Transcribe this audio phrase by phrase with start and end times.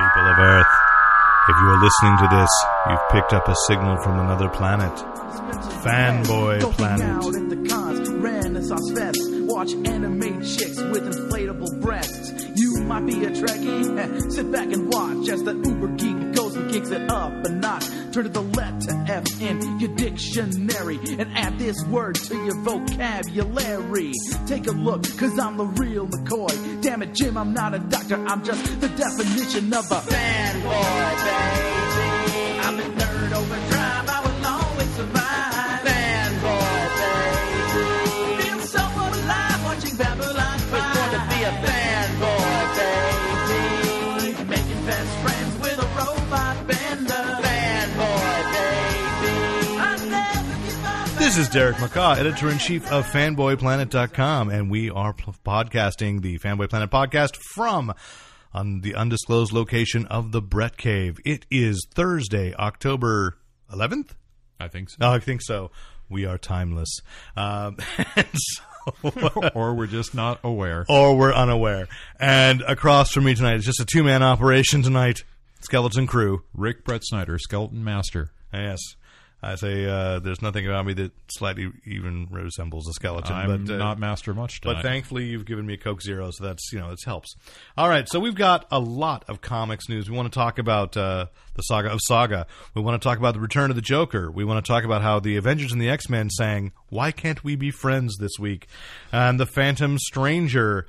[0.00, 0.66] People of Earth,
[1.50, 2.48] if you are listening to this,
[2.88, 4.90] you've picked up a signal from another planet.
[5.84, 7.36] Fanboy Go hang out Planet.
[7.36, 9.18] at the cons, Renaissance.
[9.46, 12.32] Watch anime chicks with inflatable breasts.
[12.56, 14.32] You might be a Trekkie.
[14.32, 16.29] Sit back and watch as the uber geek
[16.70, 17.86] kicks it up a notch.
[18.12, 24.12] Turn to the letter F in your dictionary and add this word to your vocabulary.
[24.46, 26.82] Take a look, cause I'm the real McCoy.
[26.82, 28.16] Damn it, Jim, I'm not a doctor.
[28.16, 31.59] I'm just the definition of a fanboy, baby.
[51.40, 56.90] Is Derek McCaw, editor in chief of FanboyPlanet.com, and we are podcasting the Fanboy Planet
[56.90, 57.94] podcast from
[58.52, 61.18] on the undisclosed location of the Brett Cave.
[61.24, 63.38] It is Thursday, October
[63.72, 64.10] 11th.
[64.58, 64.96] I think so.
[65.00, 65.70] Oh, I think so.
[66.10, 66.98] We are timeless,
[67.38, 67.78] um,
[68.34, 70.84] so, or we're just not aware.
[70.90, 71.88] or we're unaware.
[72.18, 75.24] And across from me tonight is just a two man operation tonight.
[75.62, 76.42] Skeleton crew.
[76.52, 78.30] Rick Brett Snyder, Skeleton Master.
[78.52, 78.80] Yes.
[79.42, 83.34] I say uh, there's nothing about me that slightly even resembles a skeleton.
[83.34, 84.74] I'm but, uh, not Master much tonight.
[84.74, 87.34] But thankfully, you've given me a Coke Zero, so that's you know it helps.
[87.76, 90.10] All right, so we've got a lot of comics news.
[90.10, 92.46] We want to talk about uh, the saga of Saga.
[92.74, 94.30] We want to talk about the return of the Joker.
[94.30, 97.42] We want to talk about how the Avengers and the X Men sang "Why Can't
[97.42, 98.66] We Be Friends" this week,
[99.10, 100.86] and the Phantom Stranger.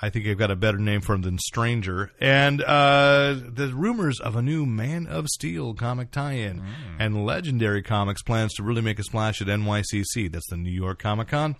[0.00, 2.12] I think I've got a better name for him than Stranger.
[2.20, 6.62] And uh, the rumors of a new Man of Steel comic tie-in,
[6.98, 10.30] and Legendary Comics plans to really make a splash at NYCC.
[10.30, 11.56] That's the New York Comic Con.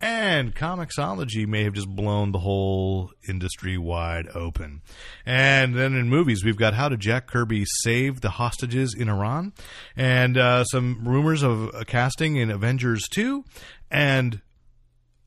[0.00, 4.82] And Comixology may have just blown the whole industry wide open.
[5.26, 9.52] And then in movies, we've got How Did Jack Kirby Save the Hostages in Iran?
[9.96, 13.44] And uh, some rumors of a casting in Avengers 2.
[13.90, 14.40] And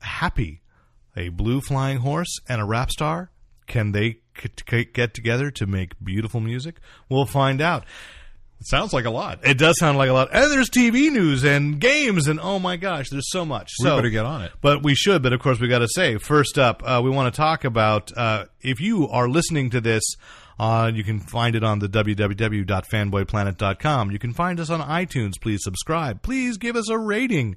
[0.01, 0.60] Happy,
[1.15, 3.31] a blue flying horse and a rap star.
[3.67, 4.19] Can they
[4.69, 6.79] c- get together to make beautiful music?
[7.09, 7.85] We'll find out.
[8.59, 9.39] It sounds like a lot.
[9.43, 10.29] It does sound like a lot.
[10.31, 13.71] And there's TV news and games and oh my gosh, there's so much.
[13.79, 14.51] We so, better get on it.
[14.61, 15.23] But we should.
[15.23, 18.15] But of course, we got to say first up, uh, we want to talk about
[18.15, 20.03] uh, if you are listening to this.
[20.59, 24.11] Uh, you can find it on the www.fanboyplanet.com.
[24.11, 25.41] You can find us on iTunes.
[25.41, 26.21] Please subscribe.
[26.21, 27.55] Please give us a rating.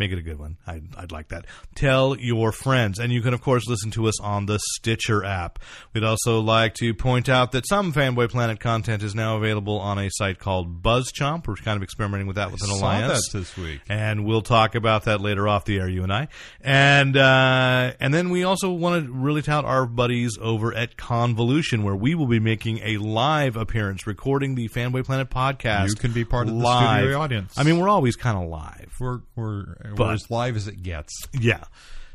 [0.00, 0.56] Make it a good one.
[0.66, 1.44] I'd, I'd like that.
[1.74, 2.98] Tell your friends.
[2.98, 5.58] And you can, of course, listen to us on the Stitcher app.
[5.92, 9.98] We'd also like to point out that some Fanboy Planet content is now available on
[9.98, 11.46] a site called BuzzChomp.
[11.46, 13.82] We're kind of experimenting with that with an Saw alliance that this week.
[13.90, 16.28] and we'll talk about that later off the air, you and I.
[16.62, 21.82] And uh, and then we also want to really tout our buddies over at Convolution,
[21.82, 25.88] where we will be making a live appearance, recording the Fanboy Planet podcast.
[25.88, 27.58] You can be part of the studio audience.
[27.58, 28.96] I mean, we're always kind of live.
[28.98, 31.12] We're we're, But- we're as live as it gets.
[31.32, 31.64] Yeah.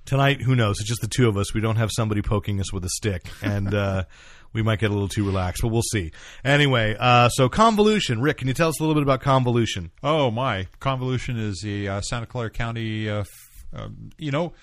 [0.05, 0.79] Tonight, who knows?
[0.79, 1.53] It's just the two of us.
[1.55, 4.03] We don't have somebody poking us with a stick, and uh,
[4.53, 6.11] we might get a little too relaxed, but we'll see.
[6.43, 8.21] Anyway, uh, so convolution.
[8.21, 9.89] Rick, can you tell us a little bit about convolution?
[10.03, 10.67] Oh my!
[10.79, 13.09] Convolution is the uh, Santa Clara County.
[13.09, 13.27] Uh, f-
[13.73, 14.53] um, you know,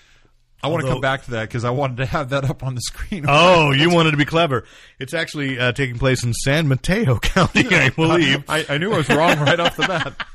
[0.63, 2.73] I want to come back to that because I wanted to have that up on
[2.75, 3.25] the screen.
[3.27, 4.63] Oh, you wanted to be clever.
[4.97, 8.45] It's actually uh, taking place in San Mateo County, I believe.
[8.49, 10.25] I, I knew I was wrong right off the bat.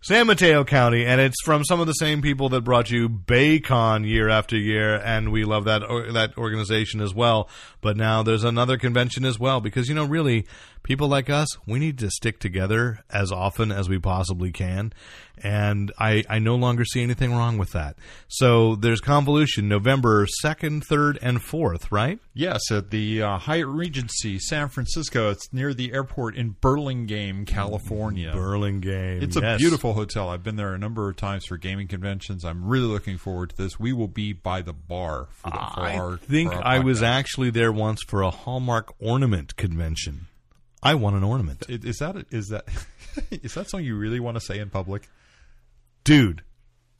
[0.00, 4.06] San Mateo County, and it's from some of the same people that brought you Baycon
[4.08, 7.48] year after year, and we love that or, that organization as well.
[7.80, 10.46] But now there's another convention as well because you know, really,
[10.82, 14.92] people like us, we need to stick together as often as we possibly can,
[15.42, 17.96] and I I no longer see anything wrong with that.
[18.28, 22.18] So there's convolution November second, third, and fourth, right?
[22.34, 25.30] Yes, at the uh, Hyatt Regency, San Francisco.
[25.30, 28.32] It's near the airport in Burlingame, California.
[28.32, 29.22] Burlingame.
[29.22, 29.58] It's a yes.
[29.58, 30.28] beautiful hotel.
[30.28, 32.44] I've been there a number of times for gaming conventions.
[32.44, 33.78] I'm really looking forward to this.
[33.78, 36.16] We will be by the bar for, the, for I our.
[36.18, 40.26] think our I was actually there once for a Hallmark ornament convention.
[40.82, 41.64] I want an ornament.
[41.68, 42.64] Is that is that
[43.30, 45.08] is that something you really want to say in public?
[46.04, 46.42] Dude,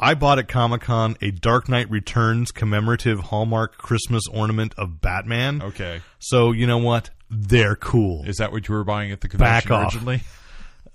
[0.01, 5.63] I bought at Comic Con a Dark Knight Returns commemorative Hallmark Christmas ornament of Batman.
[5.63, 7.11] Okay, So, you know what?
[7.31, 8.25] They're cool.
[8.27, 9.95] is that what you were buying at the Back convention off.
[9.95, 10.23] originally?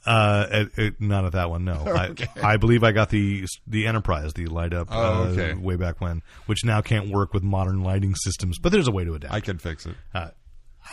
[0.05, 1.81] Uh, it, it, not at that one, no.
[1.87, 2.27] Okay.
[2.43, 5.53] I, I believe I got the the Enterprise, the light up, Oh, uh, okay.
[5.53, 8.59] way back when, which now can't work with modern lighting systems.
[8.59, 9.33] But there's a way to adapt.
[9.33, 9.95] I can fix it.
[10.13, 10.31] Uh,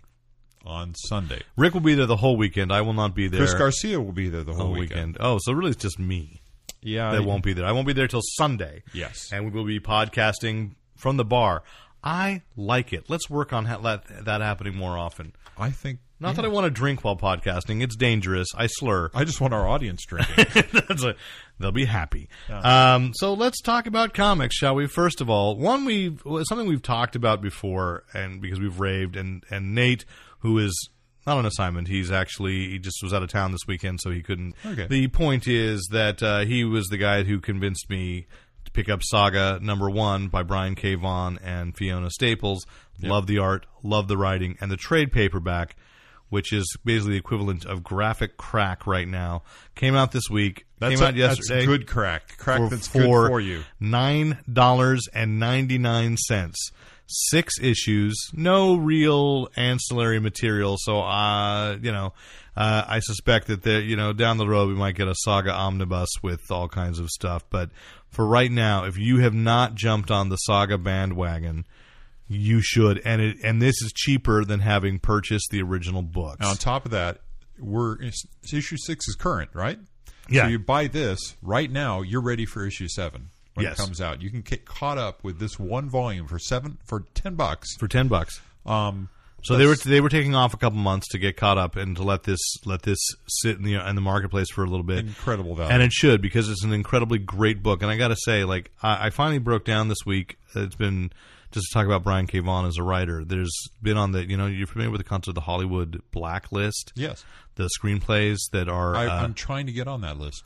[0.65, 1.43] on Sunday.
[1.57, 2.73] Rick will be there the whole weekend.
[2.73, 5.15] I will not be there Chris Garcia will be there the whole weekend.
[5.15, 5.17] weekend.
[5.19, 6.41] Oh, so really it's just me
[6.81, 7.67] Yeah, that won't be there.
[7.67, 8.85] I won't be there till Sunday.
[8.95, 9.31] Yes.
[9.33, 11.65] And we will be podcasting from the bar.
[12.03, 13.09] I like it.
[13.09, 15.33] Let's work on ha- that, that happening more often.
[15.57, 16.01] I think.
[16.23, 17.83] Not that I want to drink while podcasting.
[17.83, 18.47] It's dangerous.
[18.55, 19.11] I slur.
[19.13, 20.47] I just want our audience drinking.
[20.89, 21.15] A,
[21.59, 22.29] they'll be happy.
[22.49, 24.87] Um, so let's talk about comics, shall we?
[24.87, 29.43] First of all, one we've something we've talked about before, and because we've raved, and
[29.51, 30.05] and Nate,
[30.39, 30.91] who is
[31.27, 34.23] not on assignment, he's actually he just was out of town this weekend, so he
[34.23, 34.55] couldn't.
[34.65, 34.87] Okay.
[34.87, 38.27] The point is that uh, he was the guy who convinced me
[38.65, 40.95] to pick up Saga number one by Brian K.
[40.95, 42.67] Vaughan and Fiona Staples.
[43.03, 45.77] Love the art, love the writing, and the trade paperback
[46.33, 49.43] which is basically the equivalent of graphic crack right now.
[49.75, 50.65] Came out this week.
[50.79, 51.57] That's, came a, out yesterday.
[51.57, 52.39] that's good crack.
[52.39, 53.65] Crack for, that's good for for you.
[53.79, 56.73] Nine dollars and ninety nine cents.
[57.07, 60.77] Six issues, no real ancillary material.
[60.79, 62.15] So, uh, you know,
[62.57, 65.53] uh, I suspect that there, you know, down the road we might get a saga
[65.53, 67.45] omnibus with all kinds of stuff.
[67.51, 67.71] But
[68.09, 71.67] for right now, if you have not jumped on the saga bandwagon,
[72.29, 73.01] you should.
[73.05, 76.39] And it and this is cheaper than having purchased the original books.
[76.41, 77.21] And on top of that,
[77.59, 79.79] we're issue six is current, right?
[80.29, 80.43] Yeah.
[80.45, 83.79] So you buy this right now, you're ready for issue seven when Yes.
[83.79, 84.23] it comes out.
[84.23, 87.69] You can get caught up with this one volume for seven for ten bucks.
[87.79, 88.41] for ten bucks.
[88.67, 89.09] Um,
[89.45, 91.97] So they were they were taking off a couple months to get caught up and
[91.97, 95.01] to let this let this sit in the in the marketplace for a little bit.
[95.01, 95.73] incredible value.
[95.73, 97.83] And it should because it's an incredibly great book.
[97.83, 100.39] And I got to say, like I, I finally broke down this week.
[100.55, 101.11] It's been
[101.51, 102.39] just to talk about Brian K.
[102.39, 103.25] Vaughan as a writer.
[103.25, 103.53] There's
[103.83, 106.93] been on the you know you're familiar with the concept of the Hollywood blacklist.
[106.95, 107.25] yes,
[107.57, 110.45] The screenplays that are I, uh, I'm trying to get on that list.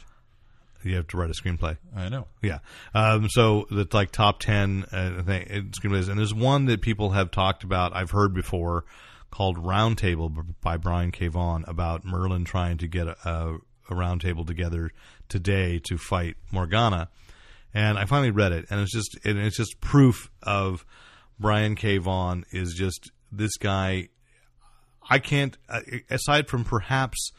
[0.87, 1.77] You have to write a screenplay.
[1.95, 2.27] I know.
[2.43, 2.59] Yeah.
[2.95, 6.09] Um, so that's like top 10 uh, thing, uh, screenplays.
[6.09, 8.85] And there's one that people have talked about, I've heard before,
[9.31, 11.29] called Roundtable by Brian K.
[11.29, 13.55] Vaughan about Merlin trying to get a, a,
[13.91, 14.91] a roundtable together
[15.29, 17.09] today to fight Morgana.
[17.75, 20.87] And I finally read it, and it's just and it's just proof of
[21.39, 21.99] Brian K.
[21.99, 24.09] Vaughan is just this guy.
[25.09, 27.33] I can't, uh, aside from perhaps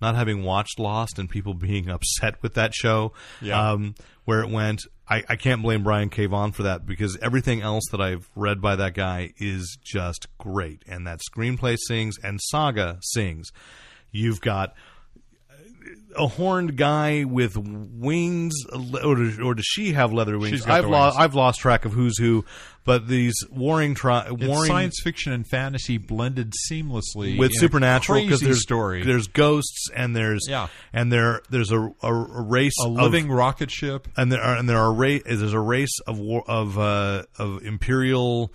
[0.00, 3.72] not having watched Lost and people being upset with that show, Yeah.
[3.72, 4.82] um, where it went.
[5.08, 6.26] I, I can't blame Brian K.
[6.26, 10.82] Vaughan for that because everything else that I've read by that guy is just great.
[10.86, 13.48] And that screenplay sings and Saga sings.
[14.12, 14.74] You've got
[16.16, 18.54] a horned guy with wings,
[19.04, 20.66] or, does- or does she have leather wings?
[20.66, 21.18] I've lost.
[21.18, 22.44] I've lost track of who's who,
[22.84, 28.46] but these warring tri- It's warring science fiction and fantasy blended seamlessly with supernatural crazy
[28.46, 29.04] there's story.
[29.04, 30.68] there's ghosts and there's Yeah.
[30.92, 34.08] and there there's a, a, a race a of- living rocket ship.
[34.16, 37.62] and there are and there are ra- there's a race of war, of uh, of
[37.64, 38.52] imperial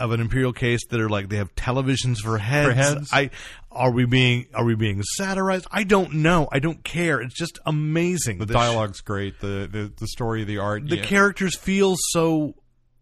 [0.00, 2.74] of an imperial case that are like they have televisions for heads.
[2.74, 3.10] heads?
[3.12, 3.30] I
[3.72, 5.66] are we being are we being satirized?
[5.70, 6.48] I don't know.
[6.50, 7.20] I don't care.
[7.20, 8.38] It's just amazing.
[8.38, 9.40] The sh- dialogue's great.
[9.40, 10.88] The, the the story, the art.
[10.88, 11.04] the yeah.
[11.04, 12.54] characters feel so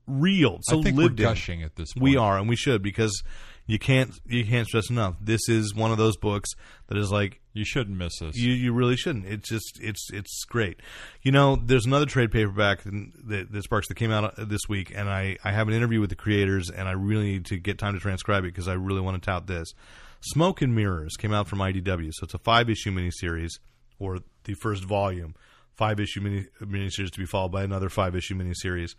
[0.07, 1.25] real, so I think we're lived in.
[1.25, 2.03] gushing at this point.
[2.03, 3.23] We are, and we should because
[3.67, 5.17] you can't you can't stress enough.
[5.21, 6.51] This is one of those books
[6.89, 8.37] that is like You shouldn't miss this.
[8.37, 9.27] you you really shouldn't.
[9.27, 10.81] It's just it's it's great.
[11.23, 14.93] You know, there's another trade paperback that, that Sparks that came out uh, this week,
[14.95, 17.79] and I I have an interview with the creators, and I really need to get
[17.79, 19.73] time to transcribe it because I really want to tout this.
[20.21, 23.53] Smoke and Mirrors came out from IDW, so it's a five issue miniseries
[23.99, 25.35] or the first volume,
[25.77, 28.95] five issue mini miniseries to be followed by another five issue miniseries.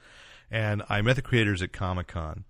[0.49, 2.45] And I met the creators at Comic Con,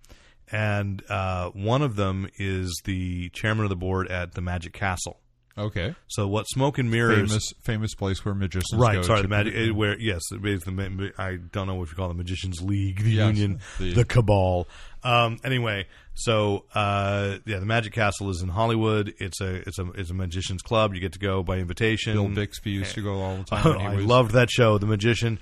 [0.52, 5.20] and uh, one of them is the chairman of the board at the Magic Castle
[5.60, 5.96] Okay.
[6.08, 9.54] So what Smoke and Mirrors Famous famous place where magicians right go sorry the magic
[9.54, 13.04] it- where yes it is the i don't know what you call the magicians league
[13.04, 14.68] the Yes, union the, the- cabal
[15.04, 19.90] um anyway so uh yeah the magic castle is in hollywood it's a it's a
[19.92, 23.22] it's a magicians club you get to go by invitation Bill Bixby used to go
[23.22, 23.66] all the time.
[23.66, 25.40] Oh, I was- loved that show, The Magician,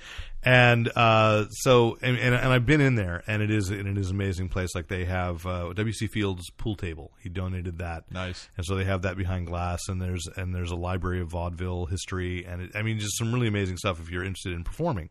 [0.48, 3.98] and uh, so and, and, and I've been in there, and it is and it
[3.98, 4.74] is an amazing place.
[4.74, 7.12] Like they have uh, WC Fields pool table.
[7.22, 8.48] He donated that, Nice.
[8.56, 11.88] and so they have that behind glass, and there's and there's a library of vaudeville
[11.88, 15.10] history, and it, I mean just some really amazing stuff if you're interested in performing.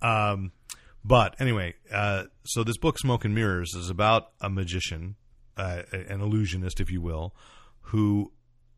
[0.00, 0.52] Um,
[1.04, 5.16] but anyway, uh, so this book, Smoke and Mirrors, is about a magician,
[5.56, 7.34] uh, an illusionist, if you will,
[7.80, 8.32] who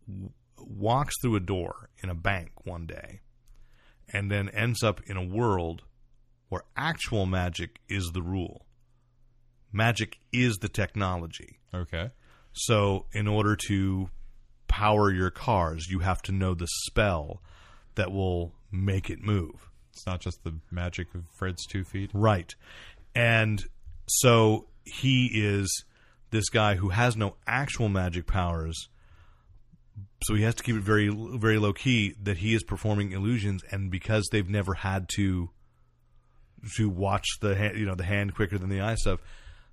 [0.07, 3.21] w- walks through a door in a bank one day
[4.13, 5.83] and then ends up in a world
[6.49, 8.67] where actual magic is the rule.
[9.73, 11.59] Magic is the technology.
[11.75, 12.11] Okay.
[12.53, 14.09] So, in order to
[14.67, 17.43] power your cars, you have to know the spell
[17.95, 19.71] that will make it move.
[19.93, 22.11] It's not just the magic of Fred's two feet.
[22.15, 22.55] Right.
[23.15, 23.65] And
[24.07, 25.85] so he is
[26.31, 28.89] this guy who has no actual magic powers.
[30.25, 33.63] So he has to keep it very very low key that he is performing illusions
[33.71, 35.51] and because they've never had to
[36.77, 39.21] to watch the hand, you know the hand quicker than the eye stuff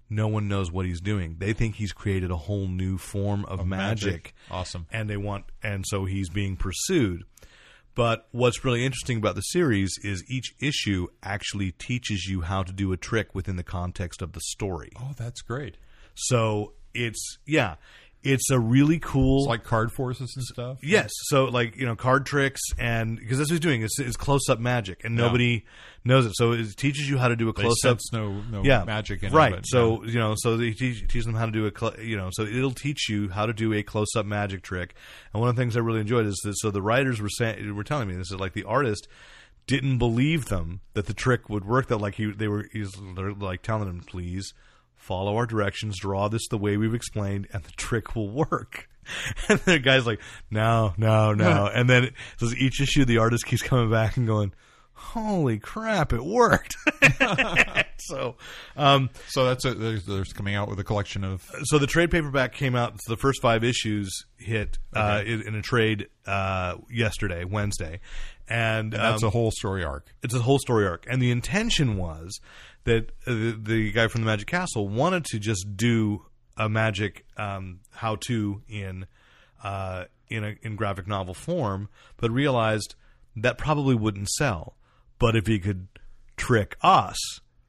[0.07, 1.37] no one knows what he's doing.
[1.39, 4.35] They think he's created a whole new form of, magic magic.
[4.51, 4.85] Awesome.
[4.91, 7.23] and they want and so he's being pursued
[7.95, 12.71] but what's really interesting about the series is each issue actually teaches you how to
[12.71, 15.77] do a trick within the context of the story Oh, that's great.
[16.13, 17.75] so it's yeah
[18.25, 20.79] it's a really cool It's like card forces and stuff.
[20.83, 23.81] Yes, so like you know, card tricks, and because that's what he's doing.
[23.83, 25.63] is, it's close up magic, and nobody
[26.03, 26.33] knows it.
[26.35, 27.99] So it teaches you how to do a They close up.
[28.01, 29.53] sense no no Yeah, magic in right.
[29.53, 29.55] it.
[29.57, 30.11] but, so yeah.
[30.11, 32.43] you know, so they teach, teach them how to do a cl- you know, so
[32.43, 34.95] it'll teach you how to do a close up magic trick.
[35.33, 37.75] And one of the things I really enjoyed is that so the writers were saying
[37.75, 39.07] were telling me this is like the artist
[39.67, 41.87] didn't believe them that the trick would work.
[41.87, 44.53] That like he they were he's they're like telling them please
[45.05, 48.89] follow our directions, draw this the way we've explained, and the trick will work.
[49.47, 50.19] And the guy's like,
[50.49, 51.67] no, no, no.
[51.73, 54.51] and then so each issue, the artist keeps coming back and going,
[54.93, 56.75] holy crap, it worked.
[57.99, 58.35] so,
[58.75, 59.79] um, so that's it.
[59.79, 62.93] There's, there's coming out with a collection of so the trade paperback came out.
[63.03, 67.99] So the first five issues hit uh, in, in a trade uh, yesterday, Wednesday,
[68.47, 70.07] and, that's um, a whole story arc.
[70.23, 71.05] it's a whole story arc.
[71.09, 72.39] And the intention was
[72.85, 76.25] that uh, the, the guy from the Magic Castle wanted to just do
[76.57, 79.05] a magic um, how to in
[79.63, 82.95] uh, in a in graphic novel form, but realized
[83.35, 84.75] that probably wouldn't sell.
[85.19, 85.87] But if he could
[86.37, 87.17] trick us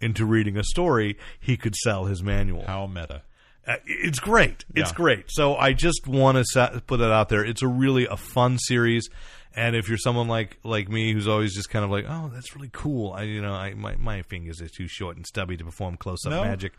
[0.00, 2.64] into reading a story, he could sell his manual.
[2.66, 3.23] How meta.
[3.66, 4.64] Uh, it's great.
[4.75, 4.96] It's Yeah.
[4.96, 5.25] great.
[5.28, 7.44] So I just want to sa- put that out there.
[7.44, 9.08] It's a really a fun series,
[9.56, 12.54] and if you're someone like like me who's always just kind of like, oh, that's
[12.54, 13.12] really cool.
[13.12, 16.25] I you know, I my my fingers are too short and stubby to perform close
[16.26, 16.42] up No.
[16.44, 16.75] magic.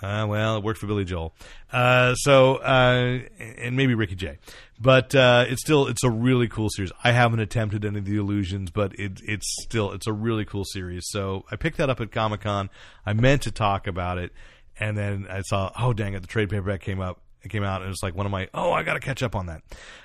[0.00, 1.34] Uh, well, it worked for Billy Joel.
[1.72, 3.18] Uh, so uh,
[3.58, 4.38] and maybe Ricky Jay,
[4.80, 6.92] but uh, it's still it's a really cool series.
[7.02, 10.64] I haven't attempted any of the illusions, but it, it's still it's a really cool
[10.64, 11.02] series.
[11.08, 12.70] So I picked that up at Comic Con.
[13.04, 14.30] I meant to talk about it,
[14.78, 17.18] and then I saw oh dang it, the trade paperback came up.
[17.44, 19.34] It came out, and it's like one of my oh I got to catch up
[19.34, 19.62] on that.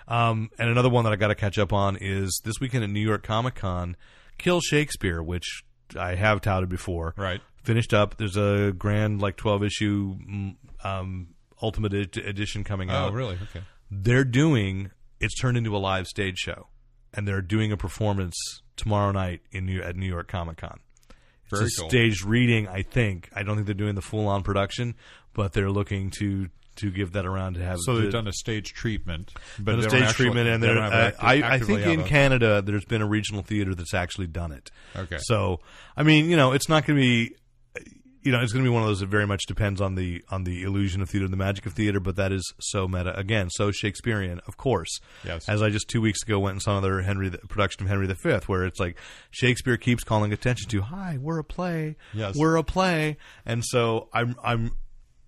[0.07, 2.89] Um, and another one that I got to catch up on is this weekend at
[2.89, 3.95] New York Comic Con,
[4.37, 5.63] Kill Shakespeare, which
[5.97, 7.41] I have touted before Right.
[7.63, 8.17] finished up.
[8.17, 11.27] There's a grand like 12 issue mm, um,
[11.61, 13.09] ultimate ed- edition coming Oh, out.
[13.11, 13.37] Oh, really?
[13.49, 13.61] Okay.
[13.91, 16.67] They're doing it's turned into a live stage show,
[17.13, 18.35] and they're doing a performance
[18.75, 20.79] tomorrow night in New, at New York Comic Con.
[21.49, 21.89] It's Very a cool.
[21.89, 23.29] staged reading, I think.
[23.33, 24.93] I don't think they're doing the full on production,
[25.33, 27.79] but they're looking to to give that around to have.
[27.79, 30.77] So they've done a stage treatment, but done a stage actually- treatment, and they they're,
[30.77, 34.71] uh, I, I think in Canada there's been a regional theater that's actually done it.
[34.95, 35.17] Okay.
[35.19, 35.59] So
[35.95, 37.35] I mean, you know, it's not going to be,
[38.23, 40.21] you know, it's going to be one of those that very much depends on the
[40.29, 41.99] on the illusion of theater, the magic of theater.
[41.99, 44.99] But that is so meta again, so Shakespearean, of course.
[45.23, 45.47] Yes.
[45.47, 48.07] As I just two weeks ago went and saw another Henry the, production of Henry
[48.07, 48.97] V, where it's like
[49.31, 51.95] Shakespeare keeps calling attention to, "Hi, we're a play.
[52.13, 52.35] Yes.
[52.35, 54.71] We're a play." And so I'm I'm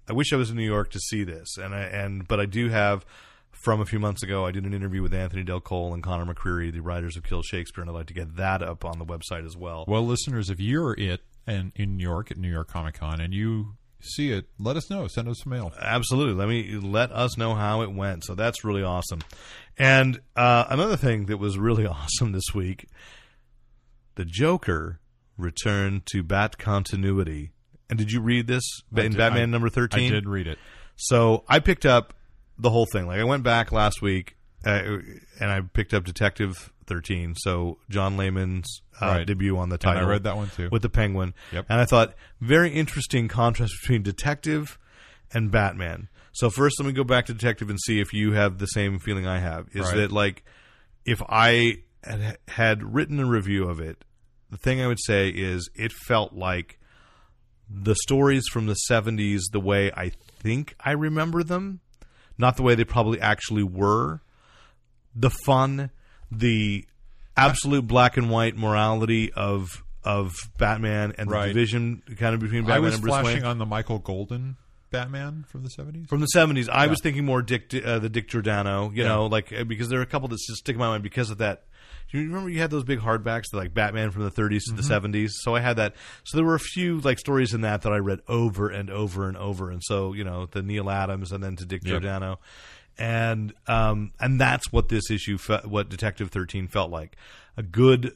[0.10, 2.46] I wish I was in New York to see this, and I and but I
[2.46, 3.06] do have.
[3.52, 6.34] From a few months ago, I did an interview with Anthony Del Col and Conor
[6.34, 9.06] McCreery, the writers of Kill Shakespeare, and I'd like to get that up on the
[9.06, 9.84] website as well.
[9.86, 13.34] Well, listeners, if you're it and in New York at New York Comic Con and
[13.34, 15.08] you see it, let us know.
[15.08, 15.74] Send us a mail.
[15.80, 16.36] Absolutely.
[16.36, 18.24] Let me let us know how it went.
[18.24, 19.22] So that's really awesome.
[19.78, 22.88] And uh, another thing that was really awesome this week,
[24.16, 25.00] the Joker
[25.38, 27.52] returned to Bat continuity.
[27.90, 28.64] And did you read this
[28.96, 30.12] in did- Batman I- number I thirteen?
[30.12, 30.60] did read it.
[30.96, 32.14] So I picked up
[32.58, 33.08] the whole thing.
[33.08, 34.98] Like I went back last week uh,
[35.40, 37.36] and I picked up Detective 13.
[37.38, 39.26] So John Layman's uh, Right.
[39.28, 40.68] debut on the And I read that one too.
[40.72, 41.34] with the Penguin.
[41.54, 41.68] Yep.
[41.70, 44.78] And I thought very interesting contrast between Detective
[45.32, 46.10] and Batman.
[46.34, 49.00] So first, let me go back to Detective and see if you have the same
[49.00, 49.68] feeling I have.
[49.74, 49.96] Is Right.
[49.98, 50.44] that like
[51.06, 54.04] if I had, had written a review of it,
[54.50, 56.79] the thing I would say is it felt like
[57.70, 60.10] the stories from the 70s the way I
[60.40, 61.80] think I remember them,
[62.38, 64.22] not the way they probably actually were.
[65.16, 65.90] The fun,
[66.32, 66.86] the
[67.38, 71.48] absolute black and white morality of of Batman and Right.
[71.48, 73.52] the division kind of between I Batman was and Bruce flashing Wayne.
[73.52, 74.56] on the Michael Golden
[74.92, 76.08] Batman from the seventies.
[76.08, 79.10] From the seventies, I was thinking more Dick, uh, the Dick Giordano, you Yeah.
[79.10, 81.30] know, like uh, because there are a couple that just stick in my mind because
[81.30, 81.66] of that.
[82.12, 84.76] Do you remember you had those big hardbacks, like Batman from the 30s Mm-hmm.
[84.76, 85.34] to the seventies?
[85.42, 85.94] So I had that.
[86.24, 89.28] So there were a few like stories in that that I read over and over
[89.28, 91.90] and over, and so you know the Neal Adams and then to Dick Yep.
[91.92, 92.40] Giordano,
[92.98, 97.16] and um and that's what this issue, fe- what Detective Thirteen felt like,
[97.58, 98.14] a good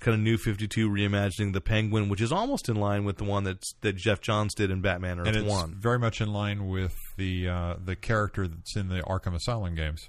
[0.00, 3.44] kind of new 52 reimagining the penguin which is almost in line with the one
[3.44, 6.66] that's that geoff johns did in batman earth and it's one very much in line
[6.66, 10.08] with the uh, the character that's in the Arkham Asylum games.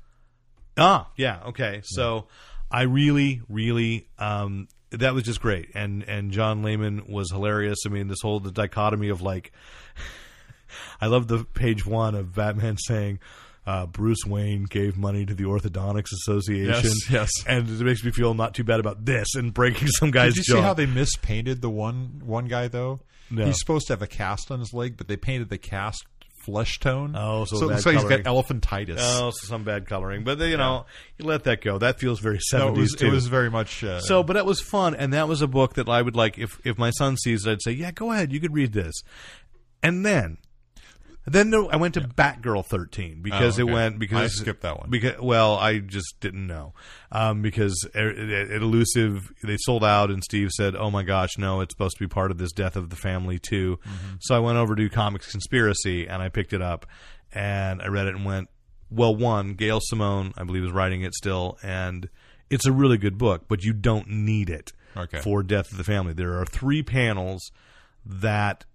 [0.78, 1.82] Ah, yeah, okay.
[1.84, 2.28] So
[2.70, 5.70] I really, really um that was just great.
[5.74, 7.80] And and John Layman was hilarious.
[7.86, 9.52] I mean, this whole the dichotomy of like
[11.02, 13.20] I love the page one of Batman saying
[13.66, 16.84] uh, Bruce Wayne gave money to the Orthodontics Association.
[16.84, 17.30] Yes, yes.
[17.46, 20.48] And it makes me feel not too bad about this and breaking some guy's Did
[20.48, 20.60] you jaw.
[20.60, 23.02] see how they mispainted the one one guy though?
[23.30, 23.46] No.
[23.46, 26.06] He's supposed to have a cast on his leg, but they painted the cast
[26.44, 27.16] flesh tone.
[27.16, 28.24] Oh, so so bad he's coloring.
[28.24, 28.98] got elephantitis.
[29.00, 30.86] Oh, so some bad coloring, but you know,
[31.18, 31.78] you let that go.
[31.78, 33.08] That feels very no, seventies it was, too.
[33.08, 35.76] it was very much uh, So, but that was fun, and that was a book
[35.76, 36.38] that I would like.
[36.38, 38.94] If if my son sees it, I'd say, "Yeah, go ahead, you could read this."
[39.84, 40.38] And then,
[41.26, 43.72] then there, I went to Batgirl thirteen because Oh, okay.
[43.72, 44.90] it went because I skipped that one.
[44.90, 46.74] Because well, I just didn't know
[47.12, 51.38] um, because at, at at Illusive they sold out, and Steve said, "Oh my gosh,
[51.38, 54.16] no, it's supposed to be part of this Death of the Family too." Mm-hmm.
[54.22, 56.86] So I went over to Comics Conspiracy and I picked it up,
[57.32, 58.50] and I read it and went,
[58.90, 62.10] "Well, one, Gail Simone, I believe, is writing it still, and."
[62.50, 65.20] It's a really good book, but you don't need it Okay.
[65.22, 66.12] for Death of the Family.
[66.12, 67.50] There are three panels
[68.06, 68.66] that,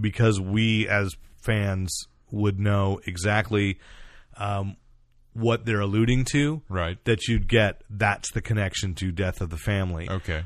[0.00, 3.78] because we as fans would know exactly
[4.36, 4.76] um,
[5.34, 7.02] what they're alluding to, Right.
[7.04, 10.08] that you'd get that's the connection to Death of the Family.
[10.10, 10.44] okay.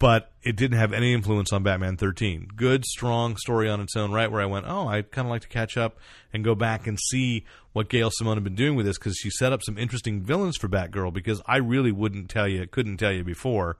[0.00, 2.48] But it didn't have any influence on Batman 13.
[2.56, 5.42] Good, strong story on its own right, where I went, oh, I'd kind of like
[5.42, 5.96] to catch up
[6.32, 9.30] and go back and see what Gail Simone had been doing with this because she
[9.30, 13.12] set up some interesting villains for Batgirl because I really wouldn't tell you, couldn't tell
[13.12, 13.78] you before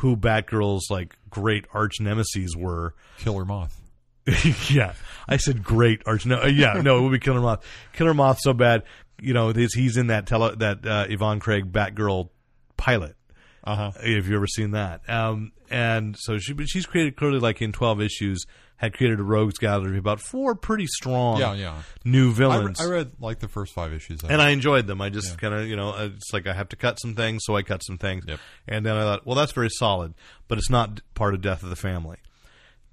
[0.00, 2.94] who Batgirl's like great arch nemesis were.
[3.18, 3.80] Killer Moth.
[4.70, 4.94] yeah,
[5.28, 6.26] I said great arch.
[6.26, 7.64] No, uh, yeah, no, it would be Killer Moth.
[7.92, 8.82] Killer Moth so bad,
[9.20, 12.28] you know, he's, he's in that tele, that uh, Yvonne Craig Batgirl
[12.76, 13.16] pilot.
[13.64, 13.92] Uh huh.
[14.02, 17.72] If you ever seen that, um, and so she, but she's created clearly like in
[17.72, 21.82] twelve issues, had created a rogues gallery about four pretty strong, Yeah, yeah.
[22.04, 22.80] new I, re- villains.
[22.80, 24.22] I read like the first five issues.
[24.22, 24.40] Of and.
[24.40, 25.00] I enjoyed them.
[25.00, 27.42] I just kind of, you know, uh, it's like I have to cut some things,
[27.44, 28.24] so I cut some things.
[28.28, 28.38] Yep.
[28.68, 30.14] And then I thought, well, that's very solid,
[30.46, 32.18] but it's not part of Death of the Family.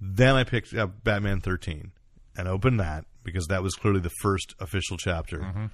[0.05, 1.91] Then I picked up Batman 13
[2.37, 5.39] and opened that because that was clearly the first official chapter.
[5.39, 5.65] Mm-hmm.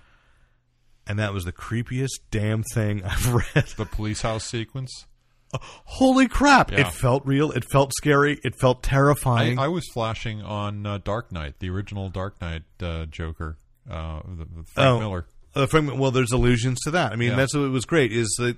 [1.08, 3.66] And that was the creepiest damn thing I've read.
[3.78, 5.06] the police house sequence.
[5.52, 6.72] Holy crap!
[6.72, 6.82] Yeah.
[6.82, 7.50] It felt real.
[7.52, 8.40] It felt scary.
[8.44, 9.58] It felt terrifying.
[9.58, 13.58] I was flashing on uh, Dark Knight, the original Dark Knight uh, Joker,
[13.90, 15.00] uh, the, the Frank Oh.
[15.00, 15.26] Miller.
[15.56, 17.12] Uh, from, well, there's allusions to that.
[17.12, 17.38] I mean, Yeah.
[17.38, 18.12] that's what was great.
[18.12, 18.58] Is that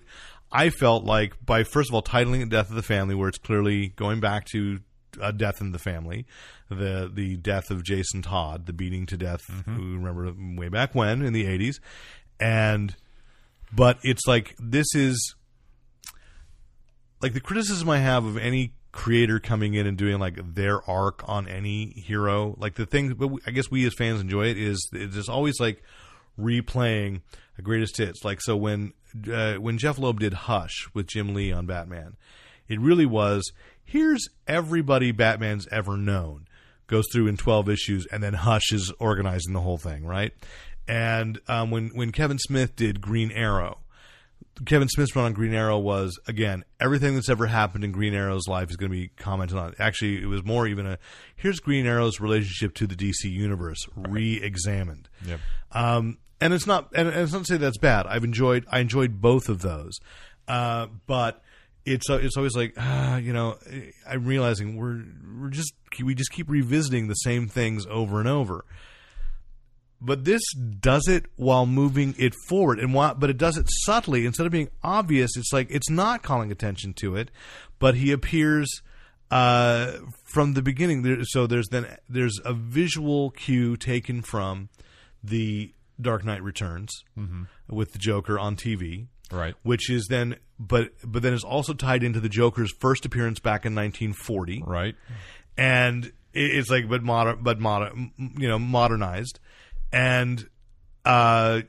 [0.52, 3.38] I felt like by first of all titling it "Death of the Family," where it's
[3.38, 4.82] clearly going back to
[5.19, 6.26] a death in the family,
[6.69, 9.41] the the death of Jason Todd, the beating to death.
[9.50, 9.78] Mm-hmm.
[9.78, 11.80] We remember way back when in the '80s,
[12.39, 12.95] and
[13.74, 15.36] but it's like this is
[17.21, 21.28] like the criticism I have of any creator coming in and doing like their arc
[21.28, 24.58] on any hero, like the thing, but we- I guess we as fans enjoy it
[24.58, 25.82] is it's just always like
[26.39, 27.21] replaying
[27.58, 28.24] a greatest hits.
[28.24, 28.93] Like so when
[29.32, 32.17] uh, when Jeph Loeb did Hush with Jim Lee on Batman,
[32.67, 33.52] it really was
[33.91, 36.47] here's everybody Batman's ever known
[36.88, 40.34] goes through in 12 issues and then Hush is organizing the whole thing, right?
[40.88, 43.80] And um, when when Kevin Smith did Green Arrow,
[44.65, 48.47] Kevin Smith's run on Green Arrow was again everything that's ever happened in Green Arrow's
[48.47, 49.73] life is going to be commented on.
[49.77, 50.97] Actually, it was more even a
[51.36, 55.08] here's Green Arrow's relationship to the DC universe re-examined.
[55.25, 55.39] Yep.
[55.73, 58.08] Um, and it's not, and it's not to say that's bad.
[58.08, 59.99] I've enjoyed, I enjoyed both of those,
[60.47, 61.43] uh, but
[61.86, 63.58] it's uh, it's always like, ah, you know,
[64.08, 65.04] I'm realizing we're
[65.41, 68.65] we're just we just keep revisiting the same things over and over.
[70.04, 70.41] but this
[70.80, 74.52] does it while moving it forward, and why, but it does it subtly instead of
[74.52, 75.32] being obvious.
[75.38, 77.30] It's like it's not calling attention to it,
[77.80, 78.82] but he appears
[79.30, 79.94] uh,
[80.34, 81.04] from the beginning.
[81.04, 84.70] There, so there's then there's a visual cue taken from
[85.24, 86.89] the Dark Knight Returns
[87.70, 89.54] with the Joker on TV, Right.
[89.62, 93.65] which is then but but then it's also tied into the Joker's first appearance back
[93.65, 94.95] in 1940 Right.
[95.58, 99.39] and it's like but modern but modern you know modernized.
[99.91, 100.47] And
[101.04, 101.62] uh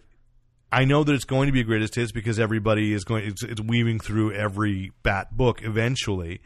[0.71, 3.43] I know that it's going to be a greatest hits because everybody is going it's,
[3.43, 6.41] it's weaving through every bat book eventually.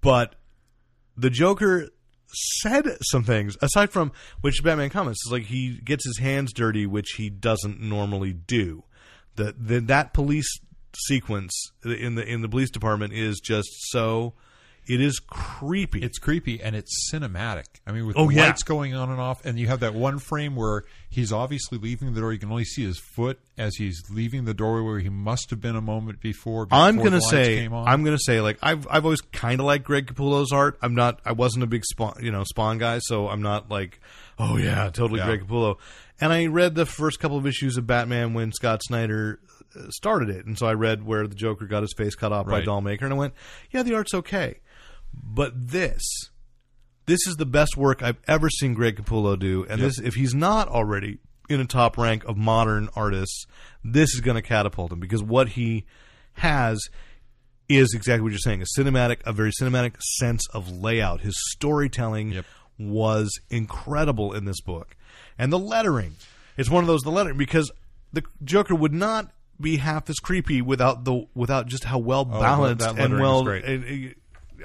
[0.00, 0.34] But
[1.16, 1.88] the Joker
[2.62, 6.86] said some things aside from which Batman comments is like he gets his hands dirty
[6.86, 8.84] which he doesn't normally do.
[9.36, 10.58] The, the that police
[10.96, 11.52] sequence
[11.84, 14.34] in the in the police department is just so
[14.86, 17.64] it is creepy It's creepy and it's cinematic.
[17.86, 18.46] I mean, with Oh, the yeah.
[18.48, 22.12] lights going on and off, and you have that one frame where he's obviously leaving
[22.12, 22.34] the door.
[22.34, 25.60] You can only see his foot as he's leaving the doorway where he must have
[25.62, 26.66] been a moment before.
[26.66, 27.64] before I'm gonna say.
[27.66, 30.76] I'm gonna say like I've I've always kind of liked Greg Capullo's art.
[30.82, 34.00] I'm not I wasn't a big spawn you know Spawn guy, so I'm not like
[34.38, 35.26] oh yeah totally Yeah.
[35.28, 35.76] Greg Capullo.
[36.20, 39.40] And I read the first couple of issues of Batman when Scott Snyder
[39.90, 42.62] started it, and so I read where the Joker got his face cut off by
[42.62, 43.34] Dollmaker, and I went
[43.70, 44.60] yeah the art's okay,
[45.12, 46.02] but this.
[47.06, 50.34] This is the best work I've ever seen Greg Capullo do, and this if he's
[50.34, 51.18] not already
[51.50, 53.44] in a top rank of modern artists,
[53.84, 55.84] this is going to catapult him because what he
[56.34, 56.88] has
[57.68, 61.20] is exactly what you're saying a cinematic a very cinematic sense of layout.
[61.20, 62.44] His storytelling Yep.
[62.78, 64.96] was incredible in this book.
[65.38, 66.16] And the lettering
[66.56, 67.70] it's one of those the lettering because
[68.12, 72.40] the joker would not be half as creepy without the without just how well Oh,
[72.40, 74.14] balanced that and well and- and-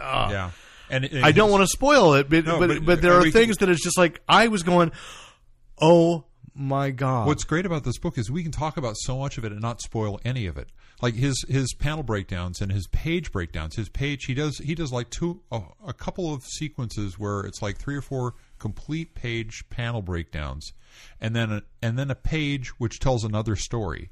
[0.02, 0.32] ah.
[0.32, 0.52] yeah,
[0.89, 3.19] and, and I don't want to spoil it, but, No, but, but- but there are
[3.21, 4.91] we can- things that it's just like I was going,
[5.82, 6.25] oh
[6.56, 7.28] my god!
[7.28, 9.62] What's great about this book is we can talk about so much of it and
[9.62, 10.69] not spoil any of it.
[11.02, 13.75] Like his his panel breakdowns and his page breakdowns.
[13.78, 17.62] His page he does he does like two a, a couple of sequences where it's
[17.62, 20.73] like three or four complete page panel breakdowns,
[21.21, 24.10] and then a, and then a page which tells another story.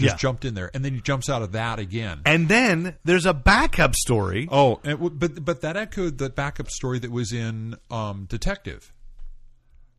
[0.00, 0.16] Just Yeah.
[0.18, 2.22] jumped in there, and then he jumps out of that again.
[2.26, 4.48] and then there's a backup story.
[4.50, 8.92] Oh, and, but but that echoed the backup story that was in um, Detective.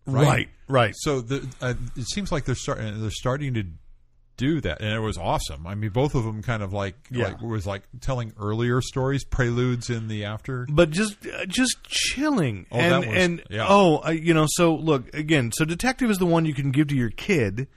[0.05, 0.49] right, right.
[0.67, 0.93] right.
[0.97, 3.63] So the, uh, it seems like they're starting they're starting to
[4.37, 5.67] do that, and it was awesome.
[5.67, 7.25] I mean, both of them kind of like Yeah.
[7.25, 10.65] like was like telling earlier stories, preludes in the after.
[10.69, 13.65] but just uh, just chilling Oh, and that was- and yeah.
[13.69, 16.87] oh uh, you know so look again so detective is the one you can give
[16.87, 17.67] to your kid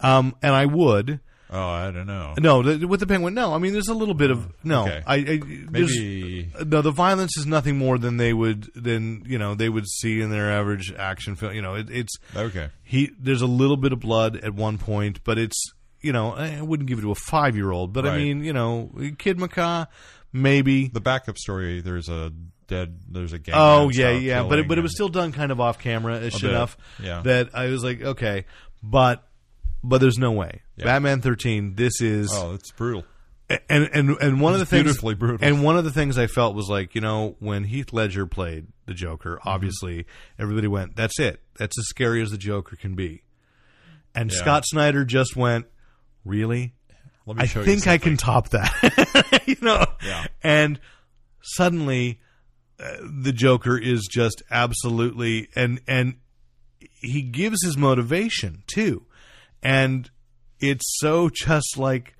[0.00, 1.20] um and i would
[1.52, 2.34] Oh, I don't know.
[2.38, 4.82] no the, with the penguin no i mean there's a little bit of mm, no
[4.84, 5.02] Okay.
[5.06, 9.54] i, I Maybe no the violence is nothing more than they would than you know
[9.54, 12.70] they would see in their average action film you know it, it's okay.
[12.82, 15.62] he there's a little bit of blood at one point but it's
[16.00, 18.52] you know i wouldn't give it to a five year old but i mean you
[18.52, 19.86] know kid McCaw
[20.32, 21.80] maybe The backup story.
[21.82, 22.32] There's a
[22.66, 22.98] dead.
[23.10, 23.54] There's a gang.
[23.58, 26.42] Oh yeah, yeah, but it, but it was still done kind of off camera ish
[26.42, 27.20] enough yeah.
[27.22, 28.46] that I was like, okay,
[28.82, 29.22] but
[29.84, 30.62] but there's no way.
[30.76, 30.84] Yeah.
[30.86, 31.74] Batman 13.
[31.74, 33.04] This is Oh, it's brutal.
[33.68, 35.46] and and and one of the things beautifully brutal.
[35.46, 38.66] And one of the things I felt was like, you know, when Heath Ledger played
[38.86, 39.48] the Joker, Mm-hmm.
[39.48, 40.06] obviously
[40.38, 41.40] everybody went, "That's it.
[41.58, 43.22] That's as scary as the Joker can be."
[44.14, 44.38] And Yeah.
[44.38, 45.66] Scott Snyder just went,
[46.24, 46.74] "Really?
[47.26, 49.84] Let me I show you think I can top that." you know.
[50.04, 50.26] Yeah.
[50.42, 50.80] And
[51.42, 52.20] suddenly
[52.80, 56.16] uh, the Joker is just absolutely and and
[57.00, 59.04] he gives his motivation too.
[59.62, 60.10] And
[60.60, 62.16] it's so just like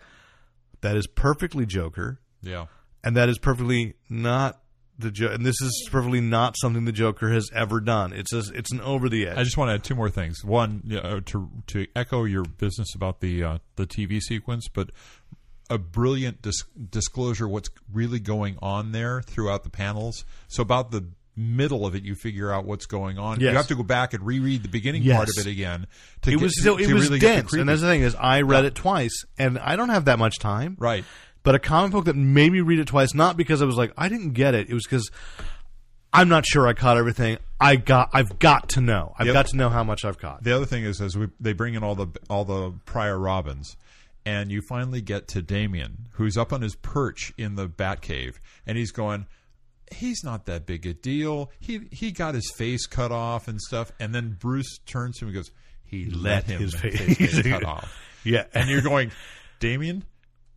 [0.80, 2.66] that is perfectly Joker Yeah.
[3.04, 4.60] and that is perfectly not
[4.98, 5.32] the Joker.
[5.34, 8.12] and this is perfectly not something the Joker has ever done.
[8.12, 9.38] It's a, it's an over the edge.
[9.38, 10.44] I just want to add two more things.
[10.44, 14.90] One, uh, to to echo your business about the uh, the TV sequence, but
[15.70, 20.24] a brilliant dis- disclosure what's really going on there throughout the panels.
[20.48, 23.40] So about the middle of it, you figure out what's going on.
[23.40, 23.50] Yes.
[23.52, 25.16] You have to go back and reread the beginning Yes.
[25.16, 25.86] part of it again.
[26.22, 28.42] To it get, was so it was really dense, and that's the thing is I
[28.42, 30.76] read it twice, and I don't have that much time.
[30.78, 31.04] right.
[31.44, 33.92] But a comic book that made me read it twice, not because I was like
[33.98, 34.68] I didn't get it.
[34.70, 35.10] It was because
[36.12, 37.38] I'm not sure I caught everything.
[37.58, 38.10] I got.
[38.12, 39.14] I've got to know.
[39.18, 39.32] I've Yep.
[39.32, 40.44] got to know how much I've caught.
[40.44, 43.76] The other thing is, as we they bring in all the all the prior Robins,
[44.26, 48.34] and you finally get to Damian, who's up on his perch in the Batcave,
[48.66, 49.26] and he's going,
[49.94, 51.50] "He's not that big a deal.
[51.60, 55.28] He he got his face cut off and stuff." And then Bruce turns to him
[55.28, 55.50] and goes,
[55.84, 59.10] "He let, him his face- face, cut off." Yeah, And you're going,
[59.58, 60.04] Damian,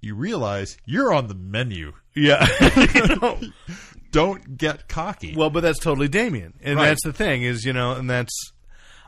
[0.02, 1.94] you realize you're on the menu.
[2.16, 2.48] yeah.
[2.94, 3.40] You know?
[4.12, 5.36] Don't get cocky.
[5.36, 6.86] Well, but that's totally Damian, and Right.
[6.90, 8.32] that's the thing is, you know, and that's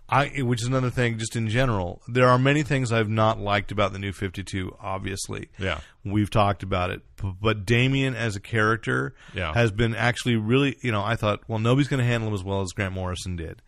[0.09, 2.01] I, which is another thing, just in general.
[2.07, 5.49] There are many things I've not liked about the new 52, obviously.
[5.59, 5.81] Yeah.
[6.05, 7.01] We've talked about it.
[7.41, 9.53] But Damian as a character Yeah.
[9.53, 12.43] has been actually really, you know, I thought, well, nobody's going to handle him as
[12.43, 13.61] well as Grant Morrison did.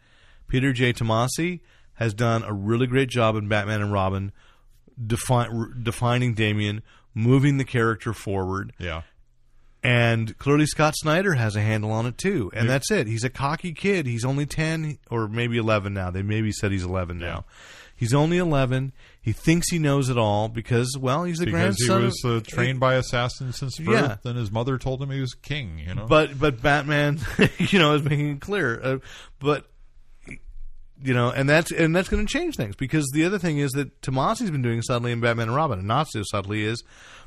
[0.47, 0.93] Peter J.
[0.93, 1.59] Tomasi
[1.95, 4.31] has done a really great job in Batman and Robin,
[5.05, 5.49] defi-
[5.83, 6.81] defining Damian,
[7.13, 8.71] moving the character forward.
[8.77, 9.01] Yeah.
[9.81, 12.51] And clearly, Scott Snyder has a handle on it too.
[12.53, 13.07] And that's it.
[13.07, 14.05] He's a cocky kid.
[14.05, 16.11] He's only 10 or maybe 11 now.
[16.11, 17.45] They maybe said he's 11 now.
[17.95, 18.91] He's only 11.
[19.21, 22.47] He thinks he knows it all because, well, he's the Because he was uh, of-
[22.47, 23.87] trained by assassins since birth,
[24.23, 24.29] Yeah.
[24.29, 25.79] and his mother told him he was king.
[25.85, 27.19] You know, But but Batman,
[27.57, 28.79] you know, is making it clear.
[28.81, 28.97] Uh,
[29.39, 29.65] but
[31.01, 33.71] you know, and that's and that's going to change things because the other thing is
[33.71, 36.83] that Tomasi's been doing subtly in Batman and Robin, and not so subtly is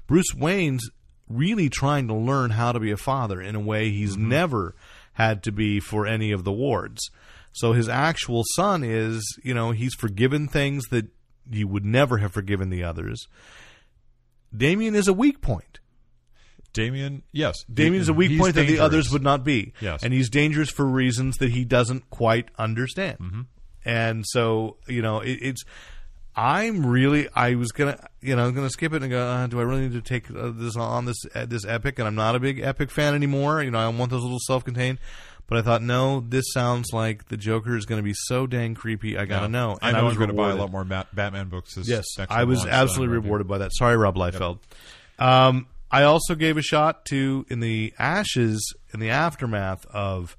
[0.07, 0.91] Bruce Wayne's
[1.29, 4.75] really trying to learn how to be a father in a way he's never
[5.15, 7.11] had to be for any of the wards.
[7.53, 11.07] So his actual son is, you know, he's forgiven things that
[11.51, 13.27] you would never have forgiven the others.
[14.57, 15.81] Damian is a weak point.
[16.73, 19.75] Damian, yes, Damian's a weak He's point that the others would not be.
[19.81, 20.03] Yes.
[20.03, 23.19] And he's dangerous for reasons that he doesn't quite understand.
[23.19, 23.41] Mm-hmm.
[23.85, 25.65] And so, you know, it, it's.
[26.35, 27.29] I'm really.
[27.35, 29.21] I was gonna, you know, I'm gonna skip it and go.
[29.27, 31.99] Uh, do I really need to take uh, this on this uh, this epic?
[31.99, 33.62] And I'm not a big epic fan anymore.
[33.62, 34.99] You know, I want those little self-contained.
[35.49, 38.75] But I thought, no, this sounds like the Joker is going to be so dang
[38.75, 39.18] creepy.
[39.18, 39.49] I gotta Yeah.
[39.49, 39.79] know.
[39.83, 41.75] I And know was I'm going to buy a lot more Bat- Batman books.
[41.75, 43.73] This Yes, next I was absolutely rewarded by that.
[43.75, 44.61] Sorry, Rob Liefeld.
[45.18, 50.38] Um, I also gave a shot to in the ashes in the aftermath of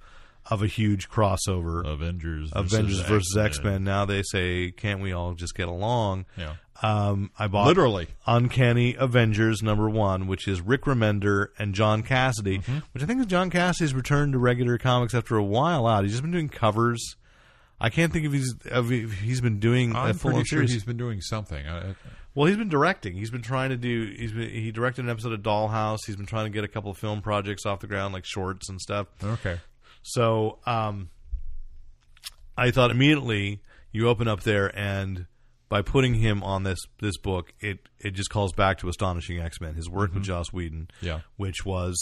[0.49, 3.83] of a huge crossover, Avengers, Avengers versus X Men.
[3.83, 6.25] Now they say, can't we all just get along?
[6.37, 6.55] Yeah.
[6.81, 8.07] Um, I bought Literally.
[8.27, 12.79] Uncanny Avengers number one, which is Rick Remender and John Cassaday, Mm-hmm.
[12.91, 16.03] which I think is John Cassaday's returned to regular comics after a while out.
[16.03, 17.15] He's just been doing covers.
[17.79, 20.73] I can't think if he's if he's been doing a I'm full pretty sure series.
[20.73, 21.65] he's been doing something.
[21.67, 21.95] I,
[22.35, 23.13] Well, he's been directing.
[23.15, 24.13] He's been trying to do.
[24.17, 25.99] He's been, he directed an episode of Dollhouse.
[26.05, 28.69] He's been trying to get a couple of film projects off the ground, like shorts
[28.69, 29.07] and stuff.
[29.23, 29.59] okay.
[30.03, 31.09] So, um,
[32.57, 33.61] I thought immediately
[33.91, 35.25] you open up there, and
[35.69, 39.59] by putting him on this this book, it it just calls back to Astonishing X
[39.59, 41.21] Men, his work with Joss Whedon, Yeah.
[41.37, 41.97] which was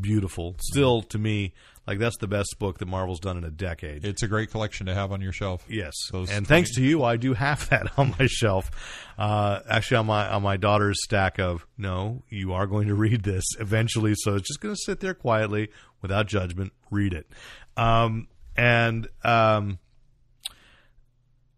[0.00, 0.56] beautiful.
[0.58, 1.52] Still, to me,
[1.86, 4.04] like that's the best book that Marvel's done in a decade.
[4.04, 5.64] It's a great collection to have on your shelf.
[5.68, 8.70] Yes, Those and 20 thanks to you, I do have that on my shelf.
[9.18, 13.22] Uh, actually, on my on my daughter's stack of no, you are going to read
[13.22, 15.68] this eventually, so it's just going to sit there quietly
[16.02, 16.72] without judgment.
[16.90, 17.26] Read it,
[17.76, 19.78] um, and um,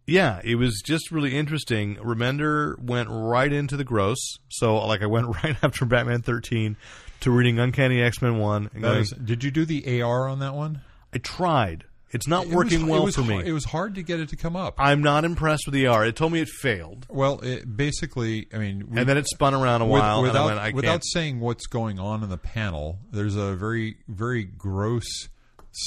[0.07, 1.97] yeah, it was just really interesting.
[1.97, 6.77] Remender went right into the gross, so like I went right after Batman thirteen
[7.21, 8.71] to reading Uncanny X Men one.
[8.75, 10.83] And going, is, did you do the AR on that one?
[11.13, 11.85] I tried.
[12.15, 13.43] It's not It working it well was for me.
[13.45, 14.77] It was hard to get it to come up.
[14.79, 16.07] I'm not impressed with the R.
[16.07, 17.07] It told me it failed.
[17.11, 20.51] well, it, basically, I mean, we, and then it spun around a with- while, without,
[20.51, 21.07] and I went, I without can't.
[21.13, 25.29] saying what's going on in the panel, there's a very, very gross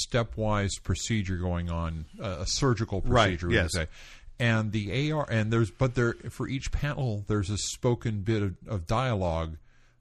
[0.06, 3.72] stepwise procedure going on, uh, a surgical procedure, we yes.
[3.72, 3.86] say.
[4.38, 8.54] And the AR, and there's, but there for each panel, there's a spoken bit of,
[8.68, 9.56] of dialogue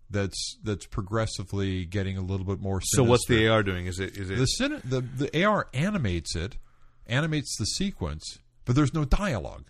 [0.10, 2.82] that's that's progressively getting a little bit more.
[2.82, 3.88] So what's the AR doing?
[3.88, 4.38] Is it is it?
[4.38, 6.58] the cine, the the AR animates it,
[7.08, 9.66] animates the sequence, but there's no dialogue.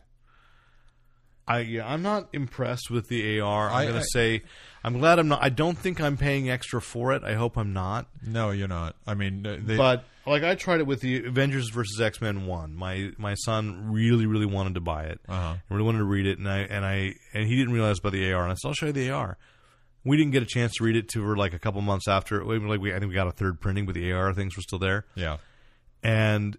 [1.47, 3.69] I yeah, I'm not impressed with the AR.
[3.69, 4.41] I'm I- going to say
[4.83, 5.43] I'm glad I'm not.
[5.43, 7.23] I don't think I'm paying extra for it.
[7.23, 8.07] I hope I'm not.
[8.25, 8.95] No, you're not.
[9.05, 12.75] I mean, they, But like I tried it with the Avengers versus X Men one.
[12.75, 15.19] My my son really really wanted to buy it.
[15.27, 15.53] Uh-huh.
[15.53, 18.11] and really wanted to read it, and I and I and he didn't realize about
[18.11, 18.43] the AR.
[18.43, 19.37] And I said, I'll show you the AR.
[20.07, 22.43] We didn't get a chance to read it to her like a couple months after.
[22.43, 24.79] Like we, I think we got a third printing, but the AR things were still
[24.79, 25.05] there.
[25.15, 25.37] yeah,
[26.03, 26.57] and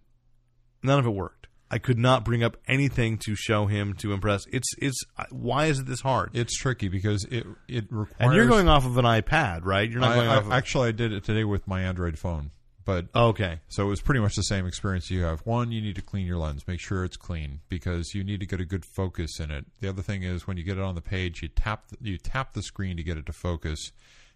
[0.82, 1.46] none of it worked.
[1.70, 4.46] I could not bring up anything to show him to impress.
[4.50, 6.30] It's it's uh, why is it this hard?
[6.32, 8.14] it's tricky because it it requires.
[8.20, 9.88] and you're going off of an iPad, right?
[9.90, 10.46] You're not I, going I- off.
[10.46, 12.52] Of, actually, I did it today with my Android phone,
[12.88, 15.40] but okay, so it was pretty much the same experience you have.
[15.40, 18.46] One, you need to clean your lens, make sure it's clean because you need to
[18.46, 19.66] get a good focus in it.
[19.82, 22.54] The other thing is when you get it on the page, you tap you tap
[22.54, 23.92] the screen to get it to focus,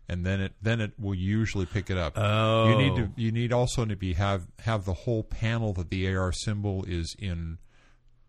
[0.07, 2.13] and then it then it will usually pick it up.
[2.17, 2.69] Oh.
[2.69, 6.15] You need to you need also to be have have the whole panel that the
[6.15, 7.57] AR symbol is in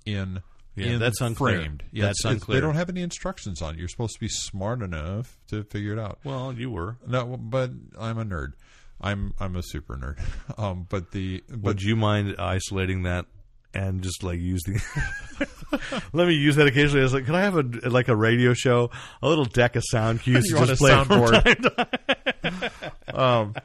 [0.05, 0.41] in
[0.77, 1.57] Yeah, that's unclear.
[1.59, 1.83] framed.
[1.91, 2.61] That's it's- it's- unclear.
[2.61, 3.77] They don't have any instructions on it.
[3.79, 6.19] You're supposed to be smart enough to figure it out.
[6.23, 6.95] well, you were.
[7.05, 8.53] No, but I'm a nerd.
[9.03, 10.19] I'm I'm a super nerd.
[10.57, 13.25] Um, but the but Would you mind isolating that
[13.73, 14.81] and just like use the?
[16.13, 17.01] Let me use that occasionally.
[17.01, 19.83] I was like, can I have a like a radio show, a little deck of
[19.89, 21.43] sound cues You to just play from soundboard.
[21.43, 22.61] time to
[23.11, 23.19] time?
[23.19, 23.55] um,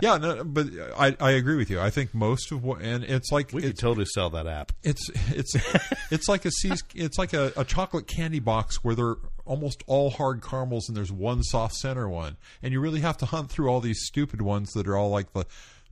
[0.00, 0.66] yeah, no, but
[0.98, 1.80] I, I agree with you.
[1.80, 4.72] I think most of what, and it's like We could it's totally sell that app.
[4.82, 5.54] it's it's
[6.10, 6.50] it's like a
[6.96, 11.12] it's like a, a chocolate candy box where they're almost all hard caramels and there's
[11.12, 14.70] one soft center one, and you really have to hunt through all these stupid ones
[14.72, 15.46] that are all like the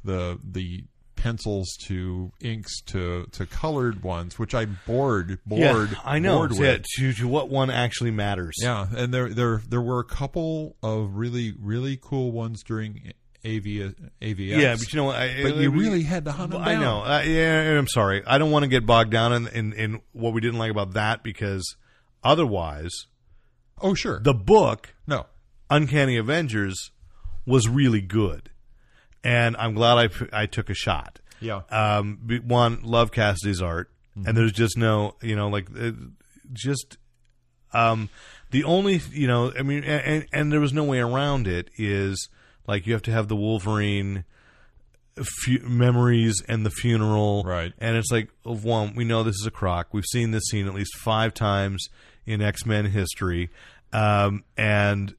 [0.05, 0.85] the the
[1.17, 5.97] pencils to inks to to colored ones, which I bored bored.
[6.05, 6.39] I know.
[6.39, 6.85] bored Yeah, with.
[6.97, 8.55] to, to what one actually matters.
[8.63, 13.13] Yeah, and there there there were a couple of really really cool ones during
[13.45, 14.57] AV AVX.
[14.61, 16.81] Yeah, but you know, what, I, But you really had to hunt them I down.
[16.83, 17.01] know.
[17.03, 18.23] Uh, yeah, I'm sorry.
[18.27, 20.93] I don't want to get bogged down in, in, in what we didn't like about
[20.95, 21.77] that because
[22.23, 23.07] otherwise,
[23.83, 25.27] Oh sure, the book no,
[25.71, 26.91] Uncanny Avengers
[27.47, 28.51] was really good,
[29.25, 29.99] and I'm glad
[30.33, 31.19] I I took a shot.
[31.41, 31.63] Yeah.
[31.71, 34.29] Um, one, love Cassaday's art, Mm-hmm.
[34.29, 35.93] and there's just no, you know, like uh,
[36.53, 36.99] just
[37.73, 38.09] um,
[38.51, 41.71] the only, you know, I mean, and, and there was no way around it.
[41.79, 42.29] Is
[42.67, 44.25] like you have to have the Wolverine
[45.45, 47.73] fu- memories and the funeral, Right.
[47.79, 49.89] And it's like, of one, we know this is a crock.
[49.93, 51.89] We've seen this scene at least five times
[52.27, 53.51] in X Men history,
[53.93, 55.15] um, and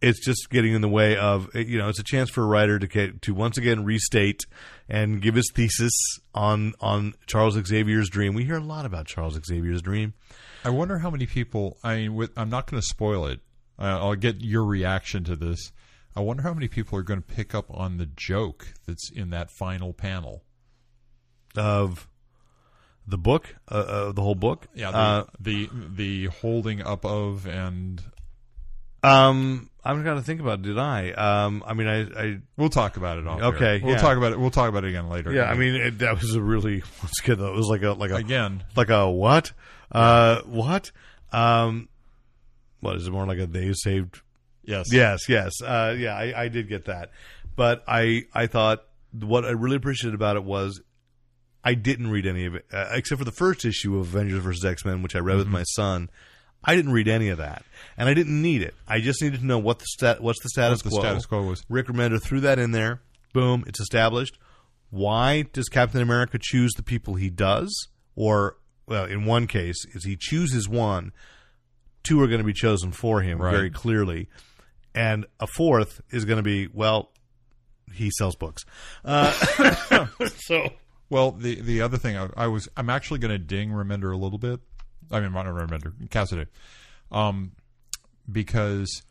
[0.00, 2.78] it's just getting in the way of you know it's a chance for a writer
[2.78, 4.40] to get to once again restate
[4.88, 5.92] and give his thesis
[6.34, 8.34] on on Charles Xavier's dream.
[8.34, 10.14] We hear a lot about Charles Xavier's dream.
[10.64, 11.78] I wonder how many people.
[11.82, 13.40] I mean, with, I'm not going to spoil it.
[13.78, 15.72] Uh, I'll get your reaction to this.
[16.14, 19.30] I wonder how many people are going to pick up on the joke that's in
[19.30, 20.42] that final panel.
[21.56, 22.08] of
[23.06, 24.66] the book, uh, uh, the whole book.
[24.74, 28.02] Yeah, the, Uh, the the holding up of and
[29.02, 30.60] um, I'm going to think about.
[30.60, 31.10] It, did I?
[31.10, 33.26] Um, I mean, I, I we'll talk about it.
[33.26, 34.38] Off Okay, we'll talk about it.
[34.38, 35.32] We'll talk about it again later.
[35.32, 35.50] yeah.
[35.50, 37.48] I mean, it, that was a really let's get that.
[37.48, 39.52] It was like a like a again, like a what?
[39.90, 40.92] Uh, what?
[41.32, 41.88] Um,
[42.80, 44.20] what is it more like a they saved
[44.64, 47.10] yes, Yes, yes, uh, yeah, I, I did get that,
[47.56, 50.80] but I I thought what I really appreciated about it was
[51.64, 54.64] I didn't read any of it uh, except for the first issue of Avengers vs
[54.64, 55.52] X Men, which I read with Mm-hmm.
[55.52, 56.10] my son.
[56.64, 57.64] I didn't read any of that,
[57.96, 58.74] and I didn't need it.
[58.86, 61.00] I just needed to know what the stat what's the status What the quo.
[61.00, 61.64] status quo was.
[61.68, 63.00] Rick Remender threw that in there.
[63.32, 64.38] Boom, it's established.
[64.90, 67.88] Why does Captain America choose the people he does?
[68.14, 71.12] Or, well, in one case, is he chooses one,
[72.04, 73.50] two are going to be chosen for him Right.
[73.50, 74.28] very clearly,
[74.94, 77.10] and a fourth is going to be, well,
[77.92, 78.64] he sells books.
[79.04, 79.32] Uh,
[80.44, 80.68] so,
[81.12, 84.16] Well, the the other thing I, I was I'm actually going to ding Remender a
[84.16, 84.60] little bit.
[85.10, 86.46] I mean, not Remender, Cassaday,
[87.10, 87.52] um,
[88.30, 89.02] because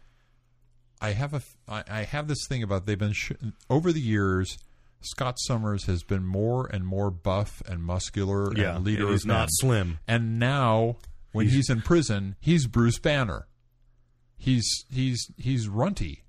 [1.00, 3.34] I have a I, I have this thing about they've been sh-
[3.70, 4.58] over the years.
[5.02, 9.50] Scott Summers has been more and more buff and muscular yeah, and leader he's not
[9.52, 10.00] slim.
[10.08, 10.98] And now,
[11.34, 13.46] when he's, in prison, he's Bruce Banner.
[14.40, 16.24] He's he's he's runty.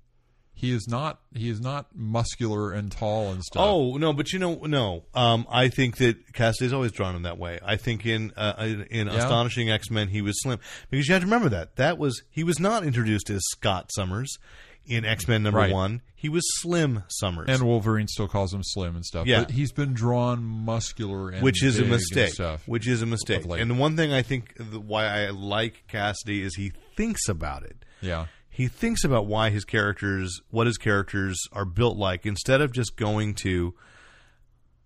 [0.63, 3.61] He is not he is not muscular and tall and stuff.
[3.61, 5.03] Oh no, but you know, no.
[5.13, 7.59] Um, I think that Cassaday's always drawn him that way.
[7.63, 8.53] I think in uh,
[8.89, 9.13] in, Yeah?
[9.15, 12.43] Astonishing X Men he was slim because you have to remember that that was he
[12.45, 14.37] was not introduced as Scott Summers
[14.85, 15.71] in X Men number Right.
[15.73, 16.01] one.
[16.15, 19.27] He was Slim Summers, And Wolverine still calls him slim and stuff.
[19.27, 19.41] Yeah.
[19.41, 22.33] But he's been drawn muscular and which is a mistake.
[22.35, 22.65] Stuff.
[22.65, 23.43] Which is a mistake.
[23.45, 27.63] And the one thing I think the, why I like Cassidy is he thinks about
[27.63, 27.83] it.
[27.99, 28.27] yeah.
[28.53, 32.95] He thinks about why his characters, what his characters are built like, instead of just
[32.95, 33.73] going to.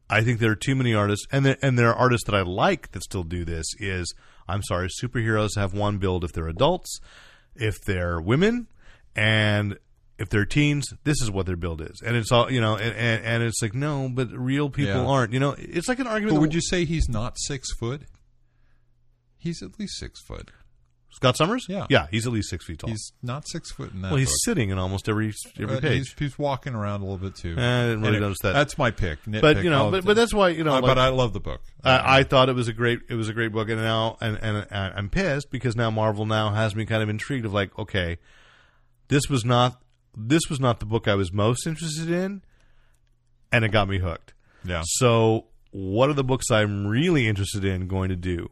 [0.09, 2.41] I think there are too many artists, and there, and there are artists that I
[2.41, 3.65] like that still do this.
[3.77, 4.13] Is
[4.47, 7.01] I'm sorry, superheroes have one build if they're adults,
[7.55, 8.67] if they're women,
[9.17, 9.77] and
[10.17, 10.93] if they're teens.
[11.03, 13.61] This is what their build is, and it's all you know, and, and, and it's
[13.61, 15.05] like no, but real people Yeah.
[15.07, 15.33] aren't.
[15.33, 16.37] You know, it's like an argument.
[16.37, 18.03] But would you say he's not six foot?
[19.37, 20.51] He's at least six foot.
[21.17, 21.65] Scott Summers?
[21.67, 21.87] Yeah.
[21.89, 22.91] yeah, he's at least six feet tall.
[22.91, 24.09] He's not six foot in that.
[24.11, 24.37] well, he's book.
[24.45, 25.97] sitting in almost every every But page.
[25.97, 27.55] He's, he's walking around a little bit too.
[27.57, 28.53] Eh, I didn't really notice that.
[28.53, 29.17] That's my pick.
[29.25, 30.71] but you know, I'll- but, but that's why you know.
[30.71, 31.61] Uh, like- but I love the book.
[31.83, 34.37] I, I thought it was a great it was a great book, and now and
[34.41, 37.77] and I- I'm pissed because now Marvel now has me kind of intrigued of like,
[37.79, 38.17] okay,
[39.07, 39.81] this was not
[40.15, 42.43] this was not the book I was most interested in,
[43.51, 44.33] and it got me hooked.
[44.63, 44.81] yeah.
[44.85, 48.49] So, what are the books I'm really interested in going to do?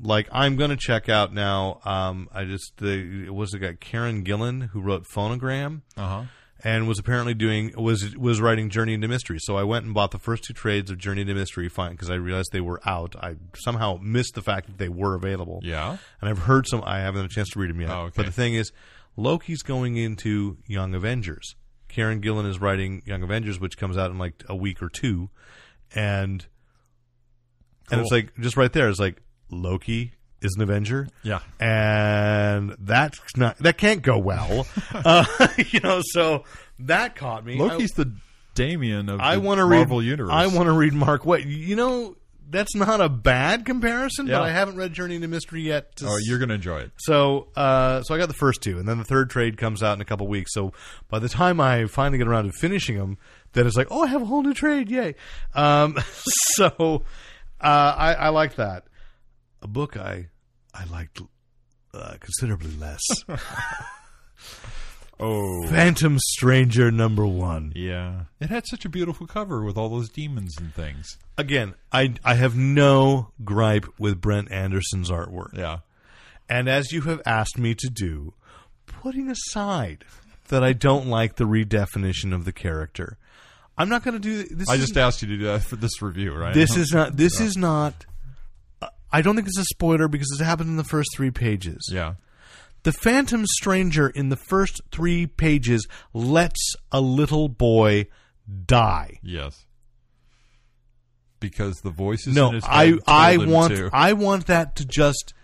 [0.00, 1.80] Like, I'm going to check out now.
[1.84, 6.22] Um, I just the was it got Kieron Gillen who wrote Phonogram Uh huh.
[6.62, 9.38] and was apparently doing was was writing Journey into Mystery.
[9.40, 12.10] So I went and bought the first two trades of Journey into Mystery, fine, because
[12.10, 13.16] I realized they were out.
[13.18, 15.60] I somehow missed the fact that they were available.
[15.62, 15.96] Yeah.
[16.20, 16.82] and I've heard some.
[16.84, 17.90] I haven't had a chance to read them yet.
[17.90, 18.12] Oh, okay.
[18.16, 18.72] But the thing is,
[19.16, 21.54] Loki's going into Young Avengers.
[21.88, 25.30] Kieron Gillen is writing Young Avengers, which comes out in like a week or two,
[25.94, 26.44] and
[27.90, 28.88] and it's like just right there.
[28.90, 31.40] It's like Loki is an Avenger Yeah.
[31.60, 35.24] and that's not that can't go well uh,
[35.70, 36.44] you know so
[36.80, 37.58] that caught me.
[37.58, 38.12] Loki's the
[38.54, 40.32] Damian of I, I the want to read Marvel universe.
[40.32, 41.46] I want to read Mark Waid.
[41.46, 42.16] You know,
[42.48, 44.38] that's not a bad comparison, Yeah.
[44.38, 45.90] but I haven't read Journey into Mystery yet.
[46.02, 46.92] Oh, you're going to enjoy it.
[46.98, 49.94] So, uh, so I got the first two, and then the third trade comes out
[49.94, 50.52] in a couple weeks.
[50.54, 50.72] So,
[51.10, 53.18] by the time I finally get around to finishing them,
[53.52, 55.14] then it's like, oh, I have a whole new trade, yay!
[55.54, 55.98] Um,
[56.54, 57.02] so,
[57.60, 58.84] uh, I, I like that.
[59.66, 60.28] A book I
[60.72, 61.20] I liked
[61.92, 63.00] uh, considerably less.
[65.18, 67.72] Oh, Phantom Stranger number one.
[67.74, 68.24] yeah.
[68.38, 71.16] It had such a beautiful cover with all those demons and things.
[71.38, 75.56] Again, I I have no gripe with Brent Anderson's artwork.
[75.56, 75.78] Yeah.
[76.50, 78.34] And as you have asked me to do,
[78.86, 80.04] putting aside
[80.48, 83.16] that I don't like the redefinition of the character,
[83.78, 84.68] I'm not going to do this.
[84.68, 86.52] I just asked you to do that for this review, right?
[86.52, 87.16] this is not.
[87.16, 88.04] This is not.
[89.12, 91.88] I don't think it's a spoiler because it happened in the first three pages.
[91.92, 92.14] yeah.
[92.82, 98.06] The Phantom Stranger in the first three pages lets a little boy
[98.66, 99.18] die.
[99.24, 99.64] Yes.
[101.40, 105.34] Because the voices No, in his I I want to I want that to just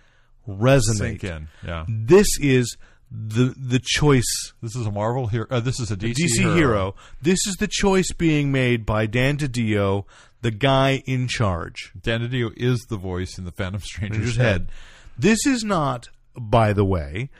[0.48, 0.94] resonate.
[0.98, 1.48] sink in.
[1.66, 1.84] Yeah.
[1.88, 2.76] This is
[3.10, 5.46] the the choice This is a Marvel hero.
[5.50, 6.94] Uh, this is a DC, DC hero.
[7.20, 10.04] This is the choice being made by Dan DiDio,
[10.43, 11.93] the guy in charge.
[12.01, 14.45] Dan DiDio is the voice in the Phantom Stranger's Stranger's head.
[14.62, 14.68] head.
[15.18, 17.30] This is not, by the way,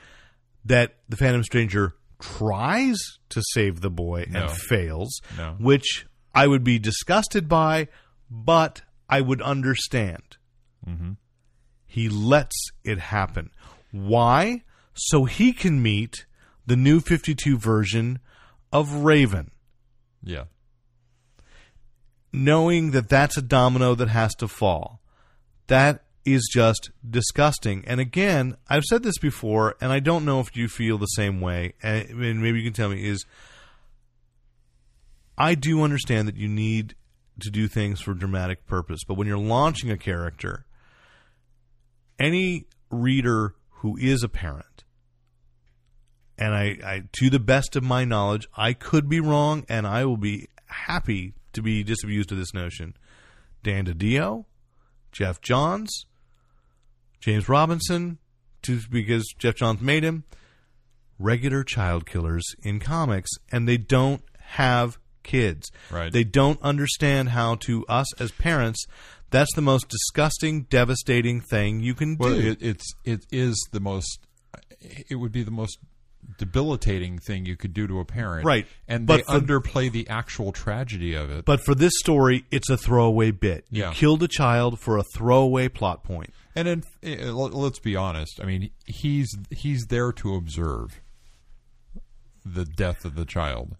[0.65, 2.97] that the Phantom Stranger tries
[3.29, 4.43] to save the boy No.
[4.43, 5.55] and fails, No.
[5.59, 7.87] which I would be disgusted by,
[8.29, 10.37] but I would understand.
[10.87, 11.11] Mm-hmm.
[11.85, 13.51] He lets it happen.
[13.91, 14.63] Why?
[14.95, 16.25] So he can meet
[16.65, 18.19] the new 52 version
[18.71, 19.51] of Raven.
[20.23, 20.45] Yeah.
[22.33, 24.99] Knowing that that's a domino that has to fall.
[25.67, 27.83] That is just disgusting.
[27.85, 31.39] And again, I've said this before, and I don't know if you feel the same
[31.39, 31.73] way.
[31.83, 33.25] And maybe you can tell me is
[35.37, 36.95] I do understand that you need
[37.41, 40.65] to do things for dramatic purpose, but when you're launching a character,
[42.19, 44.83] any reader who is a parent,
[46.37, 50.05] and I, I to the best of my knowledge, I could be wrong, and I
[50.05, 52.95] will be happy to be disabused of this notion.
[53.63, 54.45] Dan DiDio,
[55.11, 56.05] Geoff Johns,
[57.19, 58.17] James Robinson,
[58.63, 60.23] to, because Geoff Johns made him,
[61.19, 65.69] regular child killers in comics, and they don't have kids.
[65.89, 66.11] Right.
[66.11, 68.85] They don't understand how to us as parents.
[69.29, 72.49] That's the most disgusting, devastating thing you can Well, do.
[72.51, 74.19] it, it's it is the most.
[74.81, 75.79] It would be the most
[76.37, 78.65] debilitating thing you could do to a parent, Right.
[78.87, 81.45] And But they for- underplay the actual tragedy of it.
[81.45, 83.65] but for this story, it's a throwaway bit.
[83.69, 83.93] You Yeah.
[83.93, 86.33] killed a child for a throwaway plot point.
[86.55, 88.39] And then, eh, let- let's be honest.
[88.41, 91.01] I mean, he's he's there to observe
[92.45, 93.75] the death of the child.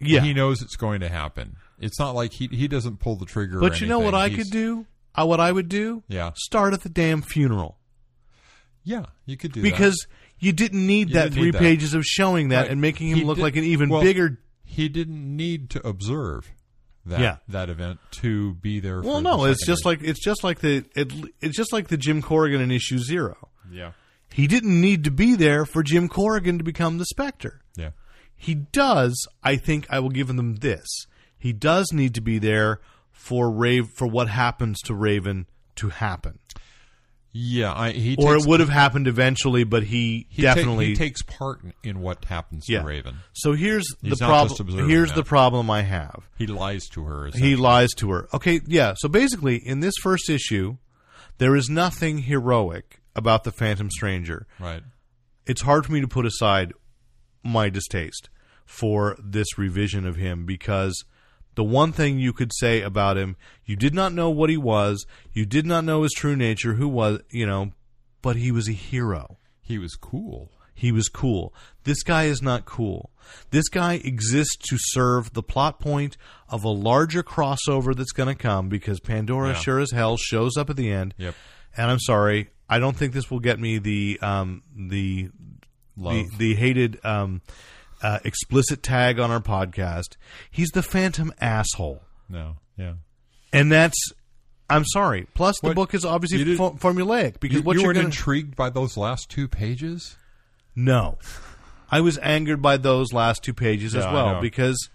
[0.00, 0.20] Yeah.
[0.20, 1.56] He knows it's going to happen.
[1.80, 3.58] It's not like he he doesn't pull the trigger.
[3.60, 4.14] But you know what.
[4.14, 4.86] I He's- could do?
[5.18, 6.02] Uh, what I would do?
[6.08, 6.30] Yeah.
[6.36, 7.78] Start at the damn funeral.
[8.84, 9.68] Yeah, you could do that.
[10.38, 11.58] You didn't need You that didn't three need that.
[11.60, 12.70] pages of showing that Right.
[12.70, 14.38] and making him He look did- like an even well, bigger.
[14.64, 16.50] he didn't need to observe
[17.06, 17.36] that Yeah.
[17.48, 19.00] that event to be there.
[19.00, 21.88] Well, for no, the it's just like it's just like the it, it's just like
[21.88, 23.48] the Jim Corrigan in issue zero.
[23.70, 23.92] yeah,
[24.32, 27.62] He didn't need to be there for Jim Corrigan to become the Spectre.
[27.76, 27.90] yeah,
[28.36, 29.26] He does.
[29.42, 30.86] I think I will give them this.
[31.38, 32.80] He does need to be there
[33.10, 36.38] for Rave for what happens to Raven to happen,
[37.38, 37.72] yeah.
[37.72, 40.94] I, he or takes, it would have happened eventually, but he, he ta- definitely he
[40.96, 42.80] takes part in- in what happens yeah.
[42.80, 43.16] to Raven.
[43.32, 44.88] So here's He's the problem.
[44.88, 45.16] Here's that.
[45.16, 46.28] the problem I have.
[46.36, 47.30] He lies to her.
[47.34, 48.28] He lies to her.
[48.34, 48.94] Okay, yeah.
[48.96, 50.76] So basically, in this first issue,
[51.38, 54.46] there is nothing heroic about the Phantom Stranger.
[54.58, 54.82] right.
[55.46, 56.74] It's hard for me to put aside
[57.42, 58.28] my distaste
[58.66, 61.04] for this revision of him because
[61.58, 63.34] the one thing you could say about him,
[63.66, 66.86] you did not know what he was, you did not know his true nature, who
[66.86, 67.72] was, you know,
[68.22, 69.38] but he was a hero.
[69.60, 70.52] He was cool.
[70.72, 71.52] He was cool.
[71.82, 73.10] This guy is not cool.
[73.50, 76.16] This guy exists to serve the plot point
[76.48, 79.54] of a larger crossover that's going to come because Pandora Yeah.
[79.54, 81.12] sure as hell shows up at the end.
[81.18, 81.34] Yep.
[81.76, 85.30] And I'm sorry, I don't think this will get me the um, the
[85.96, 87.42] the, the hated um,
[88.02, 90.16] uh, explicit tag on our podcast.
[90.50, 92.56] He's the Phantom asshole, No.
[92.76, 92.94] Yeah.
[93.52, 93.96] and that's.
[94.70, 95.26] I'm sorry.
[95.34, 97.88] Plus, the What- book is obviously you did- fo- formulaic because You, what you you're
[97.88, 100.16] weren't going intrigued by those last two pages?
[100.76, 101.16] No.
[101.90, 104.40] I was angered by those last two pages as Yeah, I well know.
[104.42, 104.90] because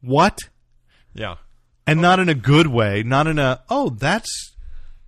[0.00, 0.38] what?
[1.12, 1.36] Yeah.
[1.88, 4.54] And not in a good way, not in a oh, that's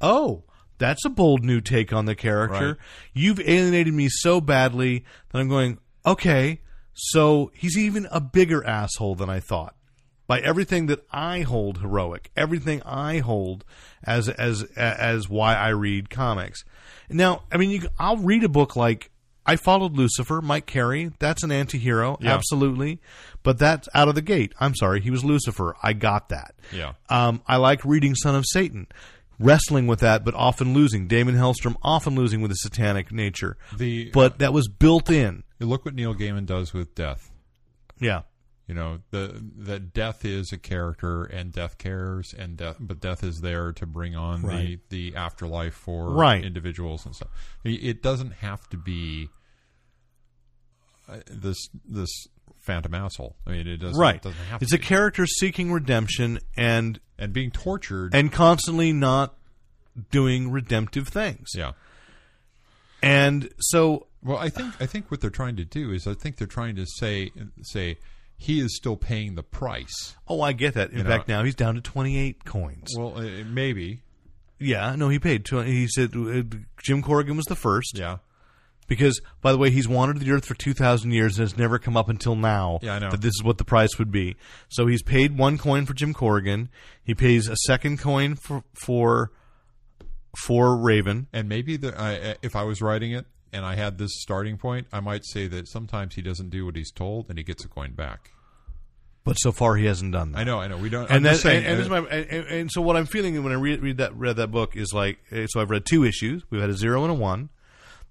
[0.00, 0.42] oh,
[0.78, 2.66] that's a bold new take on the character.
[2.70, 2.76] Right.
[3.14, 6.60] You've alienated me so badly that I'm going, okay,
[7.00, 9.76] So he's even a bigger asshole than I thought.
[10.26, 13.64] By everything that I hold heroic, everything I hold
[14.04, 16.64] as as as why I read comics.
[17.08, 19.10] Now, I mean, you, I'll read a book like
[19.46, 21.12] I followed Lucifer, Mike Carey.
[21.18, 22.34] That's an anti-hero, Yeah.
[22.34, 23.00] absolutely.
[23.42, 24.52] But that's out of the gate.
[24.60, 25.74] I'm sorry, he was Lucifer.
[25.82, 26.54] I got that.
[26.72, 26.92] Yeah.
[27.08, 28.88] Um, I like reading Son of Satan,
[29.38, 31.06] wrestling with that, but often losing.
[31.06, 33.56] Daimon Hellstrom often losing with his satanic nature.
[33.76, 35.44] The- but that was built in.
[35.60, 37.30] Look what Neil Gaiman does with death.
[38.00, 38.22] Yeah.
[38.66, 43.24] You know, the that death is a character and death cares and death but death
[43.24, 44.78] is there to bring on Right.
[44.90, 46.44] the, the afterlife for Right.
[46.44, 47.30] individuals and stuff.
[47.64, 49.30] It it doesn't have to be
[51.08, 52.10] uh, this this
[52.68, 53.34] phantom asshole.
[53.46, 54.22] I mean, it doesn't Right.
[54.22, 54.84] Doesn't have It's a be.
[54.84, 58.14] character seeking redemption and and being tortured.
[58.14, 59.34] and constantly not
[60.12, 61.48] doing redemptive things.
[61.54, 61.72] yeah.
[63.02, 66.36] And so Well, I think I think what they're trying to do is I think
[66.36, 67.30] they're trying to say
[67.62, 67.96] say
[68.36, 70.14] he is still paying the price.
[70.28, 70.90] oh, I get that.
[70.90, 72.94] In You know- fact, now he's down to 28 coins.
[72.96, 74.02] Well, uh, maybe.
[74.60, 76.42] yeah, no, he paid 20, he said uh,
[76.84, 78.18] Jim Corrigan was the first Yeah.
[78.88, 81.96] Because by the way, he's wandered the earth for 2000 years and has never come
[81.96, 83.10] up until now Yeah, I know.
[83.10, 84.34] that this is what the price would be.
[84.68, 86.68] So he's paid one coin for Jim Corrigan.
[87.04, 89.30] He pays a second coin for for
[90.36, 91.26] for Raven.
[91.32, 94.86] And maybe the, I, if I was writing it and I had this starting point,
[94.92, 97.68] I might say that sometimes he doesn't do what he's told and he gets a
[97.68, 98.32] coin back.
[99.24, 100.38] But so far, he hasn't done that.
[100.38, 100.78] I know, I know.
[100.78, 101.10] We don't.
[101.10, 103.04] and that, saying, and, and, uh, this is my, and, and- and so what I'm
[103.04, 105.84] feeling when I read, read that read that book is like eh, so I've read
[105.84, 106.44] two issues.
[106.50, 107.50] We've had a zero and a one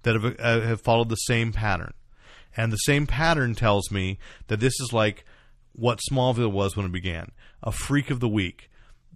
[0.02, 1.92] that have uh, have followed the same pattern,
[2.56, 4.18] and the same pattern tells me
[4.48, 5.24] that this is like
[5.72, 7.30] what Smallville was when it began,
[7.62, 8.68] a freak of the week,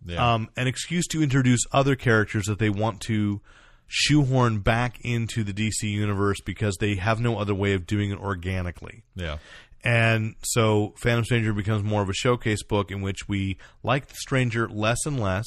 [0.07, 0.35] Yeah.
[0.35, 3.41] um, an excuse to introduce other characters that they want to
[3.89, 8.19] shoehorn back into the DC universe because they have no other way of doing it
[8.19, 9.03] organically.
[9.15, 9.37] yeah,
[9.85, 14.15] And so Phantom Stranger becomes more of a showcase book in which we like the
[14.15, 15.45] stranger less and less.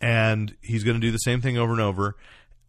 [0.00, 2.16] And he's going to do the same thing over and over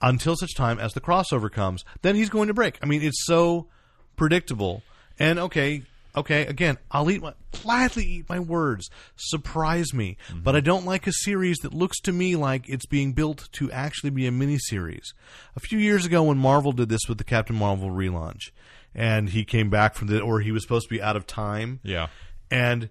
[0.02, 1.84] until such time as the crossover comes.
[2.02, 2.78] Then he's going to break.
[2.82, 3.68] I mean, it's so
[4.16, 4.84] predictable.
[5.18, 5.84] And okay,
[6.16, 7.34] okay, again, I'll eat my,
[7.64, 8.89] gladly eat my words.
[9.16, 10.18] Surprise me.
[10.30, 10.41] Mm-hmm.
[10.41, 13.72] But I don't like a series that looks to me like it's being built to
[13.72, 15.14] actually be a miniseries.
[15.56, 18.52] A few years ago when Marvel did this with the Captain Marvel relaunch,
[18.95, 21.80] and he came back from the, or he was supposed to be out of time.
[21.84, 22.08] yeah.
[22.52, 22.89] And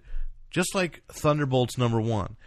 [0.49, 2.37] just like Thunderbolts number one,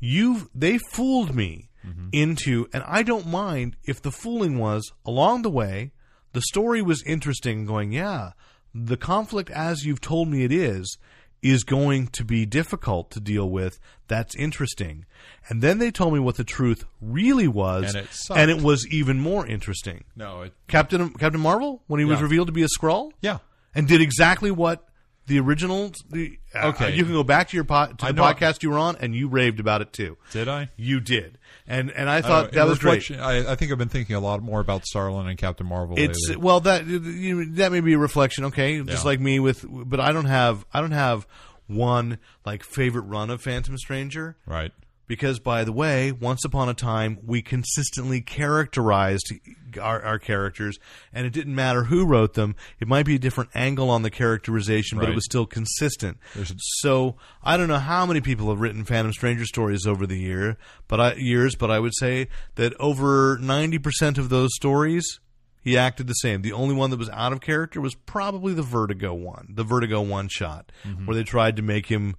[0.00, 1.69] you they fooled me
[2.12, 5.92] into, and I don't mind if the fooling was along the way,
[6.32, 7.64] the story was interesting.
[7.66, 8.32] Going, yeah,
[8.74, 10.98] the conflict as you've told me it is
[11.42, 13.80] is going to be difficult to deal with.
[14.08, 15.06] That's interesting.
[15.48, 18.38] And then they told me what the truth really was, And it sucked.
[18.38, 20.04] and it was even more interesting.
[20.14, 23.38] No, it, Captain Captain Marvel when he was revealed to be a Skrull yeah.
[23.74, 24.86] and did exactly what
[25.28, 25.92] the original.
[26.10, 26.94] The, uh, Okay.
[26.94, 29.28] you can go back to your po- to the podcast you were on, and you
[29.28, 30.18] raved about it too.
[30.32, 30.68] Did I?
[30.76, 31.38] You did,
[31.70, 33.10] and and I thought that was great.
[33.12, 35.98] I, I think I've been thinking a lot more about Starlin and Captain Marvel.
[35.98, 36.42] It's lately.
[36.44, 39.08] well that you know, that may be a reflection, okay, just Yeah.
[39.08, 41.26] like me with, but I don't have I don't have
[41.68, 44.36] one like favorite run of Phantom Stranger.
[44.46, 44.72] right.
[45.10, 49.32] Because, by the way, once upon a time, we consistently characterized
[49.82, 50.78] our, our characters,
[51.12, 52.54] and it didn't matter who wrote them.
[52.78, 55.14] It might be a different angle on the characterization, but it Right.
[55.16, 56.18] was still consistent.
[56.36, 60.16] There's- so, I don't know how many people have written Phantom Stranger stories over the
[60.16, 60.56] year,
[60.86, 65.18] but I, years, but I would say that over ninety percent of those stories,
[65.60, 66.42] he acted the same.
[66.42, 70.02] The only one that was out of character was probably the Vertigo one, the Vertigo
[70.02, 71.06] one shot, mm-hmm.
[71.06, 72.14] where they tried to make him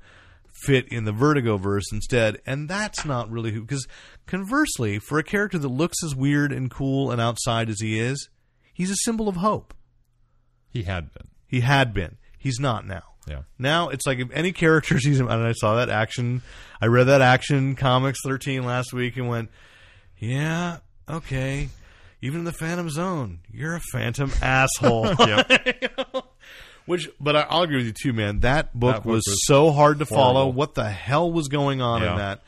[0.64, 3.62] fit in the Vertigo verse instead, and that's not really who.
[3.62, 3.88] Because
[4.26, 8.30] conversely, for a character that looks as weird and cool and outside as he is,
[8.74, 9.74] he's a symbol of hope.
[10.70, 11.28] He had been.
[11.48, 12.18] He had been.
[12.38, 13.04] He's not now.
[13.28, 13.42] Yeah.
[13.60, 16.42] Now it's like if any character sees him, and I saw that action,
[16.82, 19.50] I read that action comics thirteen last week and went,
[20.18, 20.78] yeah,
[21.10, 21.70] okay.
[22.22, 25.16] Even in the Phantom Zone, you're a Phantom asshole.
[26.86, 28.40] Which, but I- I'll agree with you too, man.
[28.40, 30.48] That book, That book was, was so hard to follow.
[30.48, 32.42] What the hell was going on in that?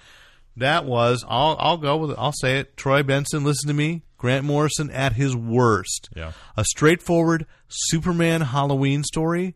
[0.57, 1.25] That was.
[1.27, 2.17] I'll I'll go with it.
[2.19, 2.77] I'll say it.
[2.77, 4.03] Troy Benson, listen to me.
[4.17, 6.09] Grant Morrison at his worst.
[6.15, 6.31] Yeah.
[6.55, 9.55] A straightforward Superman Halloween story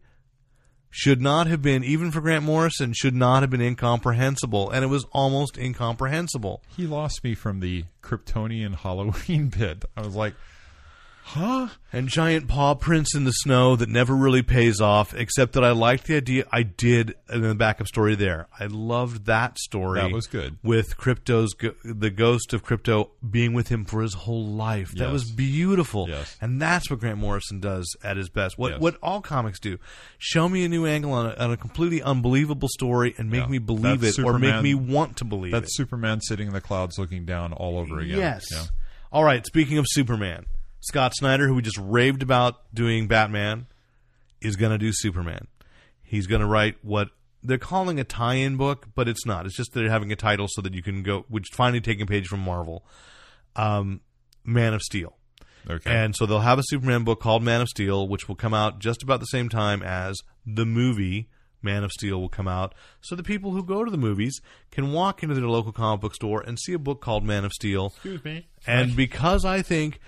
[0.89, 4.87] should not have been, even for Grant Morrison, should not have been incomprehensible, and it
[4.87, 6.63] was almost incomprehensible.
[6.75, 9.85] He lost me from the Kryptonian Halloween bit.
[9.95, 10.33] I was like,
[11.31, 11.67] Huh?
[11.91, 15.13] and giant paw prints in the snow that never really pays off.
[15.13, 16.45] Except that I liked the idea.
[16.53, 18.47] I did in the backup story there.
[18.57, 19.99] I loved that story.
[19.99, 20.57] That was good.
[20.63, 21.53] with Krypto's
[21.83, 24.91] the ghost of Crypto being with him for his whole life.
[24.91, 25.11] That Yes.
[25.11, 26.07] was beautiful.
[26.07, 26.37] Yes.
[26.39, 28.57] And that's what Grant Morrison does at his best.
[28.57, 28.79] What Yes.
[28.81, 29.79] what all comics do:
[30.17, 33.47] show me a new angle on a, on a completely unbelievable story and make Yeah.
[33.49, 35.59] me believe That's it, or make me want to believe it.
[35.59, 38.17] That's Superman sitting in the clouds looking down all over again.
[38.17, 38.45] Yes.
[38.51, 38.63] Yeah.
[39.11, 39.45] All right.
[39.45, 40.45] Speaking of Superman,
[40.79, 43.67] Scott Snyder, who we just raved about doing Batman,
[44.41, 45.47] is going to do Superman.
[46.01, 47.09] He's going to write what
[47.43, 49.45] they're calling a tie-in book, but it's not.
[49.45, 52.05] It's just they're having a title so that you can go, which finally taking a
[52.05, 52.85] page from Marvel,
[53.55, 54.01] um,
[54.43, 55.17] Man of Steel.
[55.69, 55.89] Okay.
[55.89, 58.79] And so they'll have a Superman book called Man of Steel, which will come out
[58.79, 61.29] just about the same time as the movie
[61.61, 62.73] Man of Steel will come out.
[63.01, 64.39] So the people who go to the movies
[64.71, 67.51] can walk into their local comic book store and see a book called Man of
[67.51, 67.87] Steel.
[67.87, 68.47] Excuse me.
[68.65, 69.99] And because I think,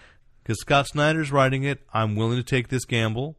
[0.49, 3.37] because Scott Snyder's writing it, I'm willing to take this gamble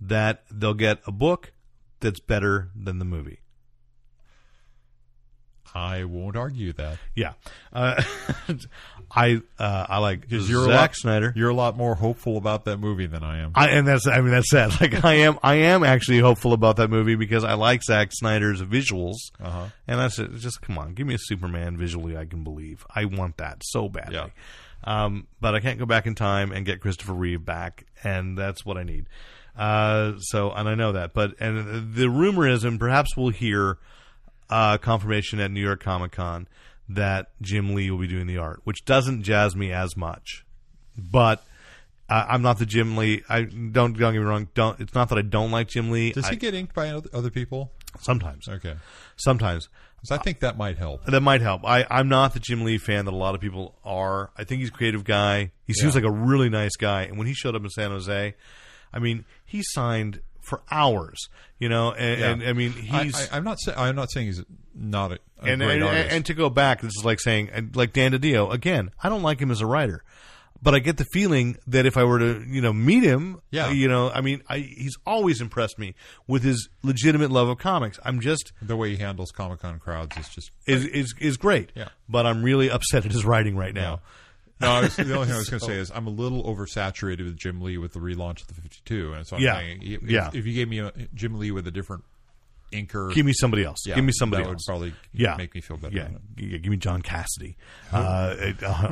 [0.00, 1.52] that they'll get a book
[2.00, 3.38] that's better than the movie.
[5.72, 6.98] I won't argue that.
[7.14, 7.34] Yeah,
[7.72, 8.02] uh,
[9.12, 11.32] I uh, I like Because you're a lot, Snyder.
[11.36, 13.52] You're a lot more hopeful about that movie than I am.
[13.54, 14.72] I, and that's I mean that's sad.
[14.80, 18.60] Like I am I am actually hopeful about that movie because I like Zack Snyder's
[18.62, 19.14] visuals.
[19.40, 19.66] Uh-huh.
[19.86, 22.84] And I said, just come on, give me a Superman visually I can believe.
[22.92, 24.16] I want that so badly.
[24.16, 24.26] Yeah.
[24.84, 28.64] Um, but I can't go back in time and get Christopher Reeve back, and that's
[28.64, 29.06] what I need.
[29.56, 31.12] Uh, so, and I know that.
[31.12, 33.78] But and the rumor is, and perhaps we'll hear
[34.50, 36.48] uh, confirmation at New York Comic Con
[36.88, 40.44] that Jim Lee will be doing the art, which doesn't jazz me as much.
[40.96, 41.44] But
[42.08, 43.22] I I'm not the Jim Lee.
[43.28, 44.48] I don't don't get me wrong.
[44.54, 44.80] Don't.
[44.80, 46.12] It's not that I don't like Jim Lee.
[46.12, 47.70] Does I- he get inked by other people?
[48.02, 48.48] Sometimes?
[48.48, 48.74] Okay.
[49.16, 49.68] Sometimes.
[50.10, 51.04] I think that might help.
[51.06, 51.64] That might help.
[51.64, 54.32] I, I'm not the Jim Lee fan that a lot of people are.
[54.36, 55.52] I think he's a creative guy.
[55.64, 56.00] He seems Yeah.
[56.02, 57.02] like a really nice guy.
[57.02, 58.34] And when he showed up in San Jose,
[58.92, 61.28] I mean, he signed for hours.
[61.60, 62.30] You know, and, Yeah.
[62.32, 63.60] and I mean, he's I, I'm not.
[63.60, 64.42] Say, I'm not saying he's
[64.74, 66.10] not a, a and, great and, artist.
[66.10, 68.90] and to go back, this is like saying, like Dan DiDio again.
[69.00, 70.02] I don't like him as a writer,
[70.62, 73.70] but I get the feeling that if I were to, you know, meet him, Yeah.
[73.72, 75.94] you know, I mean, I, he's always impressed me
[76.28, 77.98] with his legitimate love of comics.
[78.04, 80.50] I'm just the way he handles Comic Con crowds is just.
[80.66, 81.72] is is is great.
[81.74, 81.88] Yeah.
[82.08, 84.00] but I'm really upset at his writing right now.
[84.60, 86.44] No, I was, the only thing I was going to say is I'm a little
[86.44, 89.58] oversaturated with Jim Lee with the relaunch of the 52, and so I'm Yeah.
[89.58, 90.30] saying if, Yeah.
[90.32, 92.04] if you gave me a Jim Lee with a different
[92.72, 93.78] inker, Give me somebody else.
[93.86, 94.64] yeah, give me somebody that else.
[94.66, 95.36] would probably yeah.
[95.36, 95.94] make me feel better.
[95.94, 96.62] Yeah, it.
[96.62, 97.54] Give me John Cassaday
[97.92, 98.34] uh,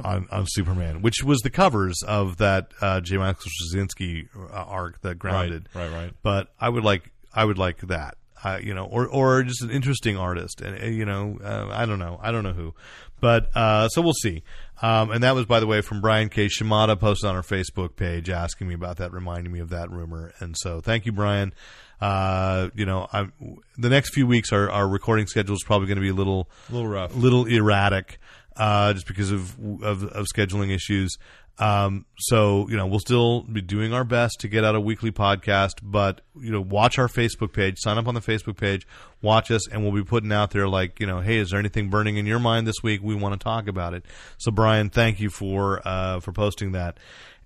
[0.04, 3.16] on, on Superman, which was the covers of that uh, J.
[3.16, 3.42] Michael
[3.74, 5.68] Straczynski uh, arc that grounded.
[5.74, 6.12] right, right.
[6.22, 8.16] But I would like I would like that.
[8.42, 11.84] Uh, you know, or or just an interesting artist, and uh, you know, uh, I
[11.84, 12.74] don't know, I don't know who,
[13.20, 14.42] but uh, so we'll see.
[14.80, 16.48] Um, and that was, by the way, from Brian K.
[16.48, 20.32] Shimada posted on our Facebook page asking me about that, reminding me of that rumor.
[20.40, 21.52] And so, thank you, Brian.
[22.00, 23.32] Uh, you know, I'm,
[23.76, 26.48] the next few weeks, our, our recording schedule is probably going to be a little,
[26.70, 27.14] A little rough.
[27.14, 28.18] little erratic,
[28.56, 31.16] uh, just because of, of of scheduling issues.
[31.58, 35.12] Um, so you know, we'll still be doing our best to get out a weekly
[35.12, 38.86] podcast, but you know, watch our Facebook page, sign up on the Facebook page,
[39.20, 41.90] watch us, and we'll be putting out there like, you know, hey, is there anything
[41.90, 43.02] burning in your mind this week?
[43.02, 44.06] We want to talk about it.
[44.38, 46.96] So, Brian, thank you for uh, for posting that.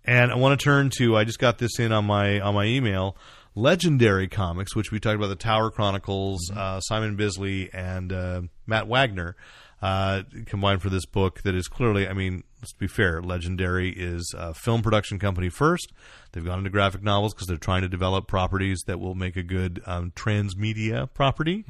[0.04, 2.66] And I want to turn to I just got this in on my on my
[2.66, 3.16] email.
[3.54, 8.88] Legendary Comics, which we talked about the Tower Chronicles, uh, Simon Bisley and uh, Matt
[8.88, 9.36] Wagner
[9.80, 14.34] uh, combined for this book that is clearly, I mean, let's be fair, Legendary is
[14.36, 15.92] a film production company first.
[16.32, 19.42] They've gone into graphic novels because they're trying to develop properties that will make a
[19.42, 21.64] good um, transmedia property.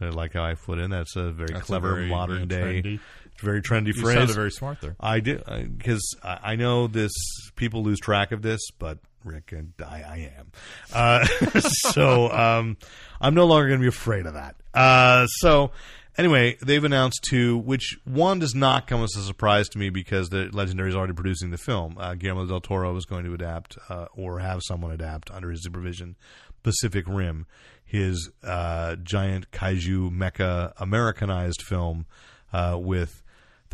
[0.00, 0.90] I like how I put in.
[0.90, 1.54] That's a very Mm-hmm.
[1.54, 3.00] That's a clever very, modern yeah, day, trendy.
[3.40, 4.34] very trendy You phrase.
[4.34, 4.96] very smart there.
[5.00, 7.12] I do because I, I know this.
[7.56, 10.52] People lose track of this, but Rick and I, I am.
[10.92, 11.24] Uh,
[11.92, 12.76] so um,
[13.20, 14.56] I'm no longer going to be afraid of that.
[14.72, 15.70] Uh, so
[16.16, 20.28] anyway, they've announced two, which one does not come as a surprise to me because
[20.28, 21.96] the Legendary is already producing the film.
[21.98, 25.62] Uh, Guillermo del Toro is going to adapt uh, or have someone adapt under his
[25.62, 26.16] supervision.
[26.62, 27.46] Pacific Rim,
[27.84, 32.06] his uh, giant kaiju mecha Americanized film
[32.52, 33.23] uh, with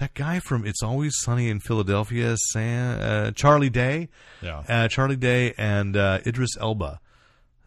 [0.00, 4.08] that guy from It's Always Sunny in Philadelphia, Sam, uh, Charlie Day,
[4.42, 4.62] Yeah.
[4.68, 7.00] uh, Charlie Day and uh, Idris Elba.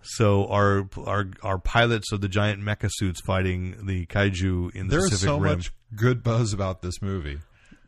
[0.01, 4.97] So our our our pilots of the giant mecha suits fighting the kaiju in the
[4.97, 5.57] There is Pacific so Rim.
[5.57, 7.39] much good buzz about this movie.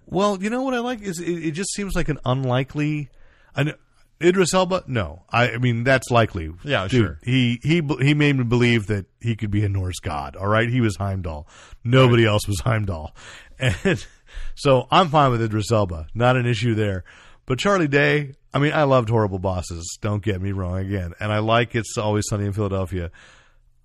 [0.05, 3.09] Well, you know what I like is it, it just seems like an unlikely.
[3.55, 3.73] An,
[4.23, 4.85] Idris Elba?
[4.87, 6.49] No, I, I mean that's likely.
[6.63, 7.19] Yeah, Dude, sure.
[7.23, 10.37] He he he made me believe that he could be a Norse god.
[10.37, 11.49] All right, he was Heimdall.
[11.83, 13.13] Nobody else was Heimdall,
[13.59, 14.05] and
[14.55, 16.07] so I'm fine with Idris Elba.
[16.13, 17.03] Not an issue there.
[17.45, 19.97] But Charlie Day, I mean, I loved Horrible Bosses.
[20.01, 23.11] Don't get me wrong again, and I like It's Always Sunny in Philadelphia.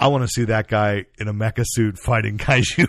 [0.02, 2.86] I want to see that guy in a mecha suit fighting kaiju.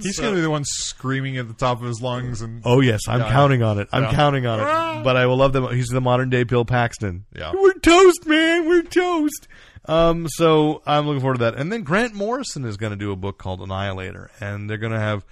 [0.00, 2.80] He's going to be the one screaming at the top of his lungs and oh
[2.80, 3.88] yes, I'm Yeah, counting on it.
[3.90, 4.12] I'm yeah.
[4.12, 5.02] counting on it.
[5.02, 5.68] But I will love them.
[5.74, 7.26] He's the modern day Bill Paxton.
[7.34, 7.52] Yeah.
[7.52, 8.68] we're toast, man.
[8.68, 9.48] We're toast.
[9.86, 11.56] Um, so I'm looking forward to that.
[11.56, 14.92] And then Grant Morrison is going to do a book called Annihilator, and they're going
[14.92, 15.24] to have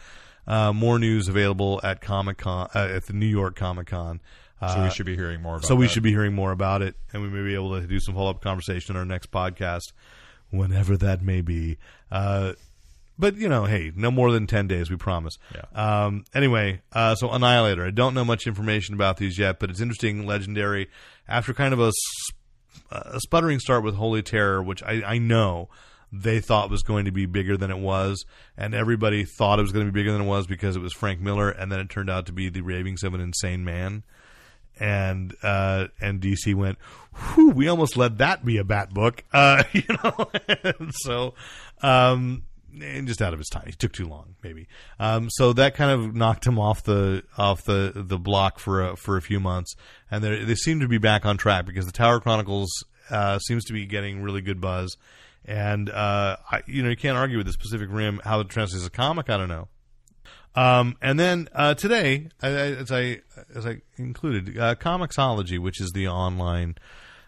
[0.46, 4.20] uh, more news available at Comic Con uh, at the New York Comic Con.
[4.60, 5.92] Uh, so we should be hearing more about so we that.
[5.92, 8.30] should be hearing more about it, and we may be able to do some follow
[8.30, 9.92] up conversation in our next podcast,
[10.50, 11.76] whenever that may be.
[12.10, 12.52] Uh,
[13.18, 15.34] but you know, hey, no more than ten days, we promise.
[15.54, 16.04] Yeah.
[16.04, 17.84] Um, anyway, uh, so Annihilator.
[17.84, 20.88] I don't know much information about these yet, but it's interesting, legendary.
[21.28, 21.90] After kind of a
[22.90, 25.68] a sputtering start with Holy Terror, which I, I know
[26.22, 28.24] they thought was going to be bigger than it was,
[28.56, 30.92] and everybody thought it was going to be bigger than it was because it was
[30.92, 34.04] Frank Miller, and then it turned out to be the ravings of an insane man
[34.78, 36.78] and uh, and DC went,
[37.34, 40.30] Whew, we almost let that be a bat book, uh, you know.
[41.02, 41.34] So,
[41.82, 42.44] um,
[42.80, 44.68] and just out of his time, he took too long, maybe.
[44.98, 48.96] Um, so that kind of knocked him off the off the the block for a,
[48.96, 49.74] for a few months,
[50.10, 52.70] and they they seem to be back on track because the Tower Chronicles
[53.10, 54.96] uh, seems to be getting really good buzz.
[55.44, 58.86] And uh, I, you know, you can't argue with the Pacific Rim how it translates
[58.86, 59.28] a comic.
[59.28, 59.68] I don't know.
[60.54, 63.20] Um, and then uh, today, I- I- as I
[63.54, 66.76] as I included, uh, Comixology, which is the online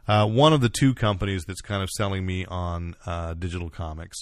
[0.09, 4.17] uh, one of the two companies that's kind of selling me on uh, digital comics.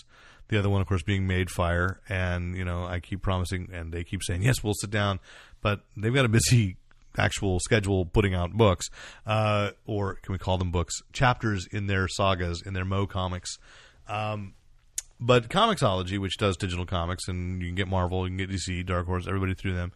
[0.48, 4.02] The other one, of course, being Madefire, and you know, I keep promising, and they
[4.04, 5.20] keep saying, "Yes, we'll sit down,"
[5.60, 6.76] but they've got a busy
[7.18, 8.88] actual schedule putting out books,
[9.26, 10.94] uh, or can we call them books?
[11.12, 13.56] Chapters in their sagas in their Mo comics.
[14.08, 14.54] Um,
[15.20, 18.84] but Comixology, which does digital comics, and you can get Marvel, you can get DC,
[18.84, 19.92] Dark Horse, everybody through them,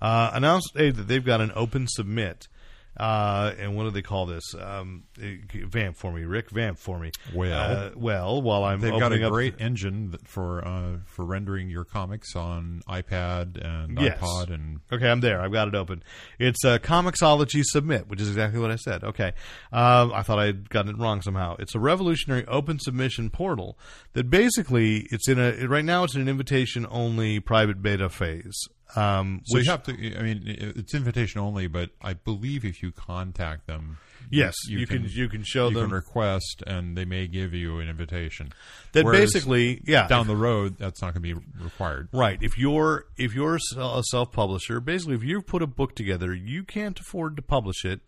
[0.00, 2.48] uh, announced hey, that they've got an open submit.
[2.96, 4.54] Uh, and what do they call this?
[4.54, 6.50] Um, vamp for me, Rick.
[6.50, 7.10] Vamp for me.
[7.34, 7.52] Well.
[7.58, 11.84] uh, well, while I'm They've got a great engine that for uh, for rendering your
[11.84, 14.18] comics on iPad and Yes.
[14.18, 15.40] iPod and Okay, I'm there.
[15.40, 16.02] I've got it open.
[16.38, 19.04] It's uh, Comixology Submit, which is exactly what I said.
[19.04, 19.32] Okay.
[19.72, 21.56] Um, I thought I'd gotten it wrong somehow.
[21.58, 23.78] It's a revolutionary open submission portal
[24.12, 28.68] that basically it's in a right now it's in an invitation only private beta phase.
[28.96, 30.18] Um, so which, you have to.
[30.18, 33.98] I mean, it's invitation only, but I believe if you contact them,
[34.30, 37.78] yes, you, can, you can show you them can request, and they may give you
[37.78, 38.52] an invitation.
[38.92, 42.08] that Whereas basically yeah down the road, that's not going to be required.
[42.12, 42.38] Right.
[42.42, 46.64] If you're if you're a self publisher, basically, if you've put a book together, you
[46.64, 48.00] can't afford to publish it,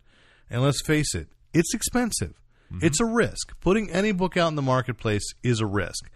[0.49, 2.35] and let's face it, it's expensive.
[2.81, 3.57] It's a risk.
[3.61, 6.09] Putting any book out in the marketplace is a risk.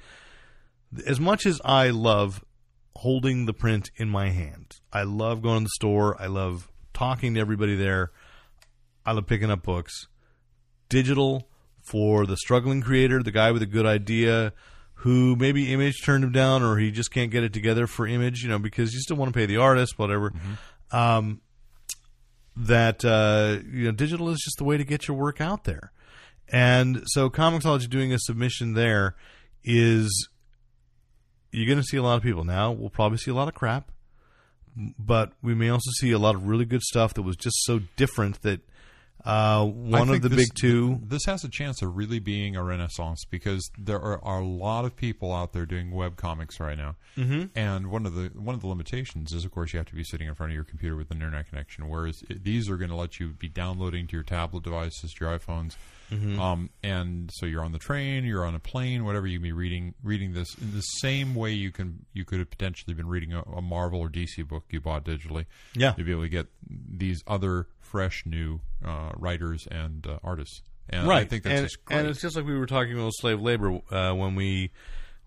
[1.05, 2.43] As much as I love
[2.99, 6.21] holding the print in my hand, I love going to the store.
[6.21, 8.11] I love talking to everybody there.
[9.05, 10.07] I love picking up books.
[10.89, 11.47] Digital
[11.81, 14.53] for the struggling creator, the guy with a good idea
[14.95, 18.43] who maybe image turned him down or he just can't get it together for image,
[18.43, 20.33] you know, because you still want to pay the artist, whatever.
[20.91, 21.39] Um,
[22.57, 25.93] that uh, you know, digital is just the way to get your work out there.
[26.49, 29.15] And so Comixology doing a submission there
[29.63, 30.27] is
[31.51, 32.43] you're going to see a lot of people.
[32.43, 33.91] Now we'll probably see a lot of crap,
[34.75, 37.81] but we may also see a lot of really good stuff that was just so
[37.95, 38.61] different that
[39.25, 40.99] uh, one of the this- big two.
[41.03, 44.85] This has a chance of really being a renaissance because there are, are a lot
[44.85, 47.45] of people out there doing web comics right now, mm-hmm.
[47.57, 50.03] and one of the one of the limitations is, of course, you have to be
[50.03, 51.87] sitting in front of your computer with an internet connection.
[51.89, 55.37] Whereas these are going to let you be downloading to your tablet devices, to your
[55.37, 55.75] iPhones,
[56.11, 56.39] Mm-hmm.
[56.39, 59.27] um, and so you're on the train, you're on a plane, whatever.
[59.27, 62.95] You be reading reading this in the same way you can you could have potentially
[62.95, 65.45] been reading a, a Marvel or DC book you bought digitally.
[65.75, 65.91] Yeah.
[65.93, 70.61] to be able to get these other fresh new uh, writers and uh, artists.
[70.89, 71.21] And right.
[71.21, 71.99] I think that's and, just great.
[71.99, 74.71] and it's just like we were talking about slave labor uh, when we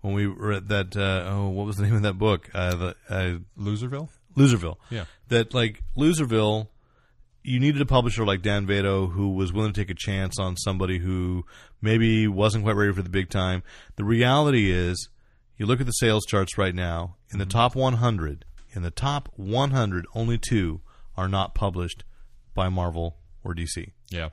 [0.01, 0.95] when we read that.
[0.95, 2.49] Uh, oh, what was the name of that book?
[2.53, 4.09] Uh, the uh, Loserville.
[4.35, 4.77] Loserville.
[4.89, 5.05] Yeah.
[5.29, 6.67] That like Loserville,
[7.43, 10.57] you needed a publisher like Dan Vado who was willing to take a chance on
[10.57, 11.45] somebody who
[11.81, 13.63] maybe wasn't quite ready for the big time.
[13.95, 15.09] The reality is,
[15.57, 17.15] you look at the sales charts right now.
[17.31, 20.81] In the top 100, in the top 100, only two
[21.15, 22.03] are not published
[22.53, 23.91] by Marvel or DC.
[24.09, 24.29] Yeah.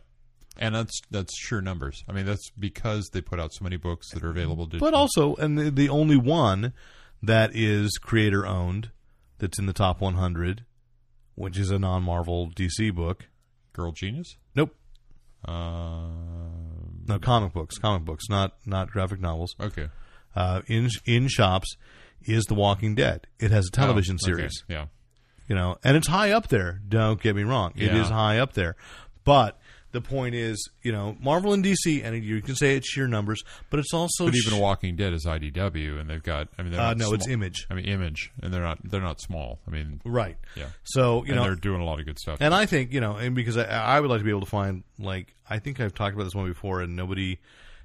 [0.58, 2.02] And that's that's sure numbers.
[2.08, 4.80] I mean, that's because they put out so many books that are available digitally.
[4.80, 6.72] But also, and the, the only one
[7.22, 8.90] that is creator owned
[9.38, 10.64] that's in the top 100,
[11.34, 13.26] which is a non Marvel DC book.
[13.72, 14.36] Girl Genius.
[14.54, 14.74] Nope.
[15.46, 16.08] Uh,
[17.06, 19.54] No, comic books, comic books, not not graphic novels.
[19.60, 19.88] okay.
[20.36, 21.76] Uh, in in shops
[22.22, 23.26] is The Walking Dead.
[23.38, 24.36] It has a television Oh, okay.
[24.38, 24.86] series, Yeah.
[25.50, 26.80] You know, and it's high up there.
[26.88, 28.00] Don't get me wrong, it Yeah.
[28.02, 28.76] is high up there.
[29.24, 29.58] But
[29.92, 33.42] the point is, you know, Marvel and DC, and you can say it's sheer numbers,
[33.70, 36.46] but it's also But even sh- Walking Dead is IDW, and they've got.
[36.56, 37.34] I mean, they're Uh, not no, it's small.
[37.34, 37.66] Image.
[37.68, 38.78] I mean, Image, and they're not.
[38.88, 39.58] They're not small.
[39.66, 40.36] I mean, right.
[40.54, 40.66] yeah.
[40.84, 42.38] So you and know, they're doing a lot of good stuff.
[42.40, 44.46] And I think you know, and because I, I would like to be able to
[44.46, 47.38] find like I think I've talked about this one before, and nobody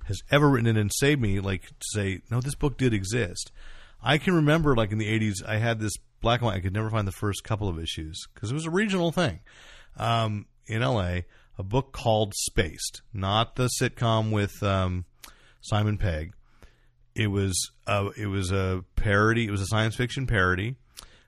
[0.06, 3.52] has ever written in and saved me like to say no, this book did exist.
[4.06, 6.58] I can remember like in the '80s, I had this black and white.
[6.58, 9.40] I could never find the first couple of issues because it was a regional thing
[9.98, 11.22] um, in LA.
[11.58, 15.06] A book called Spaced, not the sitcom with um,
[15.62, 16.34] Simon Pegg.
[17.16, 19.48] It was a, it was a parody.
[19.48, 20.76] It was a science fiction parody.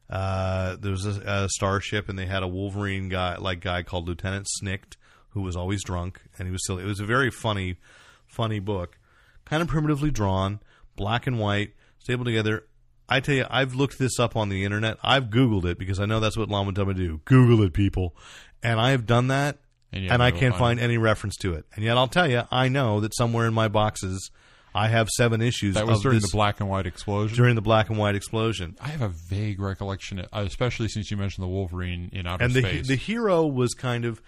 [0.09, 4.07] Uh, there was a, a starship, and they had a Wolverine guy, like guy called
[4.07, 4.97] Lieutenant Snicked,
[5.29, 6.83] who was always drunk, and he was silly.
[6.83, 7.77] It was a very funny,
[8.25, 8.97] funny book,
[9.45, 10.59] kind of primitively drawn,
[10.95, 12.65] black and white, stapled together.
[13.09, 14.97] I tell you, I've looked this up on the internet.
[15.01, 17.21] I've Googled it because I know that's what Lama to do.
[17.25, 18.15] Google it, people,
[18.61, 19.59] and I have done that,
[19.93, 21.65] And and, I can't find any reference to it.
[21.75, 24.29] And yet, I'll tell you, I know that somewhere in my boxes,
[24.75, 25.75] I have seven issues.
[25.75, 27.35] that was of during this- the black and white explosion.
[27.37, 28.75] during the black and white explosion.
[28.81, 32.59] I have a vague recollection, especially since you mentioned the Wolverine in outer and the
[32.61, 32.87] space.
[32.87, 34.21] the hero was kind of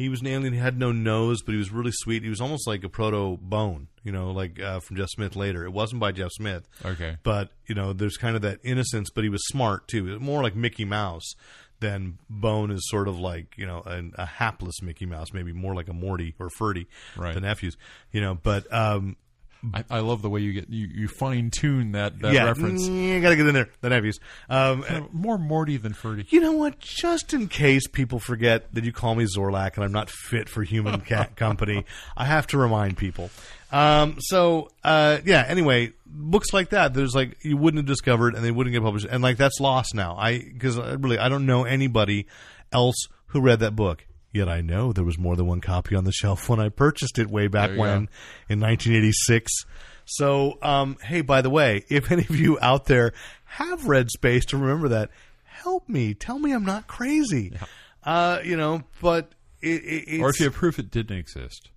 [0.00, 0.54] he was an alien.
[0.54, 2.22] He had no nose, but he was really sweet.
[2.22, 5.62] He was almost like a proto Bone, you know, like uh, from Jeff Smith later.
[5.66, 7.18] It wasn't by Jeff Smith, okay.
[7.22, 9.10] but you know, there's kind of that innocence.
[9.14, 11.34] But he was smart too, more like Mickey Mouse
[11.80, 15.74] than Bone is sort of like you know an, a hapless Mickey Mouse, maybe more
[15.74, 17.34] like a Morty or Ferdy, Right.
[17.34, 17.76] the nephews,
[18.10, 18.34] you know.
[18.42, 19.16] But um,
[19.74, 22.86] I, I love the way you get you, you fine tune that, that yeah, reference.
[22.86, 24.18] you got to get in there, the nephews.
[24.48, 26.26] Um, Uh, More Morty than Ferdy.
[26.30, 26.78] You know what?
[26.80, 30.62] Just in case people forget that you call me Zorlak and I'm not fit for
[30.62, 31.84] human cat company,
[32.16, 33.30] I have to remind people.
[33.72, 35.44] Um, so uh, yeah.
[35.46, 39.06] Anyway, books like that, there's like you wouldn't have discovered and they wouldn't get published,
[39.08, 40.16] and like that's lost now.
[40.16, 42.26] I because really I don't know anybody
[42.72, 42.96] else
[43.26, 44.04] who read that book.
[44.32, 47.18] Yet I know there was more than one copy on the shelf when I purchased
[47.18, 48.10] it way back when go.
[48.48, 49.52] in 1986.
[50.04, 53.12] So, um, hey, by the way, if any of you out there
[53.44, 55.10] have read Space to remember that,
[55.44, 56.14] help me.
[56.14, 57.52] Tell me I'm not crazy.
[58.04, 61.70] Uh, you know, but it, it, it's, Or if you have proof it didn't exist.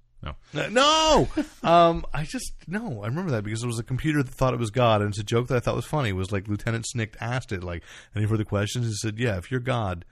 [0.54, 0.70] No.
[0.70, 1.28] no,
[1.64, 3.04] um, I just no.
[3.04, 5.20] I remember that because it was a computer that thought it was God, and it's
[5.20, 6.10] a joke that I thought was funny.
[6.10, 7.84] It was like Lieutenant Snick asked it, like,
[8.16, 8.88] any further questions?
[8.88, 10.06] He said, "Yeah, if you're God,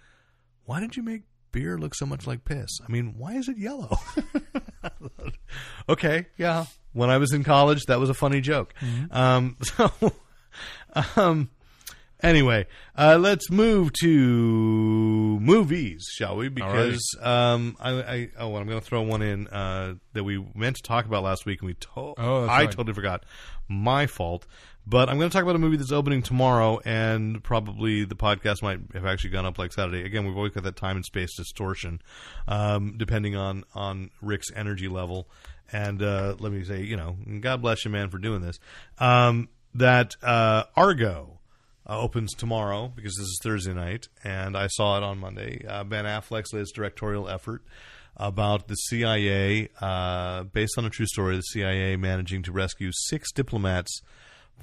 [0.65, 1.21] why did you make
[1.51, 2.69] beer looks so much like piss?
[2.87, 3.97] I mean, why is it yellow?"
[5.89, 6.65] okay, yeah.
[6.93, 8.73] When I was in college, that was a funny joke.
[9.11, 9.91] Um, so,
[11.15, 11.49] um,
[12.21, 14.07] anyway, uh, let's move to
[15.39, 16.49] movies, shall we?
[16.49, 20.75] Because um, I, I oh, I'm going to throw one in uh, that we meant
[20.77, 22.71] to talk about last week, and we to- Oh, I right.
[22.71, 23.23] totally forgot.
[23.69, 24.45] My fault.
[24.85, 28.63] But I'm going to talk about a movie that's opening tomorrow, and probably the podcast
[28.63, 30.03] might have actually gone up like Saturday.
[30.03, 32.01] Again, we've always got that time and space distortion,
[32.47, 35.27] um, depending on on Rick's energy level.
[35.71, 38.59] And uh, let me say, you know, God bless you, man, for doing this.
[38.97, 41.39] Um, that uh, Argo
[41.87, 45.65] uh, opens tomorrow because this is Thursday night, and I saw it on Monday.
[45.65, 47.63] Uh, ben Affleck's latest directorial effort
[48.17, 53.31] about the CIA, uh, based on a true story, the CIA managing to rescue six
[53.31, 54.01] diplomats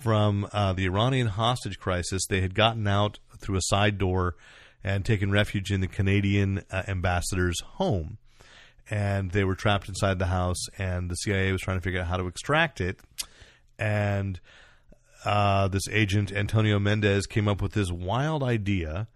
[0.00, 2.26] from uh, the Iranian hostage crisis.
[2.26, 4.36] They had gotten out through a side door
[4.84, 8.18] and taken refuge in the Canadian uh, ambassador's home.
[8.90, 12.06] And they were trapped inside the house, and the CIA was trying to figure out
[12.06, 13.00] how to extract it.
[13.78, 14.40] And
[15.24, 19.08] uh, this agent Antonio Mendez came up with this wild idea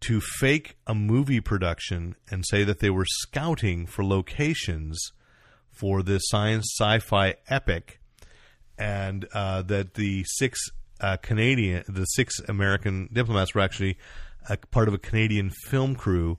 [0.00, 5.12] to fake a movie production and say that they were scouting for locations
[5.70, 8.00] for this science sci-fi epic,
[8.78, 10.58] and uh, that the six
[11.00, 13.98] uh, Canadian, the six American diplomats were actually
[14.48, 16.38] a part of a Canadian film crew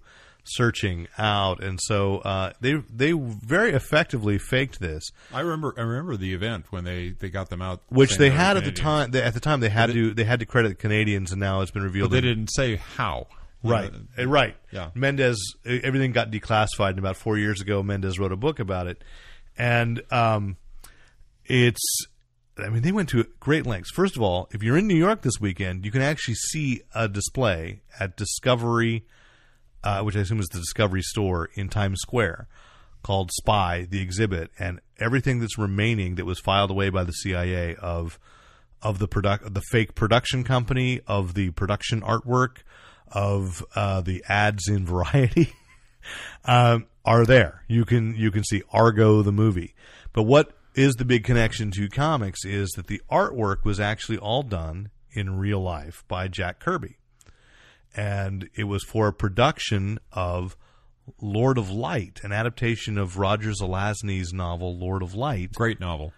[0.50, 5.12] searching out, and so uh, they they very effectively faked this.
[5.34, 8.58] I remember I remember the event when they, they got them out which they had
[8.58, 9.12] at the time.
[9.12, 11.62] They, at the time, they had to they had to credit the Canadians, and now
[11.62, 12.10] it's been revealed.
[12.12, 13.28] But they didn't say how.
[13.64, 14.56] right, Uh, Uh, right.
[14.72, 14.92] Yeah.
[14.96, 15.38] Mendez.
[15.66, 19.04] Everything got declassified, and about four years ago, Mendez wrote a book about it,
[19.58, 20.56] and um,
[21.46, 22.06] it's.
[22.60, 23.92] I mean, they went to great lengths.
[23.92, 27.08] First of all, if you're in New York this weekend, you can actually see a
[27.08, 29.06] display at Discovery,
[29.84, 32.48] uh, which I assume is the Discovery store in Times Square,
[33.04, 37.76] called Spy, the exhibit, and everything that's remaining that was filed away by the CIA
[37.76, 38.20] of
[38.82, 42.58] of the product, the fake production company, of the production artwork,
[43.12, 45.54] of uh, the ads in Variety,
[46.46, 47.64] um, are there.
[47.68, 49.74] You can you can see Argo the movie,
[50.14, 54.44] but what is the big connection to comics is that the artwork was actually all
[54.44, 56.98] done in real life by Jack Kirby,
[57.96, 60.56] and it was for a production of
[61.20, 66.14] Lord of Light, an adaptation of Roger Zelazny's novel Lord of Light, Great novel.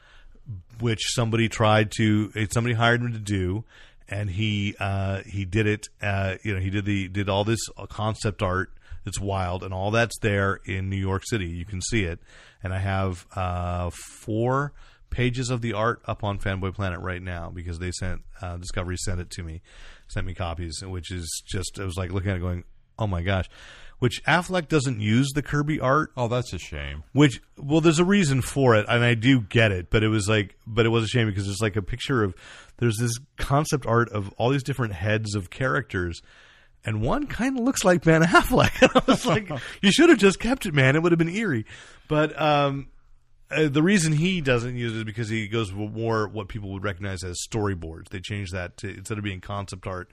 [0.80, 3.64] which somebody tried to eh, somebody hired him to do.
[4.12, 7.60] And he uh, he did it uh, you know he did the did all this
[7.90, 8.72] concept art
[9.06, 11.48] that's wild and all that's there in New York City.
[11.48, 12.20] You can see it.
[12.64, 14.74] And I have uh, four
[15.10, 18.96] pages of the art up on Fanboy Planet right now because they sent uh, Discovery
[18.98, 19.62] sent it to me
[20.08, 22.64] sent me copies which is just I was like looking at it going
[22.98, 23.50] oh my gosh.
[24.00, 26.12] Which Affleck doesn't use the Kirby art.
[26.16, 27.04] Oh, that's a shame.
[27.12, 30.28] which well there's a reason for it and i do get it but it was
[30.30, 32.34] like but it was a shame because it's like a picture of
[32.78, 36.22] there's this concept art of all these different heads of characters
[36.86, 38.72] and one kind of looks like Ben Affleck.
[38.82, 39.50] And I was like,
[39.82, 40.96] you should have just kept it, man.
[40.96, 41.66] It would have been eerie.
[42.08, 42.88] But um,
[43.52, 46.72] uh, the reason he doesn't use it is because he goes with more what people
[46.74, 48.10] would recognize as storyboards.
[48.10, 50.10] They changed that to instead of being concept art,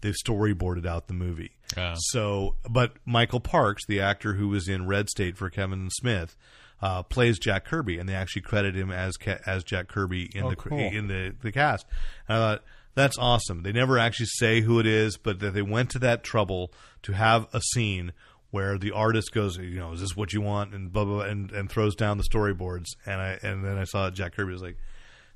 [0.00, 1.52] they've storyboarded out the movie.
[1.76, 1.94] Ah.
[1.96, 6.36] So, but Michael Parks, the actor who was in Red State for Kevin Smith,
[6.82, 10.44] uh, plays Jack Kirby, and they actually credit him as Ca- as Jack Kirby in
[10.44, 10.78] Oh, the cool.
[10.78, 11.86] in the the cast.
[12.28, 12.64] And I thought
[12.94, 13.62] that's awesome.
[13.62, 16.72] They never actually say who it is, but that they went to that trouble
[17.02, 18.12] to have a scene
[18.50, 21.24] where the artist goes, you know, is this what you want, and blah blah, blah
[21.24, 22.86] and, and throws down the storyboards.
[23.06, 24.76] And I and then I saw Jack Kirby was like.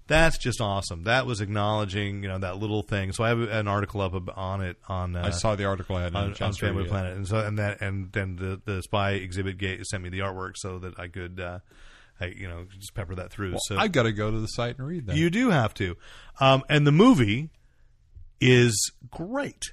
[0.06, 1.04] That's just awesome.
[1.04, 3.12] That was acknowledging, you know, that little thing.
[3.12, 5.16] So I have an article up on it on.
[5.16, 6.88] Uh, I saw the article I had on, on, on chance to read Fanboy.
[6.90, 10.18] Planet, and so and that and then the the spy exhibit gate sent me the
[10.18, 11.60] artwork so that I could, uh,
[12.20, 13.56] I you know, just pepper that through.
[13.66, 15.16] so I've got to go to the site and read that.
[15.16, 15.96] you do have to,
[16.40, 17.50] um, and the movie
[18.40, 19.72] is great,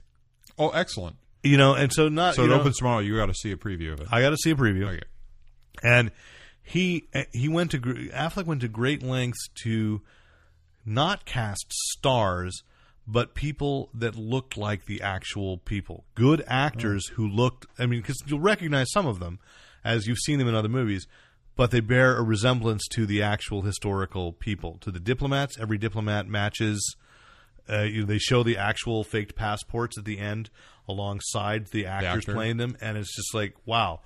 [0.57, 1.17] oh, excellent.
[1.43, 2.99] you know, and so not So you it know, opens tomorrow.
[2.99, 4.07] You got to see a preview of it.
[4.11, 5.01] I got to see a preview, okay.
[5.83, 6.11] and
[6.63, 10.01] he he went to Affleck went to great lengths to
[10.85, 12.63] not cast stars
[13.07, 18.17] but people that looked like the actual people good actors who looked i mean because
[18.25, 19.39] you'll recognize some of them
[19.83, 21.07] as you've seen them in other movies
[21.55, 26.27] but they bear a resemblance to the actual historical people to the diplomats every diplomat
[26.27, 26.95] matches
[27.69, 30.49] uh, you know, they show the actual faked passports at the end
[30.87, 32.33] alongside the actors actor.
[32.33, 34.01] playing them, and it's just like wow,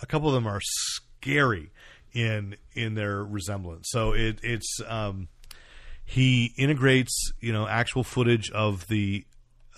[0.00, 1.70] a couple of them are scary
[2.12, 3.88] in in their resemblance.
[3.90, 5.28] So it it's um,
[6.04, 9.24] he integrates you know actual footage of the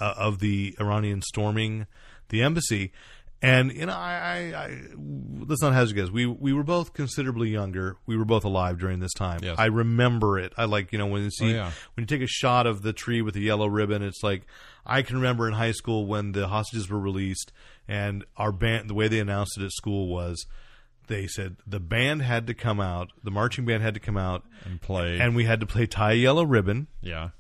[0.00, 1.86] uh, of the Iranian storming
[2.28, 2.92] the embassy.
[3.42, 4.78] And you know, I, I, I
[5.46, 6.10] let's not hazard guess.
[6.10, 7.96] We we were both considerably younger.
[8.06, 9.40] We were both alive during this time.
[9.42, 9.56] Yes.
[9.58, 10.52] I remember it.
[10.56, 11.70] I like you know when you see Oh, yeah.
[11.94, 14.02] when you take a shot of the tree with the yellow ribbon.
[14.02, 14.46] It's like
[14.86, 17.52] I can remember in high school when the hostages were released,
[17.88, 18.88] and our band.
[18.88, 20.46] The way they announced it at school was
[21.08, 24.44] they said the band had to come out, the marching band had to come out,
[24.64, 25.18] And play.
[25.18, 26.86] and we had to play tie a yellow ribbon.
[27.00, 27.30] yeah.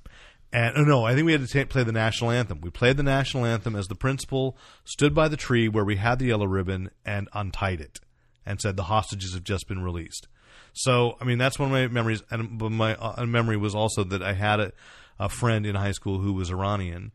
[0.52, 2.60] And oh, no, I think we had to ta play the national anthem.
[2.60, 6.18] We played the national anthem as the principal stood by the tree where we had
[6.18, 8.00] the yellow ribbon and untied it
[8.44, 10.28] and said the hostages have just been released.
[10.74, 12.22] So, I mean, that's one of my memories.
[12.30, 14.72] And but my uh, memory was also that I had a,
[15.18, 17.12] a friend in high school who was Iranian,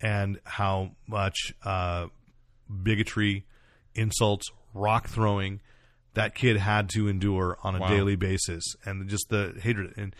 [0.00, 2.06] and how much uh,
[2.82, 3.44] bigotry,
[3.94, 5.60] insults, rock throwing
[6.14, 7.88] that kid had to endure on a Wow.
[7.88, 9.94] daily basis, and just the hatred.
[9.96, 10.14] And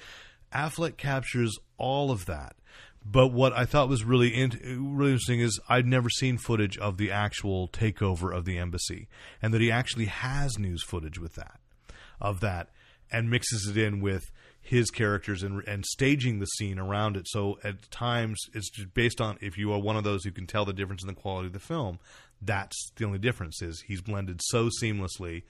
[0.53, 2.57] Affleck captures all of that.
[3.11, 4.51] But what I thought was really in,
[4.97, 9.09] really interesting is I'd never seen footage of the actual takeover of the embassy,
[9.41, 11.61] and that he actually has news footage with that,
[12.21, 12.69] of that,
[13.11, 14.31] and mixes it in with
[14.61, 17.27] his characters and and staging the scene around it.
[17.29, 20.47] So at times it's just based on if you are one of those who can
[20.47, 21.99] tell the difference in the quality of the film.
[22.43, 25.45] That's the only difference is he's blended so seamlessly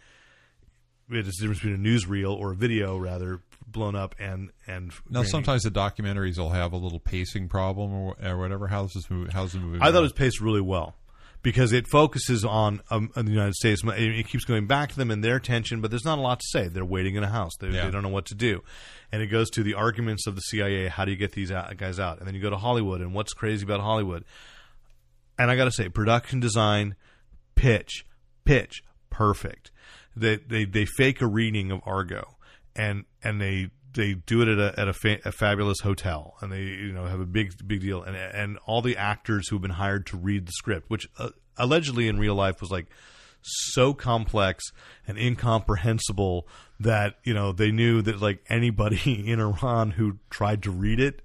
[1.11, 4.93] it is the difference between a newsreel or a video rather blown up and and
[5.09, 5.29] Now, grainy.
[5.29, 8.67] sometimes the documentaries will have a little pacing problem or, or whatever.
[8.69, 9.31] How's this movie?
[9.33, 9.79] How's the movie?
[9.81, 10.97] I thought it was paced really well
[11.43, 13.83] because it focuses on, um, on the United States.
[13.85, 16.41] It it keeps going back to them and their tension, but there's not a lot
[16.41, 16.69] to say.
[16.69, 17.53] They're waiting in a house.
[17.61, 17.85] They, Yeah.
[17.85, 18.63] they don't know what to do,
[19.13, 20.89] and it goes to the arguments of the CIA.
[20.89, 22.19] How do you get these out, guys out?
[22.19, 24.25] And then you go to Hollywood, and what's crazy about Hollywood?
[25.39, 26.97] And I got to say, production design,
[27.55, 28.05] pitch,
[28.45, 29.71] pitch, perfect.
[30.19, 32.37] They they they fake a reading of Argo,
[32.77, 36.53] and and they they do it at a at a, fa- a fabulous hotel, and
[36.53, 39.71] they you know have a big big deal, and and all the actors who've been
[39.71, 42.87] hired to read the script, which uh, allegedly in real life was like
[43.43, 44.65] so complex
[45.07, 46.47] and incomprehensible
[46.81, 51.23] that you know they knew that like anybody in Iran who tried to read it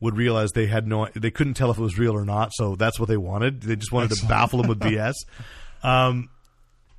[0.00, 2.50] would realize they had no they couldn't tell if it was real or not.
[2.54, 3.62] So that's what they wanted.
[3.62, 5.14] They just wanted to baffle them with bs
[5.84, 6.28] um,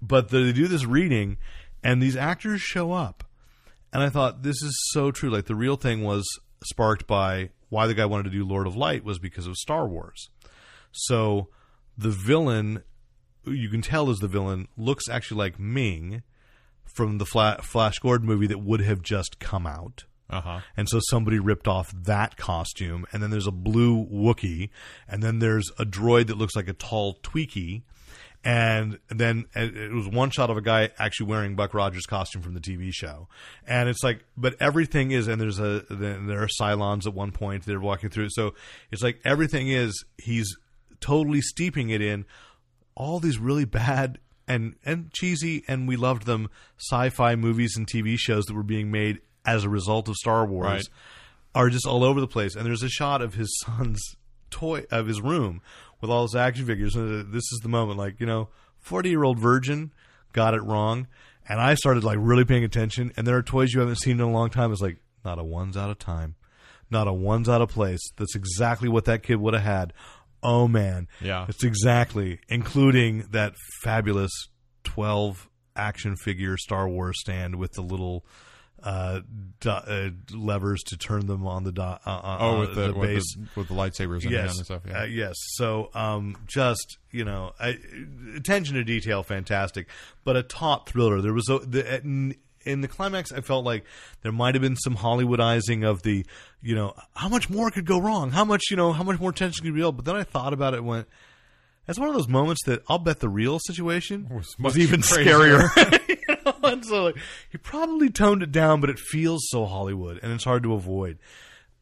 [0.08, 1.38] but they do this reading
[1.84, 3.24] and these actors show up
[3.91, 6.26] and i thought this is so true like the real thing was
[6.64, 9.88] sparked by why the guy wanted to do lord of light was because of star
[9.88, 10.30] wars
[10.91, 11.47] so
[11.97, 12.84] the villain
[13.45, 16.24] you can tell is the villain, looks actually like Ming
[16.86, 20.06] from the Fla- Flash Gordon movie that would have just come out.
[20.30, 20.60] Uh huh.
[20.78, 23.06] And so somebody ripped off that costume.
[23.12, 24.70] And then there's a blue Wookie,
[25.08, 27.84] And then there's a droid that looks like a tall Twiki.
[28.45, 32.53] And then it was one shot of a guy actually wearing Buck Rogers' costume from
[32.53, 33.29] the TV show.
[33.65, 37.65] And it's like, but everything is, and there's a, there are Cylons at one point
[37.65, 38.27] they're walking through.
[38.31, 38.53] So
[38.91, 40.57] it's like everything is, he's
[40.99, 42.25] totally steeping it in
[42.95, 48.17] all these really bad and and cheesy and we loved them sci-fi movies and TV
[48.17, 50.83] shows that were being made as a result of Star Wars Right.
[51.55, 52.55] are just all over the place.
[52.55, 54.01] And there's a shot of his son's
[54.51, 55.61] toy of his room
[56.04, 56.95] with all his action figures.
[56.97, 58.49] And this is the moment, like you know,
[58.80, 59.91] forty year old virgin
[60.34, 61.08] got it wrong,
[61.47, 63.14] and I started like really paying attention.
[63.18, 64.72] And there are toys you haven't seen in a long time.
[64.74, 66.36] It's like not a one's out of time,
[66.91, 68.01] not a one's out of place.
[68.18, 69.93] That's exactly what that kid would have had.
[70.43, 71.45] Oh man, Yeah.
[71.47, 74.32] it's exactly including that fabulous
[74.84, 78.26] twelve action figure Star Wars stand with the little.
[78.84, 79.21] Uh,
[79.61, 82.88] do, uh, levers to turn them on the do, uh, uh, Oh, uh, with the,
[82.88, 83.36] the with, base.
[83.36, 84.81] the, with the lightsabers hand Yes, and stuff.
[84.86, 85.01] Yeah.
[85.01, 85.36] uh, yes.
[85.53, 87.77] So, um, just you know, I,
[88.36, 89.88] attention to detail, fantastic,
[90.25, 91.21] but a taut thriller.
[91.21, 93.31] There was a the, in, in the climax.
[93.31, 93.86] I felt like
[94.21, 96.25] there might have been some Hollywoodizing of the,
[96.61, 98.31] you know, how much more could go wrong?
[98.31, 99.95] How much, you know, how much more tension could be built?
[99.95, 101.07] But then I thought about it, and went.
[101.86, 105.34] That's one of those moments that I'll bet the real situation Was was, even crazier.
[105.67, 106.07] scarier.
[106.27, 106.53] you know?
[106.63, 107.17] And so like,
[107.49, 111.17] he probably toned it down, but it feels so Hollywood, and it's hard to avoid.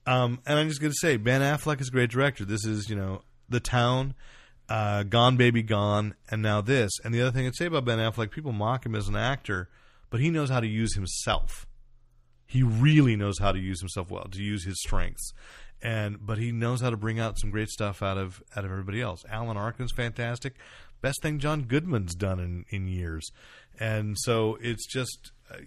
[0.08, 2.43] Um, and I'm just going to say, Ben Affleck is a great director.
[2.45, 4.16] This is, you know, The Town,
[4.68, 6.91] uh, Gone Baby Gone, and now this.
[7.04, 9.70] And the other thing I'd say about Ben Affleck, people mock him as an actor,
[10.10, 11.68] but he knows how to use himself.
[12.47, 15.34] He really knows how to use himself well, to use his strengths.
[15.84, 18.72] And but he knows how to bring out some great stuff out of out of
[18.72, 19.26] everybody else.
[19.30, 20.56] Alan Arkin's fantastic.
[21.02, 23.32] Best thing John Goodman's done in, in years.
[23.80, 25.58] And so it's just uh,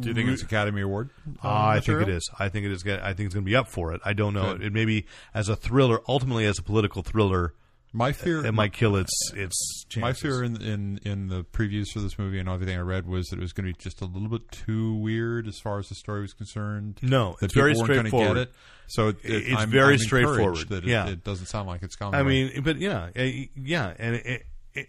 [0.00, 1.10] Do you think it's Academy Award?
[1.44, 2.28] uh, I think it is.
[2.38, 2.84] I think it is.
[2.84, 4.00] I think it's going to be up for it.
[4.04, 4.58] I don't know.
[4.60, 6.00] It may be as a thriller.
[6.08, 7.54] Ultimately, as a political thriller,
[7.92, 10.00] My fear, it might kill its its chances.
[10.00, 13.26] my fear in, in in the previews for this movie and everything I read was
[13.28, 15.88] that it was going to be just a little bit too weird as far as
[15.88, 17.00] the story was concerned.
[17.02, 18.38] No, that it's very people weren't gonna straightforward.
[18.38, 18.52] It.
[18.88, 20.68] So it, it- It's I'm, very I'm straightforward.
[20.68, 21.08] That it, Yeah.
[21.08, 22.14] it doesn't sound like it's coming.
[22.14, 23.22] I mean, but yeah, uh,
[23.56, 24.40] yeah, and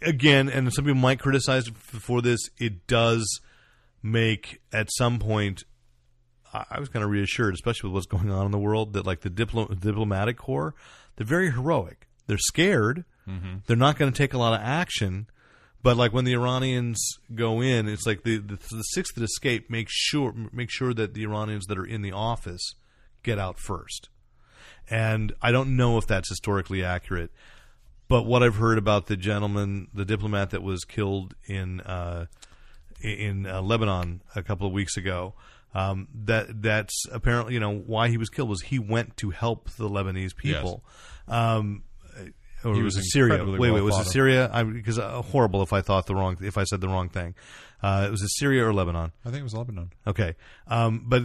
[0.04, 2.40] again, and some people might criticize for this.
[2.60, 3.40] It does
[4.04, 5.64] make at some point.
[6.54, 9.08] I I was kind of reassured, especially with what's going on in the world, that
[9.08, 10.76] like the diplo- diplomatic corps,
[11.16, 12.08] they're very heroic.
[12.32, 13.04] They're scared.
[13.68, 15.28] They're not going to take a lot of action.
[15.84, 16.98] But like when the Iranians
[17.36, 21.14] go in, it's like the, the the six that escape make sure make sure that
[21.14, 22.76] the Iranians that are in the office
[23.22, 24.08] get out first.
[24.90, 27.32] And I don't know if that's historically accurate,
[28.08, 32.28] but what I've heard about the gentleman, the diplomat that was killed in uh,
[33.02, 35.34] in uh, Lebanon a couple of weeks ago,
[35.74, 39.70] um, that that's apparently you know why he was killed was he went to help
[39.72, 40.82] the Lebanese people.
[41.28, 41.84] Um,
[42.64, 43.44] or He it was, was Syria.
[43.44, 44.12] Wait, wait, well was thought it.
[44.12, 44.66] Syria?
[44.74, 47.36] Because uh, horrible if I thought the wrong if I said the wrong thing.
[47.82, 49.12] Uh, it was Syria or Lebanon?
[49.26, 49.92] I think it was Lebanon.
[50.06, 50.36] Okay,
[50.68, 51.24] um, but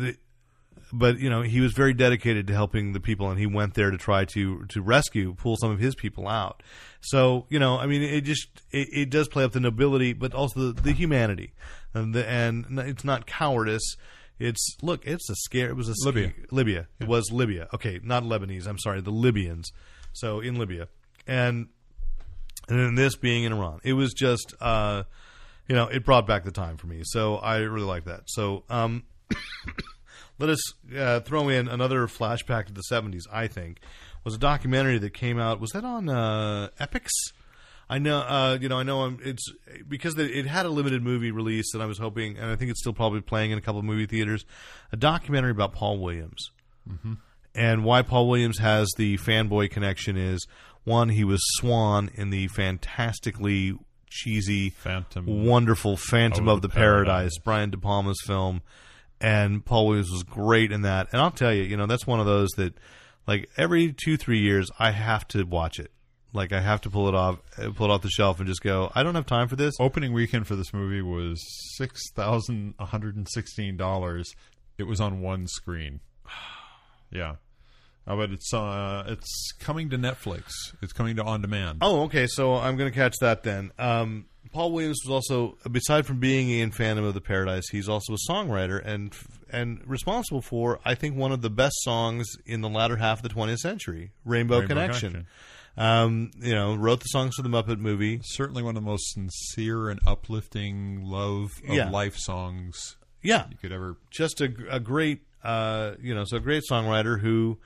[0.93, 3.91] but you know he was very dedicated to helping the people, and he went there
[3.91, 6.63] to try to to rescue, pull some of his people out.
[7.01, 10.35] So you know, I mean, it just it, it does play up the nobility, but
[10.35, 11.53] also the, the humanity,
[11.95, 13.97] and the, and it's not cowardice.
[14.39, 15.69] It's look, it's a scare.
[15.71, 16.33] It was a sca- Libya.
[16.51, 16.89] Libya.
[17.01, 17.69] It was Libya.
[17.75, 18.67] Okay, not Lebanese.
[18.67, 19.71] I'm sorry, the Libyans.
[20.13, 20.89] So in Libya,
[21.27, 21.69] and
[22.69, 25.05] and then this being in Iran, it was just uh,
[25.69, 27.03] you know it brought back the time for me.
[27.05, 28.23] So I really like that.
[28.27, 29.05] So um,
[30.39, 30.61] let us
[30.97, 33.23] uh, throw in another flashback to the '70s.
[33.33, 33.81] I think
[34.25, 35.61] was a documentary that came out.
[35.61, 37.09] Was that on uh, Epix?
[37.89, 39.03] I know, uh, you know, I know.
[39.03, 39.49] I'm, it's
[39.87, 42.73] because it it had a limited movie release, and I was hoping, and I think
[42.73, 44.45] it's still probably playing in a couple of movie theaters.
[44.93, 46.51] A documentary about Paul Williams,
[47.55, 50.45] and why Paul Williams has the fanboy connection is
[50.87, 53.77] one, he was Swan in the fantastically
[54.09, 57.39] cheesy, Phantom wonderful Phantom of of the Paradise, Paradise.
[57.45, 58.63] Brian De Palma's film,
[59.21, 61.09] and Paul Williams was great in that.
[61.13, 62.75] And I'll tell you, you know, that's one of those that,
[63.27, 65.91] like, every two three years, I have to watch it.
[66.33, 67.39] Like, I have to pull it off,
[67.75, 68.91] pull it off the shelf, and just go.
[68.95, 69.75] I don't have time for this.
[69.81, 71.43] Opening weekend for this movie was
[71.77, 74.35] six thousand one hundred and sixteen dollars.
[74.79, 76.01] It was on one screen.
[77.09, 77.37] Yeah,
[78.07, 80.45] uh, but it's uh, it's coming to Netflix.
[80.83, 81.79] It's coming to on demand.
[81.83, 82.27] Oh, okay.
[82.27, 83.73] So I'm going to catch that then.
[83.79, 88.15] Um, Paul Williams was also, beside from being in Phantom of the Paradise, he's also
[88.15, 89.13] a songwriter and
[89.51, 93.23] and responsible for, I think, one of the best songs in the latter half of
[93.29, 95.11] the 20th century, Rainbow, Rainbow Connection.
[95.11, 95.27] Connection.
[95.79, 98.21] Um, you know, wrote the songs for the Muppet movie.
[98.25, 101.91] Certainly one of the most sincere and uplifting love of Yeah.
[101.91, 103.99] life songs Yeah, you could ever.
[104.11, 107.59] just a, a great, uh, you know, so a great songwriter who,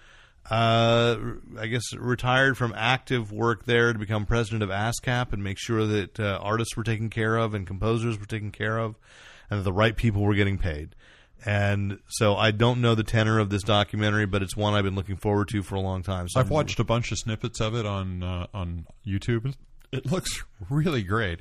[0.48, 1.16] uh,
[1.58, 5.86] I guess, retired from active work there to become president of ASCAP and make sure
[5.86, 8.96] that uh, artists were taken care of and composers were taken care of,
[9.50, 10.94] and that the right people were getting paid.
[11.44, 14.94] And so I don't know the tenor of this documentary, but it's one I've been
[14.94, 16.28] looking forward to for a long time.
[16.28, 19.54] So I've watched a bunch of snippets of it on uh, on YouTube.
[19.92, 21.40] It looks really great.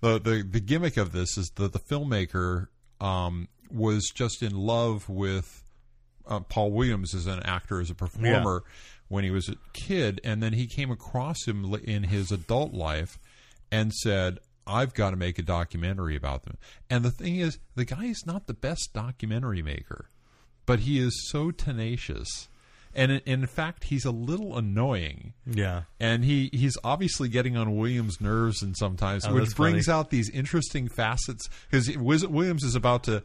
[0.00, 2.68] the the The gimmick of this is that the filmmaker
[3.00, 5.64] um, was just in love with
[6.26, 8.62] uh, Paul Williams as an actor, as a performer,
[9.08, 13.18] when he was a kid, and then he came across him in his adult life
[13.72, 16.56] and said, "I've got to make a documentary about them."
[16.88, 20.06] And the thing is, the guy is not the best documentary maker,
[20.66, 22.48] but he is so tenacious.
[22.92, 27.76] And in, in fact, he's a little annoying yeah, and he he's obviously getting on
[27.76, 29.96] Williams' nerves and sometimes, Oh, which brings funny.
[29.98, 33.22] out these interesting facets because Williams is about to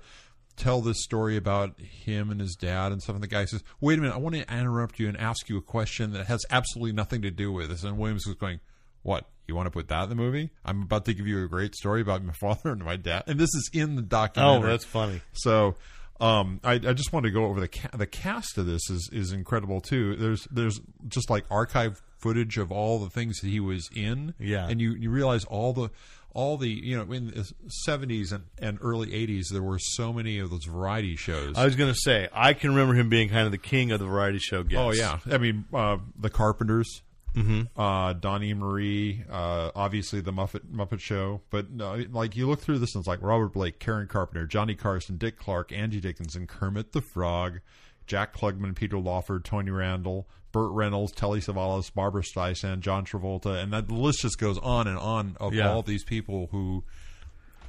[0.56, 3.98] tell this story about him and his dad and stuff, and the guy says, "Wait
[4.00, 6.94] a minute, I want to interrupt you and ask you a question that has absolutely
[6.94, 8.60] nothing to do with this." And Williams was going,
[9.04, 9.28] "What?
[9.48, 10.50] You want to put that in the movie?
[10.64, 13.40] I'm about to give you a great story about my father and my dad, and
[13.40, 15.22] this is in the documentary." oh, that's funny.
[15.34, 15.76] So
[16.20, 19.10] um, I, I just want to go over the ca- the cast of this is
[19.12, 20.16] is incredible too.
[20.16, 24.34] There's there's just like archive footage of all the things that he was in.
[24.40, 24.68] Yeah.
[24.68, 25.90] and you you realize all the
[26.36, 27.52] all the you know in the
[27.88, 31.58] 70s and, and early 80s there were so many of those variety shows.
[31.58, 34.00] I was going to say I can remember him being kind of the king of
[34.00, 34.78] the variety show guests.
[34.78, 37.02] Oh yeah, I mean uh, the Carpenters,
[37.34, 37.80] mm-hmm.
[37.80, 41.42] uh, Donny Marie, uh, obviously the Muppet Muppet Show.
[41.50, 44.76] But no, like you look through this and it's like Robert Blake, Karen Carpenter, Johnny
[44.76, 47.62] Carson, Dick Clark, Angie Dickinson, Kermit the Frog,
[48.08, 53.74] Jack Klugman, Peter Lawford, Tony Randall, Burt Reynolds, Telly Savalas, Barbra Streisand, John Travolta, and
[53.74, 55.72] that the list just goes on and on of Yeah.
[55.72, 56.84] all these people who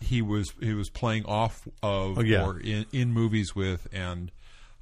[0.01, 2.45] he was he was playing off of Oh, yeah.
[2.45, 4.31] or in, in movies with and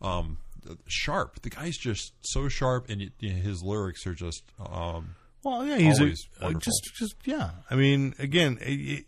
[0.02, 0.38] um
[0.86, 5.14] sharp the guy's just so sharp and his lyrics are just um
[5.44, 7.50] Well, yeah, he's Always a, uh, just, just yeah.
[7.70, 9.00] I mean, again, eh,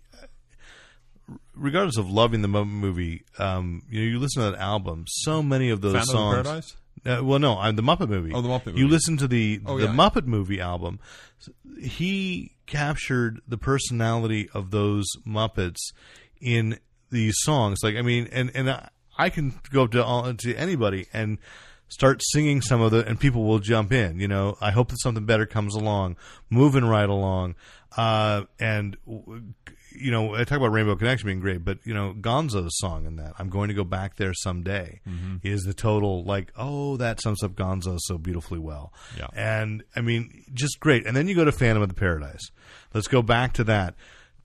[1.54, 5.04] regardless of loving the Muppet movie, um, you know, you listen to that album.
[5.08, 6.34] So many of those Phantom of songs.
[6.46, 6.76] Paradise?
[7.04, 8.32] Uh, well, no, I'm the Muppet movie.
[8.34, 8.78] Oh, the Muppet movie.
[8.80, 9.92] You listen to the Oh, the yeah.
[9.92, 10.98] Muppet movie album.
[11.80, 15.76] He captured the personality of those Muppets
[16.40, 16.78] in
[17.10, 17.78] these songs.
[17.82, 18.88] Like, I mean, and and I,
[19.18, 21.38] I can go up to all, to anybody and
[21.88, 24.18] start singing some of the, and people will jump in.
[24.18, 26.16] You know, I hope that something better comes along,
[26.50, 27.54] moving right along,
[27.96, 28.96] uh, and.
[29.98, 33.16] You know, I talk about Rainbow Connection being great, but you know, Gonzo's song in
[33.16, 35.36] that "I'm going to go back there someday" Mm-hmm.
[35.42, 38.92] is the total like, oh, that sums up Gonzo so beautifully well.
[39.18, 39.28] Yeah.
[39.34, 41.06] And I mean, just great.
[41.06, 42.50] And then you go to Phantom of the Paradise.
[42.94, 43.94] Let's go back to that.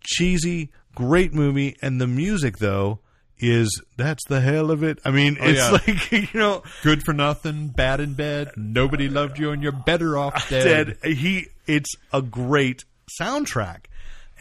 [0.03, 1.75] Cheesy, great movie.
[1.81, 2.99] And the music, though,
[3.37, 4.99] is that's the hell of it.
[5.05, 5.71] I mean, it's yeah.
[5.87, 10.17] like, you know, good for nothing bad in bed nobody loved you and you're better
[10.17, 11.13] off dead, dead.
[11.15, 12.85] He, it's a great
[13.19, 13.85] soundtrack.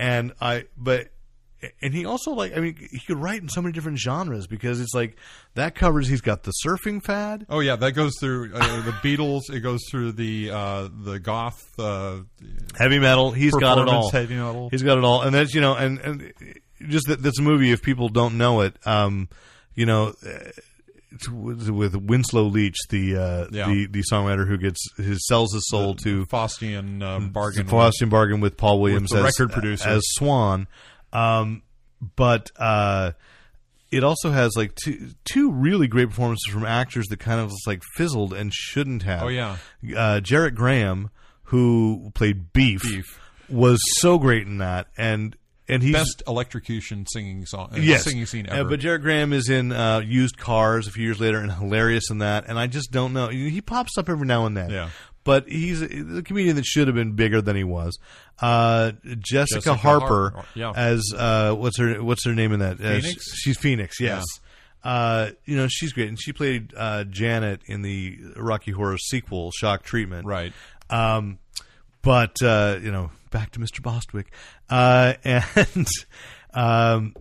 [0.00, 1.08] And I, but,
[1.82, 4.80] and he also like, I mean, he could write in so many different genres because
[4.80, 5.16] it's like
[5.54, 7.44] that covers, he's got the surfing fad.
[7.50, 11.78] oh yeah that goes through uh, the beatles it goes through the uh the goth
[11.78, 12.20] uh
[12.78, 13.30] heavy metal.
[13.30, 14.10] He's got it all.
[14.10, 14.70] Heavy metal.
[14.70, 16.32] He's got it all, and that's you know, and and
[16.88, 17.72] just that this movie.
[17.72, 19.28] If people don't know it, um,
[19.74, 20.38] you know, uh,
[21.32, 23.68] with with Winslow Leach, the uh, Yeah.
[23.68, 28.10] the the songwriter who gets his sells his soul to Faustian uh, bargain the Faustian
[28.10, 29.88] bargain with Paul Williams the as record producer.
[29.88, 30.66] as Swan,
[31.12, 31.62] um,
[32.16, 32.50] but.
[32.56, 33.12] Uh,
[33.92, 37.82] it also has like two two really great performances from actors that kind of like
[37.96, 39.24] fizzled and shouldn't have.
[39.24, 39.56] Oh, yeah.
[39.96, 41.10] uh, Gerrit Graham,
[41.42, 43.20] who played Beef, Beef.
[43.48, 45.34] was so great in that, and
[45.70, 49.32] and he's best electrocution singing song uh, yes, singing scene Uh, ever but Gerrit Graham
[49.32, 52.44] is in uh, Used Cars a few years later and hilarious in that.
[52.48, 53.28] And I just don't know.
[53.28, 54.70] He pops up every now and then.
[54.70, 54.90] Yeah.
[55.22, 57.98] But he's a, the comedian that should have been bigger than he was.
[58.40, 60.72] Uh, Jessica, Jessica Harper Harper, yeah.
[60.74, 62.78] as uh, what's her what's her name in that?
[62.78, 63.08] Phoenix?
[63.08, 64.00] sh- she's Phoenix.
[64.00, 64.24] Yes.
[64.82, 69.50] Uh, you know she's great, and she played uh, Janet in the Rocky Horror sequel,
[69.50, 70.26] Shock Treatment.
[70.26, 70.54] right
[70.88, 71.38] Um,
[72.00, 73.82] but uh, you know, back to Mr.
[73.82, 74.32] Bostwick,
[74.68, 75.86] uh, and
[76.54, 77.14] um,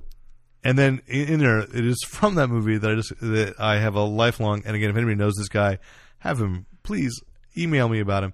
[0.63, 3.95] and then in, there, it is from that movie that I just that I have
[3.95, 4.63] a lifelong.
[4.65, 5.79] And again, if anybody knows this guy,
[6.19, 7.13] have him please
[7.57, 8.33] email me about him.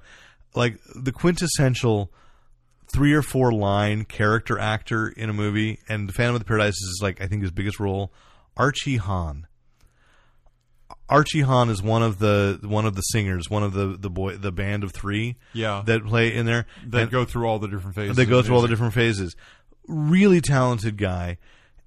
[0.56, 2.12] Like the quintessential
[2.94, 6.76] three or four line character actor in a movie, and The Phantom of the Paradise
[6.76, 8.12] is like I think his biggest role.
[8.58, 9.48] Archie Hahn.
[11.10, 14.38] Archie Hahn is one of the one of the singers, one of the the boy
[14.38, 15.36] the band of three.
[15.54, 15.84] Yeah.
[15.86, 16.66] that play in there.
[16.86, 18.16] They And- go through all the different phases.
[18.16, 19.36] they go of through all the different phases.
[19.88, 21.38] Really talented guy,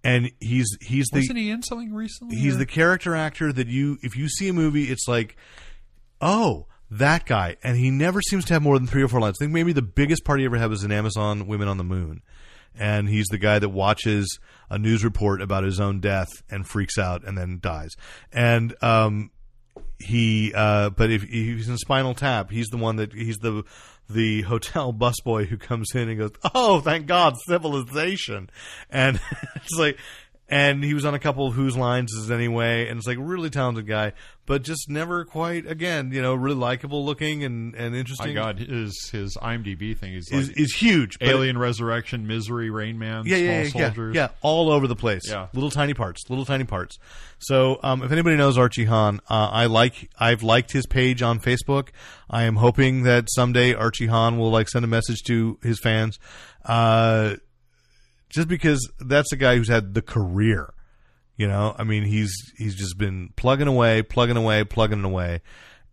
[0.05, 2.37] and he's he's the Wasn't he in something recently?
[2.37, 5.37] he's or- the character actor that you if you see a movie, it's like,
[6.21, 9.37] oh, that guy, and he never seems to have more than three or four lines.
[9.41, 11.85] I think maybe the biggest part he ever had was in Amazon Women on the
[11.85, 12.23] Moon,
[12.77, 14.39] and he's the guy that watches
[14.71, 17.91] a news report about his own death and freaks out and then dies.
[18.33, 19.31] And um,
[19.99, 23.65] he, uh, but if he's in Spinal Tap, he's the one that he's the
[24.11, 28.51] the hotel busboy who comes in and goes, "Oh, thank God, civilization,"
[28.91, 29.21] and
[29.57, 29.99] it's like.
[30.51, 33.23] And he was on a couple of Whose Lines Is Anyway, and it's like a
[33.23, 34.15] really talented guy,
[34.47, 38.29] but just never quite again, you know, really likable looking and, and interesting.
[38.29, 41.19] My God, his his IMDb thing is is like is huge.
[41.21, 44.15] Alien Resurrection, Misery, Rain Man, yeah, Small yeah, yeah, Soldiers.
[44.17, 45.29] yeah, yeah, all over the place.
[45.29, 45.49] Yeah.
[45.53, 46.99] little tiny parts, little tiny parts.
[47.41, 51.39] So, um, if anybody knows Archie Hahn, uh, I like, I've liked his page on
[51.41, 51.89] Facebook.
[52.31, 56.19] I am hoping that someday Archie Hahn will like send a message to his fans,
[56.65, 57.37] uh,
[58.29, 60.73] just because that's a guy who's had the career.
[61.37, 65.41] You know, I mean, he's he's just been plugging away, plugging away, plugging away,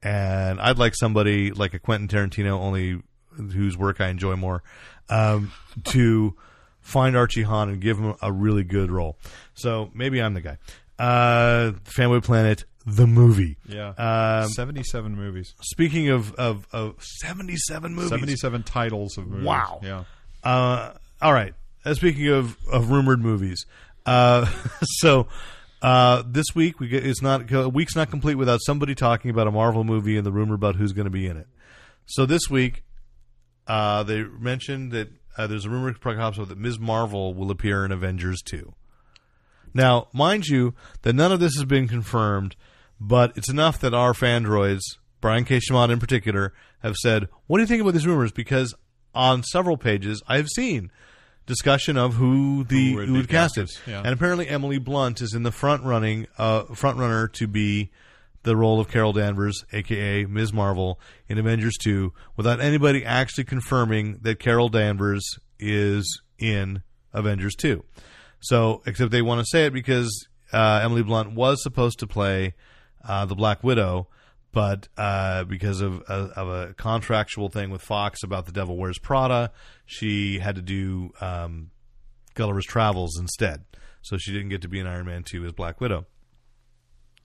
[0.02, 3.02] and I'd like somebody like a Quentin Tarantino, only
[3.32, 4.64] whose work I enjoy more,
[5.10, 5.52] um,
[5.86, 6.36] to
[6.82, 9.18] find Archie Hahn and give him a really good role.
[9.54, 10.58] So maybe I'm the guy.
[10.98, 13.58] Uh, Fanboy Planet, the movie.
[13.68, 13.90] yeah.
[14.44, 18.10] Um, Seventy-seven movies, speaking of of, of 77 movies.
[18.10, 19.46] seventy-seven titles of movies.
[19.46, 19.80] Wow.
[19.84, 20.04] Yeah.
[20.44, 21.54] Uh, all right.
[21.86, 23.66] Uh, speaking of, of rumored movies,
[24.06, 24.46] uh,
[24.84, 25.28] so
[25.82, 29.48] uh, this week we get, it's not a week's not complete without somebody talking about
[29.48, 31.48] a Marvel movie and the rumor about who's going to be in it.
[32.08, 32.84] So this week,
[33.68, 36.80] uh, they mentioned that uh, there's a rumor perhaps that Ms.
[36.80, 38.74] Marvel will appear in Avengers 2.
[39.74, 42.56] Now, mind you, that none of this has been confirmed,
[43.00, 44.82] but it's enough that our fandroids,
[45.20, 45.60] Brian K.
[45.60, 48.74] Shimada in particular, have said, "What do you think about these rumors?" Because
[49.14, 50.92] on several pages, I've seen
[51.46, 54.00] discussion of who the Who would cast it, yeah.
[54.00, 57.92] and apparently Emily Blunt is in the front running, uh, front runner to be
[58.44, 60.54] the role of Carol Danvers, aka Ms.
[60.54, 67.84] Marvel, in Avengers 2, without anybody actually confirming that Carol Danvers is in Avengers 2.
[68.40, 72.54] So, except they want to say it because uh, Emily Blunt was supposed to play
[73.08, 74.08] uh, the Black Widow,
[74.56, 78.98] but uh, because of, of of a contractual thing with Fox about The Devil Wears
[78.98, 79.52] Prada,
[79.86, 81.72] she had to do um,
[82.36, 83.66] Gulliver's Travels instead.
[84.02, 86.06] So she didn't get to be in Iron Man 2 as Black Widow.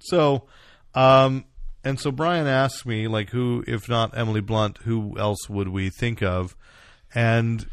[0.00, 0.46] So,
[0.94, 1.44] um,
[1.84, 5.88] and so Brian asked me, like, who, if not Emily Blunt, who else would we
[5.88, 6.56] think of?
[7.14, 7.64] And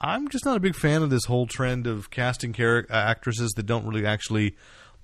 [0.00, 3.52] I'm just not a big fan of this whole trend of casting char- uh, actresses
[3.52, 4.56] that don't really actually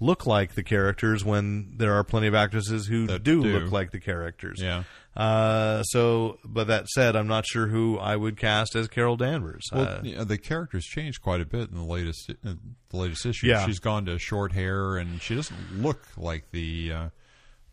[0.02, 3.58] look like the characters when there are plenty of actresses who do, do.
[3.58, 4.60] look like the characters.
[4.60, 4.82] Yeah.
[5.16, 9.64] Uh, so, but that said, I'm not sure who I would cast as Carol Danvers.
[9.72, 12.54] Well, uh, yeah, the character's changed quite a bit in the latest uh,
[12.88, 13.46] the latest issue.
[13.46, 13.64] Yeah.
[13.66, 17.08] She's gone to short hair, and she doesn't look like the uh,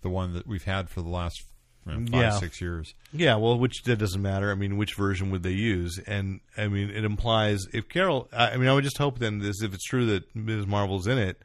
[0.02, 1.42] the one that we've had for the last
[1.86, 2.32] five Yeah.
[2.32, 2.94] six years.
[3.14, 4.52] Yeah, well, which that doesn't matter.
[4.52, 5.98] I mean, which version would they use?
[6.06, 8.28] And I mean, it implies if Carol.
[8.34, 10.68] I I mean, I would just hope then this if it's true that Ms.
[10.68, 11.42] Marvel's in it,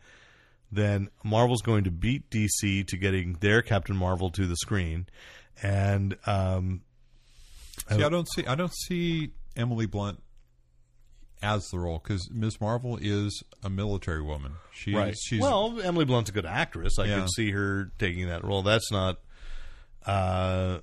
[0.73, 5.07] then Marvel's going to beat DC to getting their Captain Marvel to the screen,
[5.63, 6.83] and um,
[7.91, 10.21] See, I don't see I don't see Emily Blunt
[11.43, 12.61] as the role because Ms.
[12.61, 14.53] Marvel is a military woman.
[14.73, 16.99] She's she's well, Emily Blunt's a good actress.
[16.99, 17.21] I Yeah.
[17.21, 18.63] could see her taking that role.
[18.63, 19.19] That's not.
[20.07, 20.79] Uh,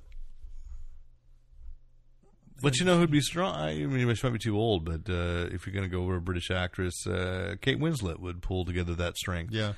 [2.62, 3.54] but you know who'd be strong?
[3.54, 6.16] I mean, she might be too old, but uh, if you're going to go over
[6.16, 9.52] a British actress, uh, Kate Winslet would pull together that strength.
[9.52, 9.72] yeah.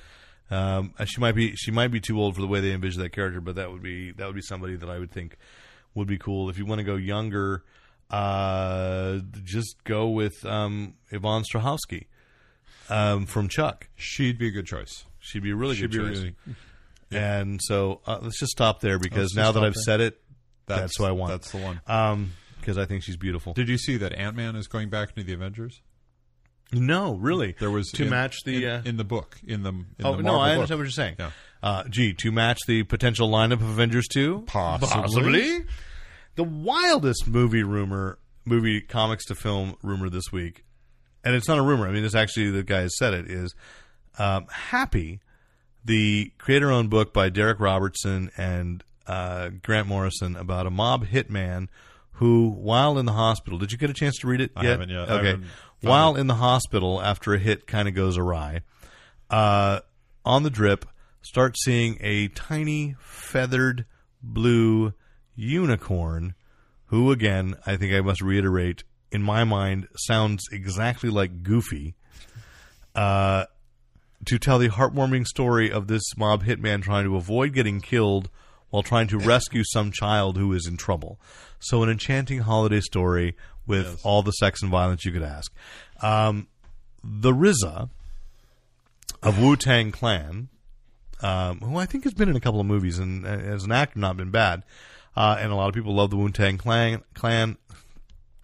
[0.51, 3.09] Um, she might be she might be too old for the way they envision that
[3.11, 5.37] character, but that would be that would be somebody that I would think
[5.95, 6.51] would be cool.
[6.51, 7.63] If you want to go younger,
[8.11, 12.05] uh, just go with um, Yvonne Strahovski
[12.89, 13.89] um, from Chuck.
[13.95, 15.05] She'd be a good choice.
[15.19, 16.17] She'd be a really She'd good choice.
[16.19, 16.35] really
[17.11, 19.83] And so uh, let's just stop there because Let's now that I've there.
[19.83, 20.21] said it,
[20.65, 21.31] that's, who I want.
[21.31, 21.81] That's the one.
[21.87, 22.31] Um,
[22.65, 23.53] because I think she's beautiful.
[23.53, 25.81] Did you see that Ant Man is going back into the Avengers?
[26.73, 27.55] no, really.
[27.59, 28.63] There was to in- match the.
[28.65, 30.53] in, uh, in the book in the in oh the no, I book.
[30.55, 31.15] understand what you're saying.
[31.19, 31.29] Yeah.
[31.61, 35.63] Uh, gee, to match the potential lineup of Avengers two, Possibly.
[36.35, 40.65] The wildest movie rumor, movie comics to film rumor this week,
[41.23, 41.87] and it's not a rumor.
[41.87, 43.55] I mean, it's actually the guy who said it is
[44.19, 45.21] um, Happy,
[45.85, 51.67] the creator-owned book by Darick Robertson and uh, Grant Morrison about a mob hitman
[52.15, 54.51] who, while in the hospital, did you get a chance to read it?
[54.55, 54.71] I yet?
[54.71, 55.09] haven't yet.
[55.09, 55.27] Okay.
[55.27, 55.45] haven't
[55.81, 58.61] While in the hospital, after a hit kind of goes awry,
[59.29, 59.81] uh,
[60.23, 60.85] on the drip,
[61.21, 63.85] start seeing a tiny feathered
[64.23, 64.93] blue
[65.35, 66.33] unicorn,
[66.87, 71.95] who again, I think I must reiterate, in my mind, sounds exactly like Goofy.
[72.95, 73.45] Uh,
[74.25, 78.29] to tell the heartwarming story of this mob hitman trying to avoid getting killed
[78.75, 81.17] while trying to rescue some child who is in trouble.
[81.59, 85.49] So, an enchanting holiday story with all the sex and violence you could ask.
[86.01, 86.49] Um,
[87.01, 87.89] the RZA
[89.23, 90.49] of Wu Tang Clan,
[91.21, 93.71] um, who I think has been in a couple of movies and uh, as an
[93.71, 94.63] actor not been bad,
[95.15, 97.01] uh, and a lot of people love the Wu Tang Clan.
[97.13, 97.57] Clan,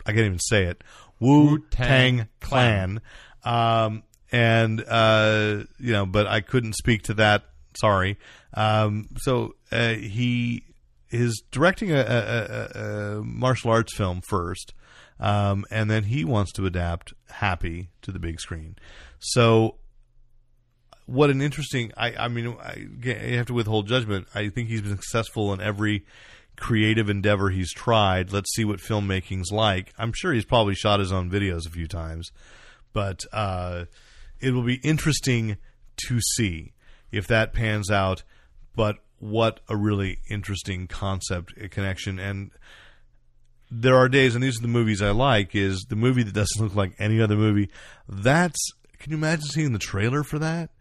[0.06, 0.82] I can't even say it.
[1.20, 3.02] Wu Tang Clan.
[3.44, 7.44] Um, and uh, you know, but I couldn't speak to that.
[7.76, 8.18] Sorry.
[8.54, 10.64] Um, so uh, he
[11.10, 14.74] is directing a, a, a, a martial arts film first,
[15.20, 18.76] um, and then he wants to adapt Happy to the big screen.
[19.20, 19.76] So
[21.06, 24.28] what an interesting I, I mean I, you have to withhold judgment.
[24.36, 26.06] I think he's been successful in every
[26.56, 28.32] creative endeavor he's tried.
[28.32, 29.94] Let's see what filmmaking's like.
[29.98, 32.32] I'm sure he's probably shot his own videos a few times
[32.94, 33.86] but uh,
[34.40, 35.58] it will be interesting
[36.08, 36.74] to see
[37.12, 38.24] if that pans out
[38.76, 42.52] but what a really interesting concept connection and
[43.70, 46.62] there are days and these are the movies i like is the movie that doesn't
[46.62, 47.70] look like any other movie
[48.10, 48.60] that's
[49.00, 50.72] can you imagine seeing the trailer for that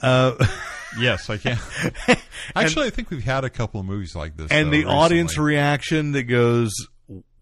[0.00, 0.34] uh,
[0.98, 1.58] Yes, I can.
[2.56, 4.50] Actually, I think we've had a couple of movies like this.
[4.50, 6.72] and though, the audience reaction that goes,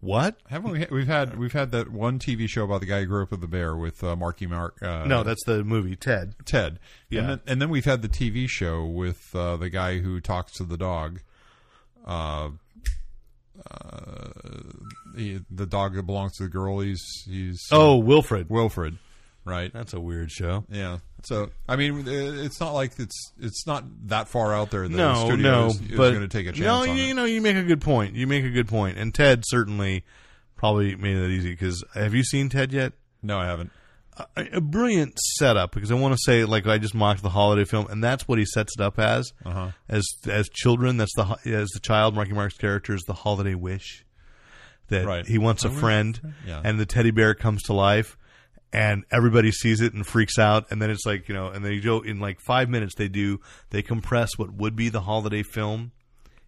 [0.01, 0.35] "What?
[0.47, 0.85] haven't we?
[0.91, 3.41] We've had we've had that one TV show about the guy who grew up with
[3.41, 4.81] the bear with uh, Marky Mark.
[4.83, 6.79] Uh, No, that's the movie Ted." Ted.
[7.09, 7.19] Yeah.
[7.21, 10.51] And then, and then we've had the TV show with uh, the guy who talks
[10.53, 11.21] to the dog.
[12.05, 12.49] Uh,
[13.69, 14.27] uh,
[15.15, 16.79] he, the dog that belongs to the girl.
[16.79, 18.49] He's he's Oh, Wilfred.
[18.49, 18.97] Wilfred,
[19.45, 19.71] right?
[19.73, 20.65] That's a weird show.
[20.69, 20.99] Yeah.
[21.23, 24.83] So I mean, it's not like it's it's not that far out there.
[24.87, 26.97] That the No, studio no, is, is but going to take a chance no, on
[26.97, 27.13] you, it.
[27.13, 28.15] know, you make a good point.
[28.15, 30.03] You make a good point, and Ted certainly
[30.55, 32.93] probably made that easy because have you seen Ted yet?
[33.21, 33.71] No, I haven't.
[34.35, 37.65] a, a brilliant setup because I want to say like I just mocked the holiday
[37.65, 39.31] film, and that's what he sets it up as.
[39.45, 39.69] Uh-huh.
[39.87, 42.15] As as children, that's the as the child.
[42.15, 44.05] Marky Mark's character is the holiday wish
[44.87, 45.25] that Right.
[45.25, 46.61] he wants a friend, Yeah.
[46.65, 48.17] and the teddy bear comes to life,
[48.73, 51.79] and everybody sees it and freaks out, and then it's like you know, and they
[51.79, 52.95] go in like five minutes.
[52.95, 53.39] They do
[53.69, 55.91] they compress what would be the holiday film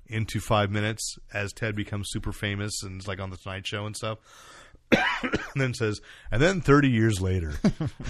[0.08, 3.86] into five minutes as Ted becomes super famous and is like on the Tonight Show
[3.86, 4.20] and stuff.
[5.24, 6.02] and then says,
[6.32, 7.54] and then 30 years later,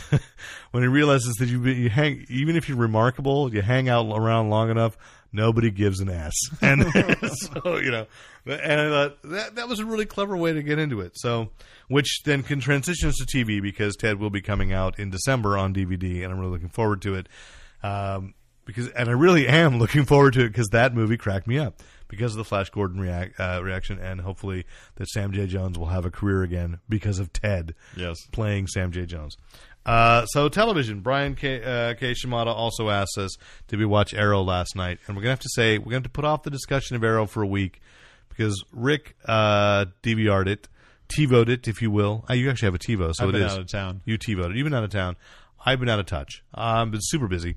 [0.72, 4.50] when he realizes that you, you hang, even if you're remarkable, you hang out around
[4.50, 4.98] long enough,
[5.34, 6.34] nobody gives an ass.
[6.62, 6.84] And
[7.34, 8.06] so, you know,
[8.46, 11.14] and I thought that, that was a really clever way to get into it.
[11.16, 11.50] So,
[11.90, 15.58] which then can transition us to TV because Ted will be coming out in December
[15.58, 17.28] on DVD, and I'm really looking forward to it.
[17.84, 18.34] Um,
[18.66, 21.82] because, and I really am looking forward to it because that movie cracked me up
[22.08, 24.66] because of the Flash Gordon react, uh, reaction, and hopefully
[24.96, 25.48] that Sam J.
[25.48, 28.18] Jones will have a career again because of Ted Yes.
[28.32, 29.06] playing Sam J.
[29.06, 29.36] Jones.
[29.86, 31.62] Uh, so television, Brian K.
[31.64, 32.14] Uh, K.
[32.14, 33.36] Shimada also asked us,
[33.68, 36.04] "Did we watch Arrow last night?" And we're gonna have to say we're gonna have
[36.04, 37.82] to put off the discussion of Arrow for a week
[38.30, 40.68] because Rick uh, DVR'd it,
[41.10, 42.24] TiVoed it, if you will.
[42.30, 44.02] Uh, you actually have a TiVo, so I've it been is out of town.
[44.06, 44.56] You TiVoed it.
[44.56, 45.18] You've been out of town.
[45.66, 46.44] I've been out of touch.
[46.54, 47.56] I've been super busy,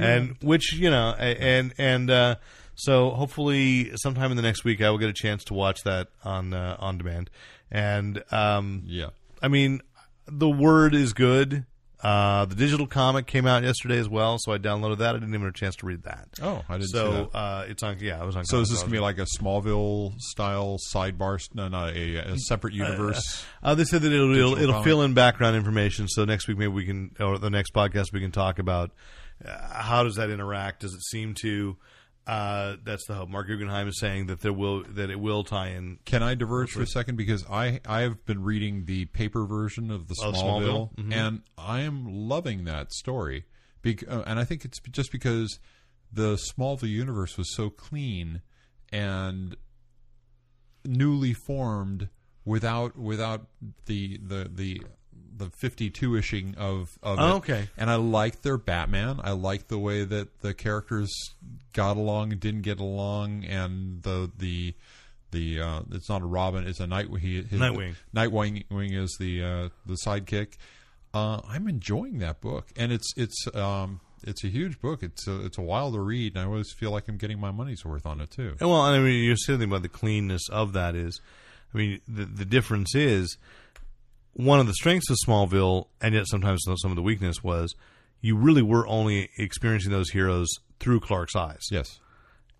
[0.00, 2.36] and which you know, a- and and uh,
[2.76, 6.08] so hopefully sometime in the next week I will get a chance to watch that
[6.24, 7.30] on uh, on demand.
[7.70, 9.08] And um, Yeah.
[9.42, 9.82] I mean,
[10.30, 11.64] the word is good.
[12.00, 15.16] Uh, the digital comic came out yesterday as well, so I downloaded that.
[15.16, 16.28] I didn't even have a chance to read that.
[16.40, 17.36] Oh, I didn't see so that.
[17.36, 17.98] uh, it's on.
[17.98, 18.44] Yeah, I was on.
[18.44, 21.40] So is this gonna be like a Smallville style sidebar?
[21.54, 23.44] No, not a, a separate universe.
[23.64, 24.84] Uh, they said that it'll it'll, it'll comic?
[24.84, 26.06] fill in background information.
[26.06, 28.92] So next week maybe we can, or the next podcast we can talk about
[29.44, 30.80] uh, how does that interact?
[30.80, 31.76] Does it seem to?
[32.28, 33.30] Uh, that's the hope.
[33.30, 35.98] Marc Guggenheim is saying that there will that it will tie in.
[36.04, 39.90] Can I diverge for a second because I I have been reading the paper version
[39.90, 41.14] of the Smallville, Smallville?
[41.14, 43.46] and I am loving that story.
[43.86, 45.58] Uh, and I think it's just because
[46.12, 48.42] the Smallville universe was so clean
[48.92, 49.56] and
[50.84, 52.10] newly formed
[52.44, 53.46] without without
[53.86, 54.82] the the the
[55.38, 57.34] the 52 ishing of of Oh, it.
[57.38, 57.68] okay.
[57.76, 59.20] and I like their Batman.
[59.22, 61.10] I like the way that the characters
[61.72, 64.74] got along and didn't get along, and the the
[65.30, 67.20] the uh, it's not a Robin, it's a Nightwing.
[67.20, 67.94] He, his, Nightwing.
[68.14, 70.54] Nightwing Wing is the uh, the sidekick.
[71.14, 75.02] Uh, I'm enjoying that book, and it's it's um, it's a huge book.
[75.02, 77.50] It's a, it's a while to read, and I always feel like I'm getting my
[77.50, 78.56] money's worth on it too.
[78.60, 81.20] And well, I mean, you're saying about the cleanness of that is,
[81.74, 83.36] I mean, the the difference is
[84.34, 87.74] one of the strengths of Smallville, and yet sometimes some of the weakness was
[88.20, 90.48] you really were only experiencing those heroes
[90.80, 91.98] through Clark's eyes Yes.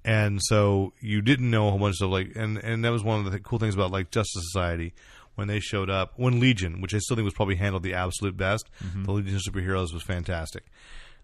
[0.04, 3.02] and so you didn't know a whole bunch of stuff like and and that was
[3.04, 4.92] one of the th- cool things about like Justice Society
[5.34, 8.36] when they showed up when Legion, which I still think was probably handled the absolute
[8.36, 8.68] best.
[9.04, 10.64] The Legion of Superheroes was fantastic.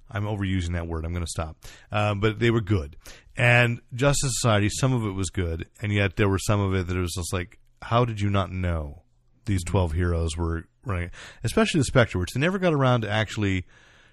[0.09, 1.05] I'm overusing that word.
[1.05, 1.57] I'm going to stop.
[1.91, 2.95] Uh, but they were good.
[3.37, 6.87] And Justice Society, some of it was good, and yet there were some of it
[6.87, 9.03] that it was just like, how did you not know
[9.47, 11.11] these 12 heroes were running?
[11.43, 13.65] Especially the Spectre, which they never got around to actually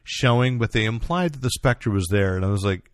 [0.04, 2.36] showing, but they implied that the Spectre was there.
[2.36, 2.92] And I was like,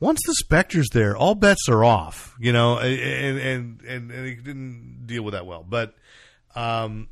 [0.00, 4.44] once the Spectre's there, all bets are off, you know, and and and, and it
[4.44, 5.64] didn't deal with that well.
[5.66, 5.94] But
[6.54, 7.08] um,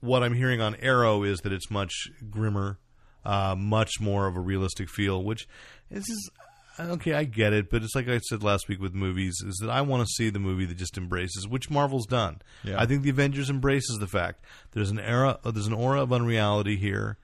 [0.00, 1.92] what I'm hearing on Arrow is that it's much
[2.30, 2.78] grimmer,
[3.24, 5.48] uh, much more of a realistic feel, which
[5.90, 6.30] is
[6.78, 7.14] okay.
[7.14, 9.80] I get it, but it's like I said last week with movies, is that I
[9.82, 12.40] want to see the movie that just embraces, which Marvel's done.
[12.62, 12.80] Yeah.
[12.80, 16.76] I think the Avengers embraces the fact there's an era, there's an aura of unreality
[16.76, 17.16] here.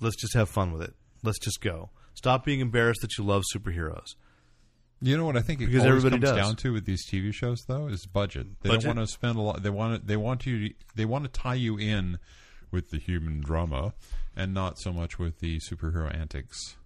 [0.00, 0.94] Let's just have fun with it.
[1.22, 1.90] Let's just go.
[2.14, 4.14] Stop being embarrassed that you love superheroes.
[5.02, 6.38] You know what I think it Because everybody comes does.
[6.38, 8.46] don't to with these TV shows though is budget.
[8.62, 8.84] They Budget?
[8.84, 9.62] don't want to spend a lot.
[9.62, 12.18] They want to, they want you they want to tie you in
[12.70, 13.92] with the human drama
[14.34, 16.76] and not so much with the superhero antics.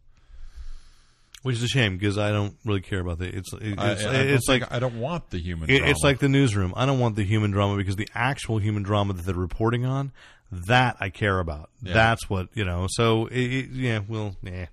[1.43, 3.35] Which is a shame because I don't really care about the.
[3.35, 5.71] It's it- I, it's, I it's like I don't want the human.
[5.71, 5.91] it- drama.
[5.91, 6.75] it's like the newsroom.
[6.77, 10.13] I don't want the human drama because the actual human drama that they're reporting on,
[10.53, 11.71] that I care about.
[11.83, 11.95] Yeah.
[11.95, 12.87] That's what you know.
[12.91, 14.67] So it, it, yeah, well, yeah,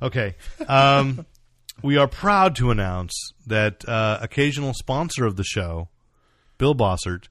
[0.00, 0.36] okay.
[0.68, 1.26] Um,
[1.82, 5.88] we are proud to announce that uh, occasional sponsor of the show,
[6.56, 7.24] Bill Bossert,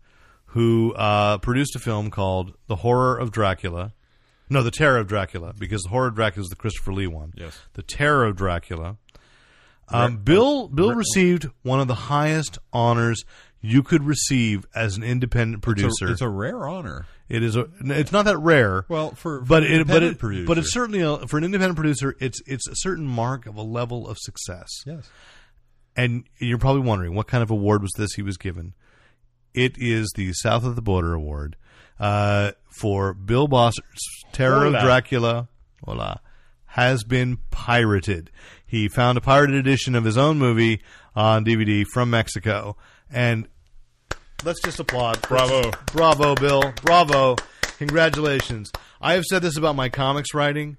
[0.47, 3.93] who uh, produced a film called The Horror of Dracula.
[4.51, 7.33] No, The Terror of Dracula, because The Horror of Dracula is the Christopher Lee one.
[7.35, 7.57] Yes.
[7.73, 8.97] The Terror of Dracula.
[9.89, 13.23] Um, Bill Bill received one of the highest honors
[13.61, 16.11] you could receive as an independent It's a- producer.
[16.11, 17.05] It's a, rare honor.
[17.29, 18.85] it is a, it's not that rare.
[18.87, 20.47] Well, for, for but it but it producer.
[20.47, 22.15] but it's certainly a, for an independent producer.
[22.21, 24.69] It's it's a certain mark of a level of success.
[24.85, 25.09] yes.
[25.95, 28.73] And you're probably wondering what kind of award was this he was given.
[29.53, 31.57] It is the South of the Border Award
[32.01, 34.01] uh, for Bill Bosser's
[34.33, 34.77] Terror Hola.
[34.79, 35.47] of Dracula.
[35.85, 36.19] Hola.
[36.65, 38.31] Has been pirated.
[38.65, 40.81] He found a pirated edition of his own movie
[41.15, 42.77] on DVD from Mexico,
[43.11, 43.47] and
[44.45, 45.21] let's just applaud.
[45.21, 45.71] Bravo.
[45.91, 46.73] Bravo, Bill.
[46.81, 47.35] Bravo.
[47.77, 48.71] Congratulations.
[49.01, 50.77] I have said this about my comics writing.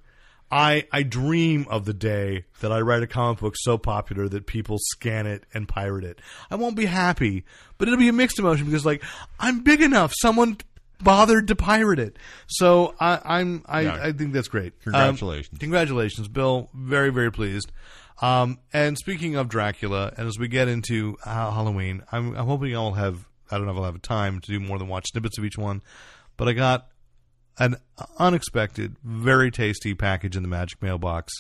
[0.51, 4.47] I I dream of the day that I write a comic book so popular that
[4.47, 6.21] people scan it and pirate it.
[6.51, 7.45] I won't be happy,
[7.77, 9.03] but it'll be a mixed emotion because like
[9.39, 10.13] I'm big enough.
[10.21, 10.57] Someone
[11.03, 12.19] bothered to pirate it.
[12.47, 13.99] So I, I'm I, Yeah.
[14.03, 14.73] I think that's great.
[14.87, 15.59] Um, Congratulations.
[15.59, 16.69] congratulations, Bill.
[16.75, 17.73] Very very pleased.
[18.21, 22.75] Um, and speaking of Dracula, and as we get into uh, Halloween, I'm, I'm hoping
[22.77, 25.39] I'll have I don't know if I'll have time to do more than watch snippets
[25.39, 25.83] of each one,
[26.37, 26.87] but I got
[27.59, 27.77] an
[28.19, 31.33] unexpected, very tasty package in the Magic mailbox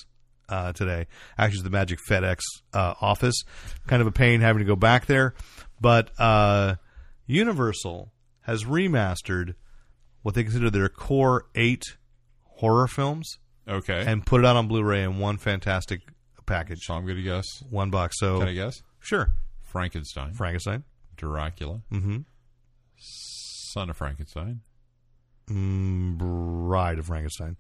[0.49, 1.07] uh, today.
[1.39, 2.41] Actually, the Magic FedEx
[2.75, 3.43] uh, office.
[3.87, 5.35] Kind of a pain having to go back there,
[5.81, 6.75] but uh,
[7.27, 8.13] Universal
[8.43, 9.55] has remastered
[10.23, 11.83] what they consider their core eight
[12.45, 13.39] horror films
[13.69, 14.05] Okay.
[14.07, 16.01] and put it out on Blu-ray in one fantastic
[16.47, 17.47] package, so I'm going to guess.
[17.71, 18.17] one box.
[18.19, 18.83] So Can I guess?
[19.01, 19.31] sure,
[19.63, 20.85] Frankenstein, Frankenstein,
[21.17, 22.19] Dracula, mm-hmm.
[22.97, 24.61] Son of Frankenstein.
[25.49, 27.57] mm, Bride of Frankenstein.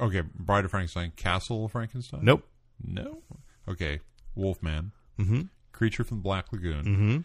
[0.00, 2.20] Okay, Bride of Frankenstein, Castle of Frankenstein.
[2.22, 2.44] Nope.
[2.82, 3.22] No.
[3.68, 4.00] Okay,
[4.34, 5.42] Wolfman, Mm-hmm.
[5.72, 6.84] Creature from the Black Lagoon.
[6.84, 7.18] Mm-hmm.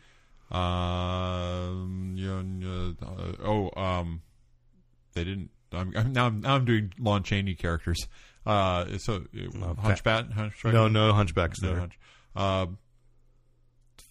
[0.52, 4.22] Um, you uh, oh, um,
[5.14, 5.49] they didn't.
[5.72, 6.30] I'm, I'm now.
[6.30, 8.07] Now I'm doing Lon Chaney characters.
[8.45, 9.23] Uh, so
[9.61, 10.32] uh, Hunchback.
[10.32, 10.73] Hunchback.
[10.73, 11.80] No, no Hunchbacks no there.
[11.80, 11.99] Hunch.
[12.36, 12.65] Uh,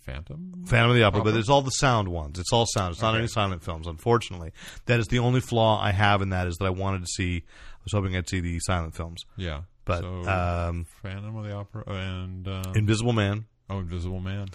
[0.07, 0.65] Phantom.
[0.67, 1.41] Phantom of the Opera, but Opera?
[1.41, 2.39] it's all the sound ones.
[2.39, 2.93] It's all sound.
[2.93, 3.19] It's not Okay.
[3.19, 4.53] any silent films, unfortunately.
[4.87, 7.45] That is the only flaw I have in that is that I wanted to see.
[7.45, 11.53] I was hoping I'd see the silent films, Yeah, but so, um, Phantom of the
[11.53, 13.47] Opera and uh, Invisible Man.
[13.69, 14.49] oh, Invisible Man.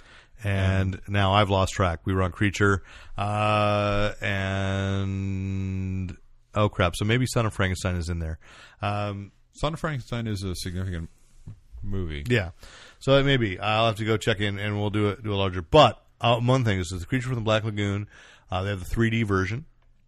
[0.43, 2.01] And now I've lost track.
[2.05, 2.83] We were on Creature,
[3.17, 6.15] uh, and
[6.53, 6.95] oh crap!
[6.95, 8.37] So maybe Son of Frankenstein is in there.
[8.81, 11.09] Um, Son of Frankenstein is a significant
[11.81, 12.23] movie.
[12.27, 12.51] Yeah.
[12.99, 13.59] So it may be.
[13.59, 15.61] I'll have to go check in, and we'll do it do a larger.
[15.61, 18.07] But uh, one thing is, the Creature from the Black Lagoon.
[18.51, 19.65] Uh, they have the 3D version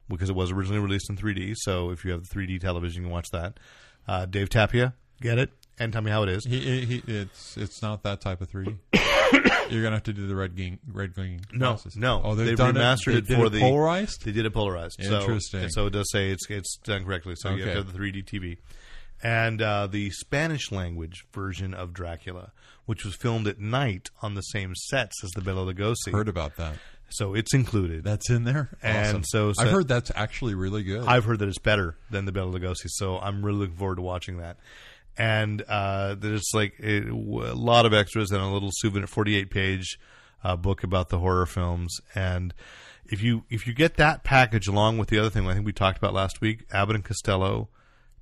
[0.09, 1.55] because it was originally released in 3D.
[1.57, 3.59] So if you have the 3D television, you can watch that.
[4.07, 6.45] Uh, Dave Tapia, get it, and tell me how it is.
[6.45, 8.77] He, he, he, it's it's not that type of 3D.
[9.69, 11.95] You're gonna have to do the red green red green No, glasses.
[11.95, 12.21] no.
[12.23, 14.23] Oh, they've, They've done remastered it, it they did for the- polarized.
[14.25, 14.99] They did it polarized.
[15.03, 15.69] So- Interesting.
[15.69, 17.35] So, it does say it's it's done correctly.
[17.37, 18.57] So you have to have the 3D TV.
[19.23, 22.51] And uh, the Spanish language version of Dracula,
[22.85, 26.11] which was filmed at night on the same sets as the Bela Lugosi.
[26.11, 26.75] Heard about that.
[27.09, 28.03] so it's included.
[28.03, 29.23] That's in there, And Awesome.
[29.25, 31.03] so- so- I've heard that's actually really good.
[31.07, 34.01] I've heard that it's better than the Bela Lugosi, so I'm really looking forward to
[34.03, 34.57] watching that.
[35.17, 39.99] And uh, there's like a, a lot of extras and a little souvenir, 48 page
[40.43, 41.99] uh, book about the horror films.
[42.13, 42.53] And
[43.05, 45.73] if you if you get that package along with the other thing, I think we
[45.73, 47.69] talked about last week, Abbott and Costello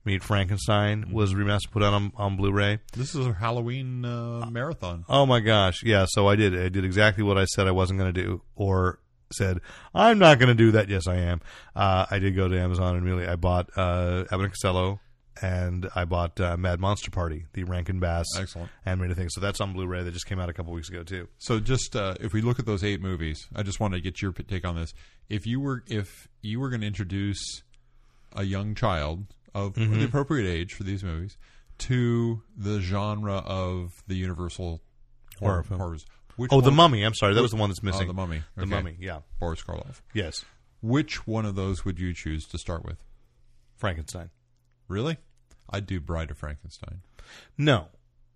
[0.06, 2.78] Meet Frankenstein was remastered, put out on, on Blu-ray.
[2.94, 5.04] this is a Halloween uh, marathon.
[5.10, 6.06] Oh my gosh, yeah.
[6.08, 6.56] So I did.
[6.56, 9.00] I did exactly what I said I wasn't going to do, or
[9.34, 9.62] said
[9.96, 10.90] I'm not going to do that.
[10.90, 11.42] Yes, I am.
[11.76, 15.00] Uh, I did go to Amazon and really I bought uh, Abbott and Costello,
[15.42, 18.70] and I bought uh, Mad Monster Party, the Rankin Bass Excellent.
[18.86, 19.30] animated thing.
[19.30, 20.04] So that's on Blu-ray.
[20.04, 21.28] That just came out a couple weeks ago too.
[21.38, 24.22] So just uh, if we look at those eight movies, I just wanted to get
[24.22, 24.94] your take on this.
[25.30, 27.64] If you were if you were going to introduce
[28.36, 30.00] a young child of Mm-hmm.
[30.00, 31.38] the appropriate age for these movies
[31.78, 34.82] to the genre of the Universal
[35.40, 35.80] Horror horror film.
[35.80, 36.06] horrors,
[36.38, 37.04] which Oh, The Mummy.
[37.04, 38.08] I'm sorry, that was the one that's Oh, missing.
[38.08, 38.42] the Mummy.
[38.56, 38.70] The Okay.
[38.70, 38.96] Mummy.
[39.00, 39.20] Yeah.
[39.40, 40.02] Boris Karloff.
[40.14, 40.44] Yes.
[40.82, 42.98] Which one of those would you choose to start with?
[43.78, 44.30] Frankenstein.
[44.88, 45.18] Really?
[45.70, 47.02] I'd do Bride of Frankenstein.
[47.58, 47.88] No.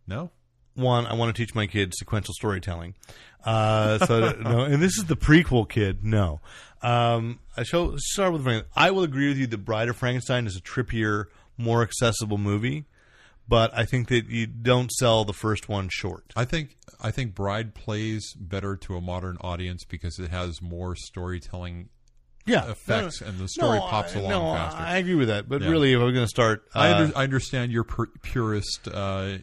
[0.07, 0.31] No?
[0.79, 2.95] one, I want to teach my kids sequential storytelling.
[3.43, 6.03] Uh, so no, and this is the prequel kid.
[6.03, 6.39] No,
[6.81, 8.65] um, I show start with Frank.
[8.75, 9.47] I will agree with you.
[9.47, 11.25] that Bride of Frankenstein is a trippier,
[11.57, 12.85] more accessible movie,
[13.47, 16.33] but I think that you don't sell the first one short.
[16.35, 20.95] I think I think Bride plays better to a modern audience because it has more
[20.95, 21.89] storytelling
[22.45, 24.79] Yeah, effects and the story pops along no, faster.
[24.79, 25.69] I agree with that, but Yeah.
[25.69, 29.37] really, if we're going to start, uh, I, under, I understand your pur- purist uh,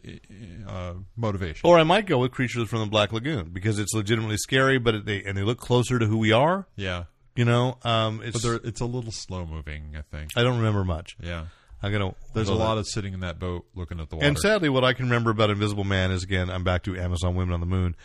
[0.67, 1.61] uh, motivation.
[1.69, 5.05] or I might go with Creatures from the Black Lagoon because it's legitimately scary, but
[5.05, 6.67] they and they look closer to who we are.
[6.75, 7.05] yeah,
[7.35, 9.95] You know, um, it's but it's a little slow moving.
[9.97, 10.31] I think.
[10.35, 11.15] I don't remember much.
[11.21, 11.45] Yeah,
[11.81, 12.13] I'm gonna.
[12.33, 14.27] there's a lot of sitting in that boat looking at the water.
[14.27, 17.35] And sadly, what I can remember about Invisible Man is again, I'm back to Amazon
[17.35, 17.95] Women on the Moon,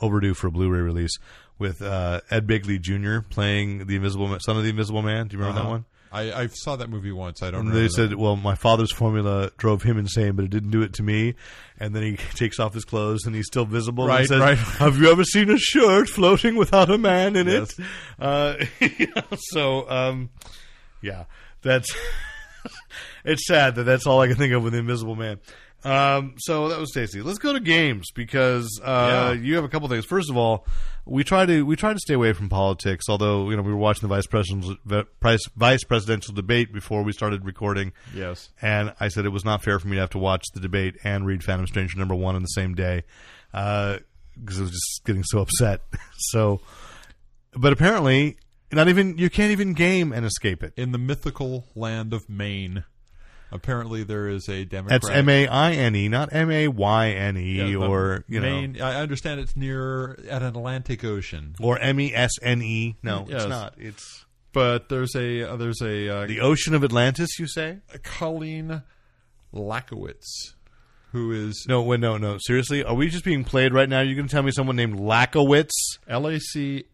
[0.00, 1.16] overdue for a Blu-ray release
[1.58, 3.20] with uh, Ed Begley Jr.
[3.28, 5.28] playing the Invisible Man, son of the Invisible Man.
[5.28, 5.70] Do you remember that Uh-huh.
[5.72, 5.84] one?
[6.10, 7.42] I, I saw that movie once.
[7.42, 7.60] I don't.
[7.60, 7.92] And remember they that.
[8.10, 11.34] said, "Well, my father's formula drove him insane, but it didn't do it to me."
[11.78, 14.04] And then he takes off his clothes, and he's still visible.
[14.04, 14.56] and Right, says, right.
[14.78, 17.78] Have you ever seen a shirt floating without a man in Yes.
[17.78, 17.84] it?
[18.18, 18.54] Uh,
[19.50, 20.30] so, um,
[21.02, 21.24] yeah,
[21.60, 21.94] that's
[23.24, 25.38] it's sad that that's all I can think of with the Invisible Man.
[25.84, 27.22] Um, so that was tasty.
[27.22, 29.40] Let's go to games because uh, Yeah.
[29.42, 30.04] you have a couple things.
[30.06, 30.66] First of all,
[31.08, 33.06] we try to we try to stay away from politics.
[33.08, 34.76] Although you know we were watching the vice presidential
[35.20, 38.50] vice vice presidential debate before we started recording, yes.
[38.60, 40.96] and I said it was not fair for me to have to watch the debate
[41.04, 43.04] and read Phantom Stranger number one on the same day
[43.54, 43.98] uh,
[44.38, 45.82] because I was just getting so upset.
[46.18, 46.60] so,
[47.54, 48.36] but apparently,
[48.72, 50.72] not even you can't even game and escape it.
[50.76, 52.84] In the mythical land of Maine,
[53.50, 55.02] apparently there is a Democrat.
[55.02, 58.46] That's M A I N E, not M A Y N E, or you know,
[58.48, 58.80] Maine.
[58.80, 62.96] I understand it's near at an Atlantic Ocean, or M E S N E.
[63.02, 63.42] No, Yes.
[63.42, 63.74] it's not.
[63.78, 67.38] It's but there's a uh, there's a uh, the Ocean of Atlantis.
[67.38, 67.78] You say?
[68.02, 68.82] Colleen
[69.54, 70.54] Lachowicz,
[71.12, 72.38] who is No, wait, no, no.
[72.40, 74.00] Seriously, are we just being played right now?
[74.00, 75.70] You're going to tell me someone named Lachowicz?
[76.06, 76.84] L A C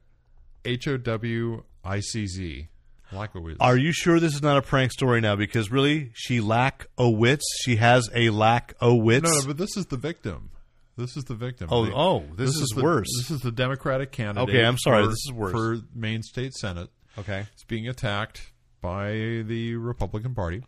[0.64, 2.68] H O W I C Z.
[3.14, 3.56] Lachowicz.
[3.60, 5.36] Are you sure this is not a prank story now?
[5.36, 7.44] Because really, she lack a wits.
[7.62, 9.30] She has a lack o wits.
[9.30, 10.50] no, no, but this is the victim.
[10.96, 11.68] This is the victim.
[11.72, 13.08] Oh, The- oh, this is the, worse.
[13.18, 14.48] This is the Democratic candidate.
[14.54, 15.52] Okay, I'm sorry, for- this is worse.
[15.52, 16.88] for Maine State Senate.
[17.18, 17.46] okay.
[17.52, 19.12] It's being attacked by
[19.46, 20.62] the Republican Party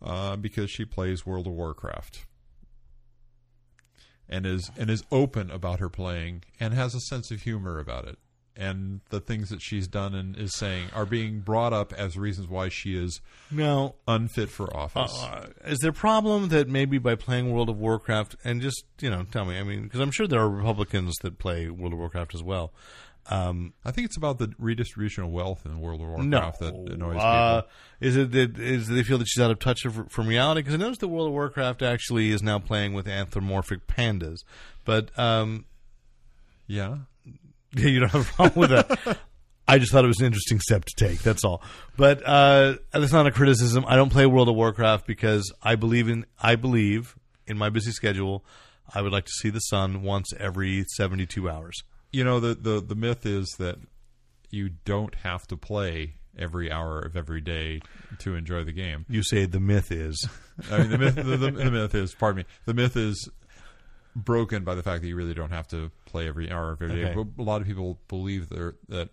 [0.00, 2.24] uh, because she plays World of Warcraft
[4.28, 8.06] and is and is open about her playing and has a sense of humor about
[8.06, 8.18] it.
[8.60, 12.48] And the things that she's done and is saying are being brought up as reasons
[12.48, 13.20] why she is
[13.52, 15.12] Now, unfit for office.
[15.22, 19.10] uh, is there a problem that maybe by playing World of Warcraft and just you
[19.10, 19.58] know tell me?
[19.58, 22.72] I mean, because I'm sure there are Republicans that play World of Warcraft as well.
[23.30, 26.74] Um, I think it's about the redistribution of wealth in World of no, Warcraft that
[26.74, 27.70] annoys uh, people.
[28.00, 30.62] is it that is they feel that she's out of touch of, from reality?
[30.62, 34.44] Because I noticed that World of Warcraft actually is now playing with anthropomorphic pandas,
[34.84, 35.66] but um,
[36.66, 36.96] Yeah.
[37.74, 39.18] Yeah, you don't have a problem with that.
[39.66, 41.20] I just thought it was an interesting step to take.
[41.22, 41.62] That's all.
[41.96, 43.84] But uh, that's not a criticism.
[43.86, 47.16] I don't play World of Warcraft because I believe in I believe
[47.46, 48.44] in my busy schedule.
[48.94, 51.82] I would like to see the sun once every seventy-two hours.
[52.12, 53.76] you know the, the the myth is that
[54.50, 57.80] you don't have to play every hour of every day
[58.20, 59.04] to enjoy the game.
[59.10, 60.26] You say the myth is
[60.70, 63.28] I mean, the myth, the, the, the myth is, pardon me, the myth is
[64.24, 66.96] broken by the fact that you really don't have to play every hour of every
[66.96, 67.10] day.
[67.10, 67.14] Okay.
[67.14, 69.10] But a lot of people believe they're, that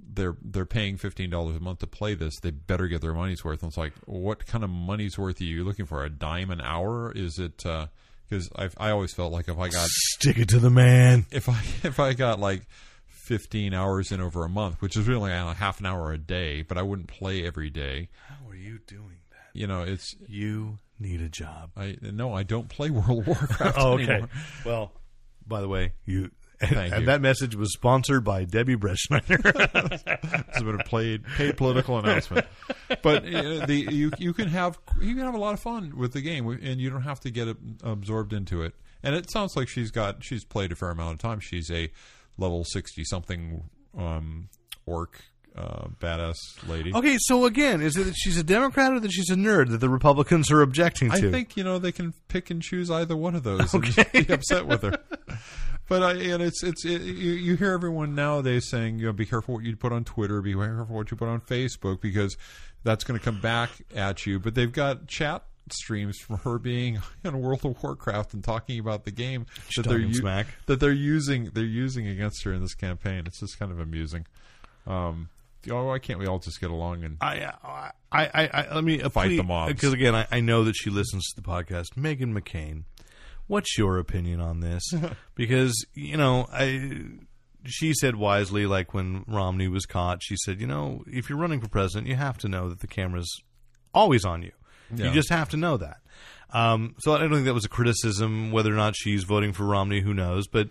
[0.00, 2.38] they're they're paying fifteen dollars a month to play this.
[2.40, 3.62] They better get their money's worth.
[3.62, 6.04] And it's like, what kind of money's worth are you looking for?
[6.04, 7.12] A dime an hour?
[7.12, 7.56] Is it?
[7.58, 11.26] Because I I always felt like if I got stick it to the man.
[11.30, 12.62] if I if I got like
[13.06, 16.62] 15 hours in over a month, which is really uh, half an hour a day,
[16.62, 18.08] but I wouldn't play every day.
[18.26, 19.58] How are you doing that?
[19.58, 21.70] You know, it's You need a job.
[21.76, 24.04] I no, I don't play World of Warcraft Oh, okay.
[24.04, 24.28] anymore.
[24.64, 24.92] Well,
[25.46, 26.30] by the way, you
[26.60, 27.06] and, and you.
[27.06, 29.38] that message was sponsored by Debbie Breschneider.
[30.48, 32.46] It's been a played, paid political announcement.
[33.02, 36.12] But uh, the you you can have you can have a lot of fun with
[36.12, 37.48] the game, and you don't have to get
[37.84, 38.74] absorbed into it.
[39.02, 41.38] And it sounds like she's got she's played a fair amount of time.
[41.38, 41.90] She's a
[42.36, 43.64] level sixty something
[43.96, 44.48] um,
[44.84, 45.22] orc
[45.58, 46.36] uh, badass
[46.68, 46.94] lady.
[46.94, 49.78] okay, so again, is it that she's a Democrat or that she's a nerd that
[49.78, 51.30] the Republicans are objecting to I to?
[51.30, 54.32] think you know they can pick and choose either one of those and just be
[54.32, 54.98] upset with her.
[55.88, 59.24] But I, and it's it's it, you, you hear everyone nowadays saying you know be
[59.26, 62.36] careful what you put on Twitter, be careful what you put on Facebook because
[62.84, 64.38] that's going to come back at you.
[64.38, 69.04] But they've got chat streams from her being in World of Warcraft and talking about
[69.04, 70.46] the game that they're talking smack.
[70.66, 73.24] that they're using they're using against her in this campaign.
[73.26, 74.26] It's just kind of amusing.
[74.86, 75.28] Um,
[75.66, 79.36] why can't we all just get along and I, I, I, I let me Fight
[79.36, 79.72] the mobs.
[79.72, 81.94] because again, I, I know that she listens to the podcast.
[81.96, 82.84] Meghan McCain,
[83.46, 84.82] what's your opinion on this?
[85.34, 87.02] because you know, I
[87.64, 91.60] she said wisely, like when Romney was caught, she said, you know, if you're running
[91.60, 93.42] for president, you have to know that the camera's
[93.92, 94.52] always on you.
[94.94, 95.98] You just have to know that.
[96.50, 98.52] Um, so I don't think that was a criticism.
[98.52, 100.48] Whether or not she's voting for Romney, who knows?
[100.48, 100.70] But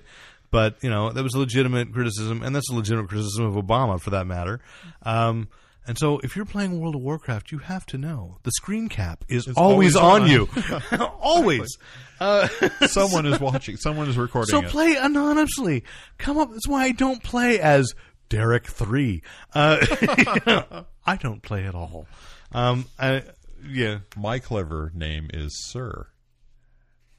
[0.52, 4.00] but you know that was a legitimate criticism, and that's a legitimate criticism of Obama
[4.00, 4.60] for that matter.
[5.04, 5.50] Um,
[5.88, 9.24] and so, if you're playing World of Warcraft, you have to know the screen cap
[9.30, 10.30] is always, always on, on.
[10.30, 10.50] you,
[11.22, 11.78] always.
[12.20, 12.48] Uh,
[12.88, 14.70] someone is watching, someone is recording so it.
[14.70, 15.86] play anonymously.
[16.18, 16.52] Come up.
[16.52, 17.94] That's why I don't play as
[18.28, 19.24] Derek Three.
[19.54, 22.06] Uh, I don't play at all.
[22.52, 23.24] Um, I,
[23.66, 24.00] yeah.
[24.18, 26.08] My clever name is Sir,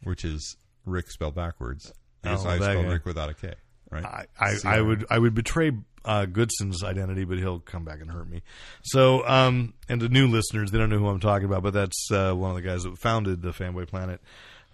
[0.03, 1.93] which is Rick spelled backwards.
[2.23, 2.93] Because Oh, I spelled guy.
[2.93, 3.55] Rick without a K,
[3.91, 4.05] right?
[4.05, 5.73] I, I, I would I would betray
[6.05, 8.43] uh, Goodson's identity, but he'll come back and hurt me.
[8.83, 12.11] So, um, and the new listeners, they don't know who I'm talking about, but that's
[12.11, 14.21] uh, one of the guys that founded the Fanboy Planet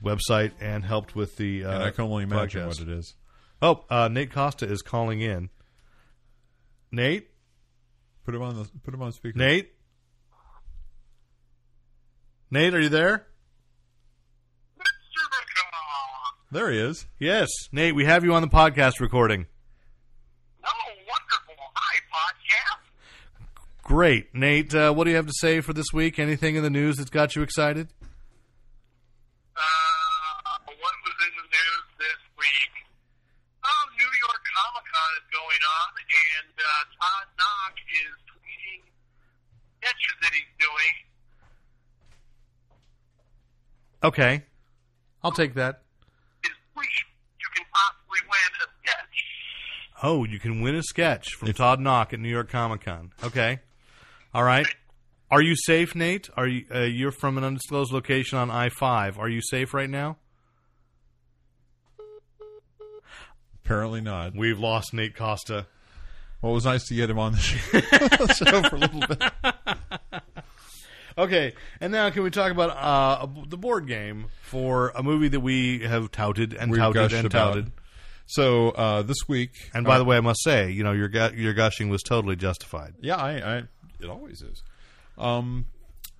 [0.02, 1.64] website and helped with the.
[1.64, 2.66] Uh, and I can only imagine podcast.
[2.66, 3.14] what it is.
[3.62, 5.50] Oh, uh, Nate Costa is calling in.
[6.92, 7.28] Nate,
[8.24, 9.38] Put him on the put him on speaker.
[9.38, 9.72] Nate,
[12.50, 13.26] Nate, are you there?
[16.54, 17.08] There he is.
[17.18, 17.96] Yes, Nate.
[17.96, 19.46] We have you on the podcast recording.
[20.64, 21.56] Oh, wonderful.
[21.74, 22.78] Hi, podcast.
[23.82, 24.72] Great, Nate.
[24.72, 26.20] Uh, what do you have to say for this week?
[26.20, 27.88] Anything in the news that's got you excited?
[29.56, 29.60] Uh,
[30.68, 32.86] what was in the news this week?
[33.64, 38.86] Oh, New York Comic Con is going on, and uh, Todd Nauck is tweeting
[39.82, 40.94] sketches that he's doing.
[44.04, 44.44] Okay,
[45.24, 45.80] I'll take that.
[46.44, 46.98] His tweet,
[47.40, 49.16] you can possibly win a sketch.
[50.06, 53.12] Oh, you can win a sketch from Todd Nauck at New York Comic Con.
[53.24, 53.60] Okay,
[54.34, 54.66] all right.
[55.30, 56.28] Are you safe, Nate?
[56.36, 56.66] Are you?
[56.72, 59.18] Uh, you're from an undisclosed location on I five.
[59.18, 60.18] Are you safe right now?
[63.64, 64.36] Apparently not.
[64.36, 65.66] We've lost Nate Costa.
[66.42, 69.22] Well, it was nice to get him on the show, for a little bit.
[71.16, 75.40] Okay, and now can we talk about uh, the board game for a movie that
[75.40, 77.64] we have touted and We've touted and about.
[78.26, 81.10] So uh, this week, And by uh, the way, I must say, you know, your
[81.34, 82.94] your gushing was totally justified.
[83.00, 83.62] yeah, I, I
[84.00, 84.62] it always is.
[85.18, 85.66] Um,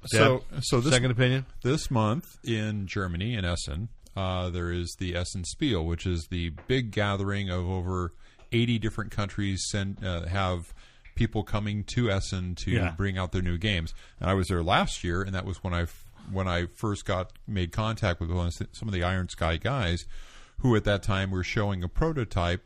[0.06, 1.46] so Deb, so this second opinion.
[1.62, 6.50] this month in Germany in Essen, uh, there is the Essen Spiel, which is the
[6.68, 8.12] big gathering of over
[8.52, 10.74] eighty different countries send uh, have
[11.14, 12.90] people coming to Essen to Yeah.
[12.90, 13.94] bring out their new games.
[14.20, 15.86] And I was there last year, and that was when I
[16.30, 19.56] when I first got made contact with one of the- some of the Iron Sky
[19.56, 20.04] guys,
[20.64, 22.64] who at that time were showing a prototype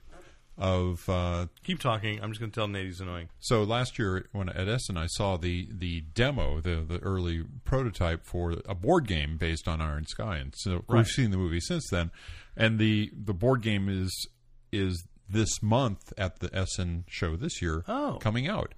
[0.57, 2.21] of uh, Keep talking.
[2.23, 3.29] I'm just going to tell Nate he's annoying.
[3.41, 8.25] so last year, when at Essen, I saw the the demo, the the early prototype
[8.25, 10.99] for a board game based on Iron Sky, and so Right.
[10.99, 12.11] we've seen the movie since then.
[12.57, 14.29] And the the board game is
[14.73, 18.19] is this month at the Essen show this year, Oh.
[18.21, 18.75] coming out,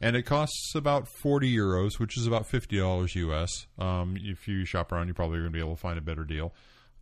[0.00, 3.66] and it costs about forty euros, which is about fifty dollars US.
[3.78, 6.24] Um, if you shop around, you're probably going to be able to find a better
[6.24, 6.52] deal.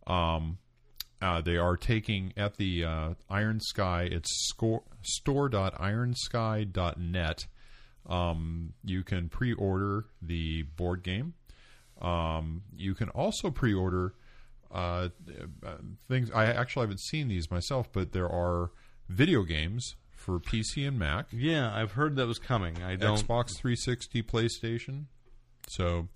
[0.07, 0.57] Um,
[1.21, 4.09] uh, they are taking at the uh, Iron Sky.
[4.11, 7.45] It's score, store.ironsky.net.
[8.09, 11.35] Um, you can pre-order the board game.
[12.01, 14.15] Um, you can also pre-order
[14.73, 15.09] uh,
[15.63, 15.75] uh,
[16.07, 16.31] things.
[16.31, 18.71] I actually haven't seen these myself, but there are
[19.07, 22.81] video games for PC and Mac, Yeah, I've heard that was coming.
[22.81, 23.17] I don't.
[23.17, 25.05] Xbox 360, PlayStation.
[25.67, 26.07] So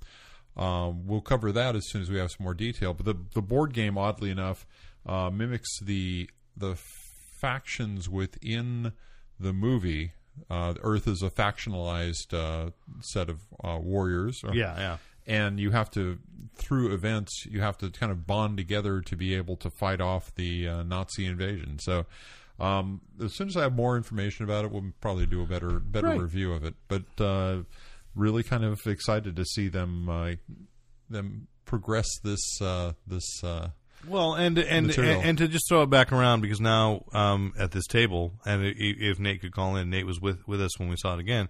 [0.56, 2.94] um, we'll cover that as soon as we have some more detail.
[2.94, 4.66] But the the board game, oddly enough,
[5.06, 6.76] uh, mimics the the
[7.40, 8.94] factions within
[9.40, 10.12] the movie,
[10.50, 12.72] uh, Earth is a factionalized uh,
[13.02, 14.42] set of uh, warriors.
[14.44, 14.98] or- Yeah, yeah.
[15.28, 16.18] and you have to
[16.56, 20.34] through events you have to kind of bond together to be able to fight off
[20.36, 21.80] the uh, Nazi invasion.
[21.80, 22.06] So
[22.60, 25.80] um, as soon as I have more information about it, we'll probably do a better
[25.80, 26.22] better Right.
[26.22, 26.76] review of it.
[26.88, 27.64] But uh,
[28.16, 30.32] really kind of excited to see them uh,
[31.10, 33.44] them progress this uh, this.
[34.08, 37.72] Well, and and, and and to just throw it back around because now um, at
[37.72, 40.96] this table, and if Nate could call in, Nate was with with us when we
[40.98, 41.50] saw it again,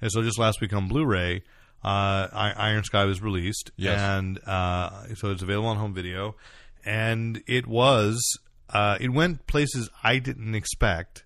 [0.00, 1.42] and so just last week on Blu-ray,
[1.82, 4.00] uh, Iron Sky was released, Yes.
[4.00, 6.36] and uh, so it's available on home video,
[6.84, 8.22] and it was
[8.70, 11.24] uh, it went places I didn't expect.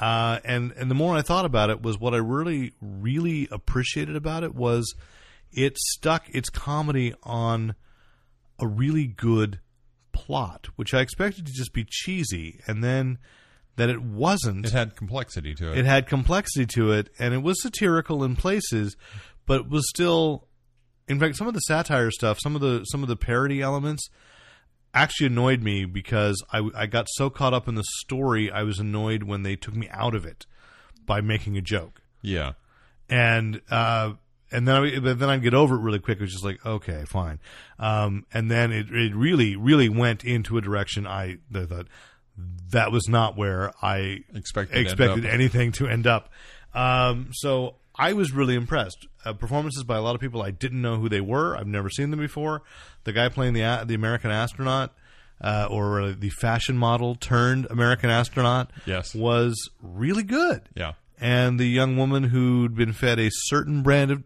[0.00, 4.16] Uh, and and the more I thought about it, was what I really really appreciated
[4.16, 4.94] about it was
[5.52, 7.74] it stuck its comedy on
[8.58, 9.58] a really good
[10.12, 13.18] plot, which I expected to just be cheesy, and then
[13.76, 14.66] that it wasn't.
[14.66, 15.78] it had complexity to it.
[15.78, 18.96] It had complexity to it, and it was satirical in places,
[19.46, 20.46] but was still.
[21.08, 24.08] In fact, some of the satire stuff, some of the some of the parody elements,
[24.94, 28.78] actually annoyed me because I, I got so caught up in the story, I was
[28.78, 30.46] annoyed when they took me out of it
[31.04, 32.52] by making a joke yeah,
[33.08, 34.12] and uh,
[34.52, 36.18] and then I, but then I'd get over it really quick.
[36.18, 37.38] It was just like, okay, fine.
[37.78, 41.86] Um, and then it, it really, really went into a direction I that thought
[42.70, 46.30] that was not where I Expected expected anything to end up.
[46.74, 49.06] Um, so I was really impressed.
[49.24, 51.56] Uh, performances by a lot of people I didn't know who they were.
[51.56, 52.62] I've never seen them before.
[53.04, 54.94] The guy playing the the American astronaut.
[55.42, 59.14] Uh, or the fashion model turned American astronaut Yes.
[59.14, 60.92] was really good yeah.
[61.18, 64.22] and the young woman who'd been fed a certain brand of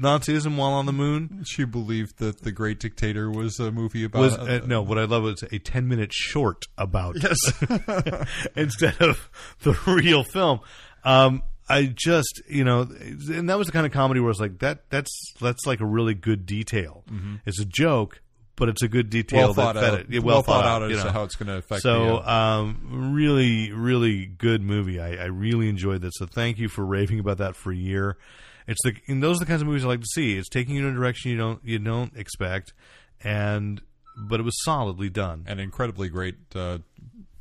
[0.00, 4.20] Nazism while on the moon She believed that the Great Dictator was a movie about
[4.20, 4.82] was uh, no.
[4.82, 7.38] What I love is a ten minute short about yes
[8.56, 9.30] instead of
[9.62, 10.60] the real film.
[11.04, 14.40] Um, I just you know, and that was the kind of comedy where I was
[14.40, 14.90] like that.
[14.90, 17.04] That's that's like a really good detail.
[17.46, 18.20] It's a joke,
[18.60, 20.00] but it's a good detail well thought that fed out.
[20.00, 20.06] it.
[20.10, 21.04] Yeah, well, thought, out, you as know.
[21.04, 21.80] to how it's going to affect.
[21.80, 25.00] So, the, uh, um, really, really good movie.
[25.00, 26.12] I, I really enjoyed this.
[26.16, 28.18] So, thank you for raving about that for a year.
[28.70, 30.36] It's the and those are the kinds of movies I like to see.
[30.38, 32.72] It's taking you in a direction you don't you don't expect,
[33.24, 33.82] and
[34.16, 35.44] but it was solidly done.
[35.46, 36.78] and incredibly great uh,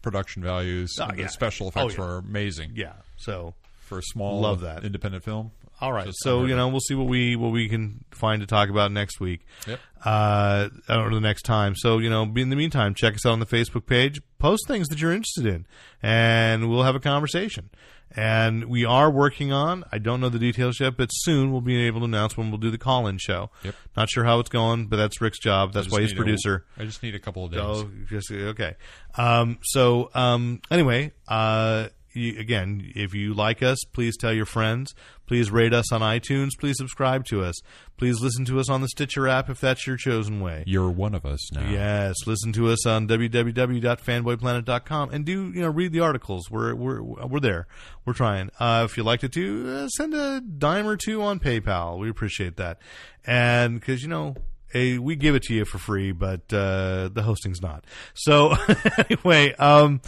[0.02, 0.96] production values.
[1.00, 1.28] Oh, the yeah.
[1.28, 2.02] special Oh, effects yeah.
[2.06, 2.94] were amazing Yeah.
[3.18, 4.84] So, for a small, Love that.
[4.84, 5.52] independent film.
[5.82, 6.08] All right.
[6.08, 8.92] Just So you know we'll see what we what we can find to talk about
[8.92, 9.46] next week.
[9.68, 9.80] Yep.
[10.06, 11.76] uh, or the next time.
[11.76, 14.22] So, you know, in the meantime, check us out on the Facebook page.
[14.38, 15.66] Post things that you're interested in,
[16.02, 17.70] and we'll have a conversation.
[18.16, 21.86] And we are working on, I don't know the details yet, but soon we'll be
[21.86, 23.52] able to announce when we'll do the call in show.
[23.64, 23.76] Yep.
[23.96, 25.74] Not sure how it's going, but that's Rick's job.
[25.74, 26.66] That's why he's producer.
[26.78, 27.62] I just need a couple of days.
[27.62, 28.78] Oh, just okay.
[29.16, 34.94] Um, so um, anyway, uh, you, again, if you like us, please tell your friends.
[35.28, 36.52] Please rate us on iTunes.
[36.60, 37.56] Please subscribe to us.
[37.98, 40.64] Please listen to us on the Stitcher app if that's your chosen way.
[40.66, 41.70] You're one of us now.
[41.70, 46.50] Yes, listen to us on www.fanboyplanet.com and do you know read the articles.
[46.50, 47.68] We're we're we're there.
[48.06, 48.50] We're trying.
[48.60, 52.00] Uh, if you liked it too, uh, send a dime or two on PayPal.
[52.00, 52.80] We appreciate that.
[53.26, 54.36] And because you know.
[54.76, 57.86] A, we give it to you for free, but uh, the hosting's not.
[58.14, 58.54] So
[59.10, 60.00] anyway, um,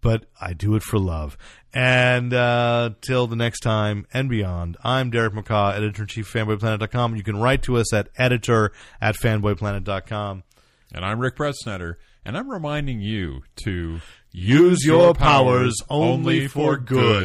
[0.00, 1.36] but I do it for love.
[1.74, 7.16] And uh, till the next time and beyond, I'm Derek McCaw, editor in chief, fanboyplanet.com.
[7.16, 10.44] You can write to us at editor at fanboyplanet.com.
[10.94, 14.00] And I'm Rick Brettsnetter, and I'm reminding you to
[14.30, 17.24] Use your powers only for good.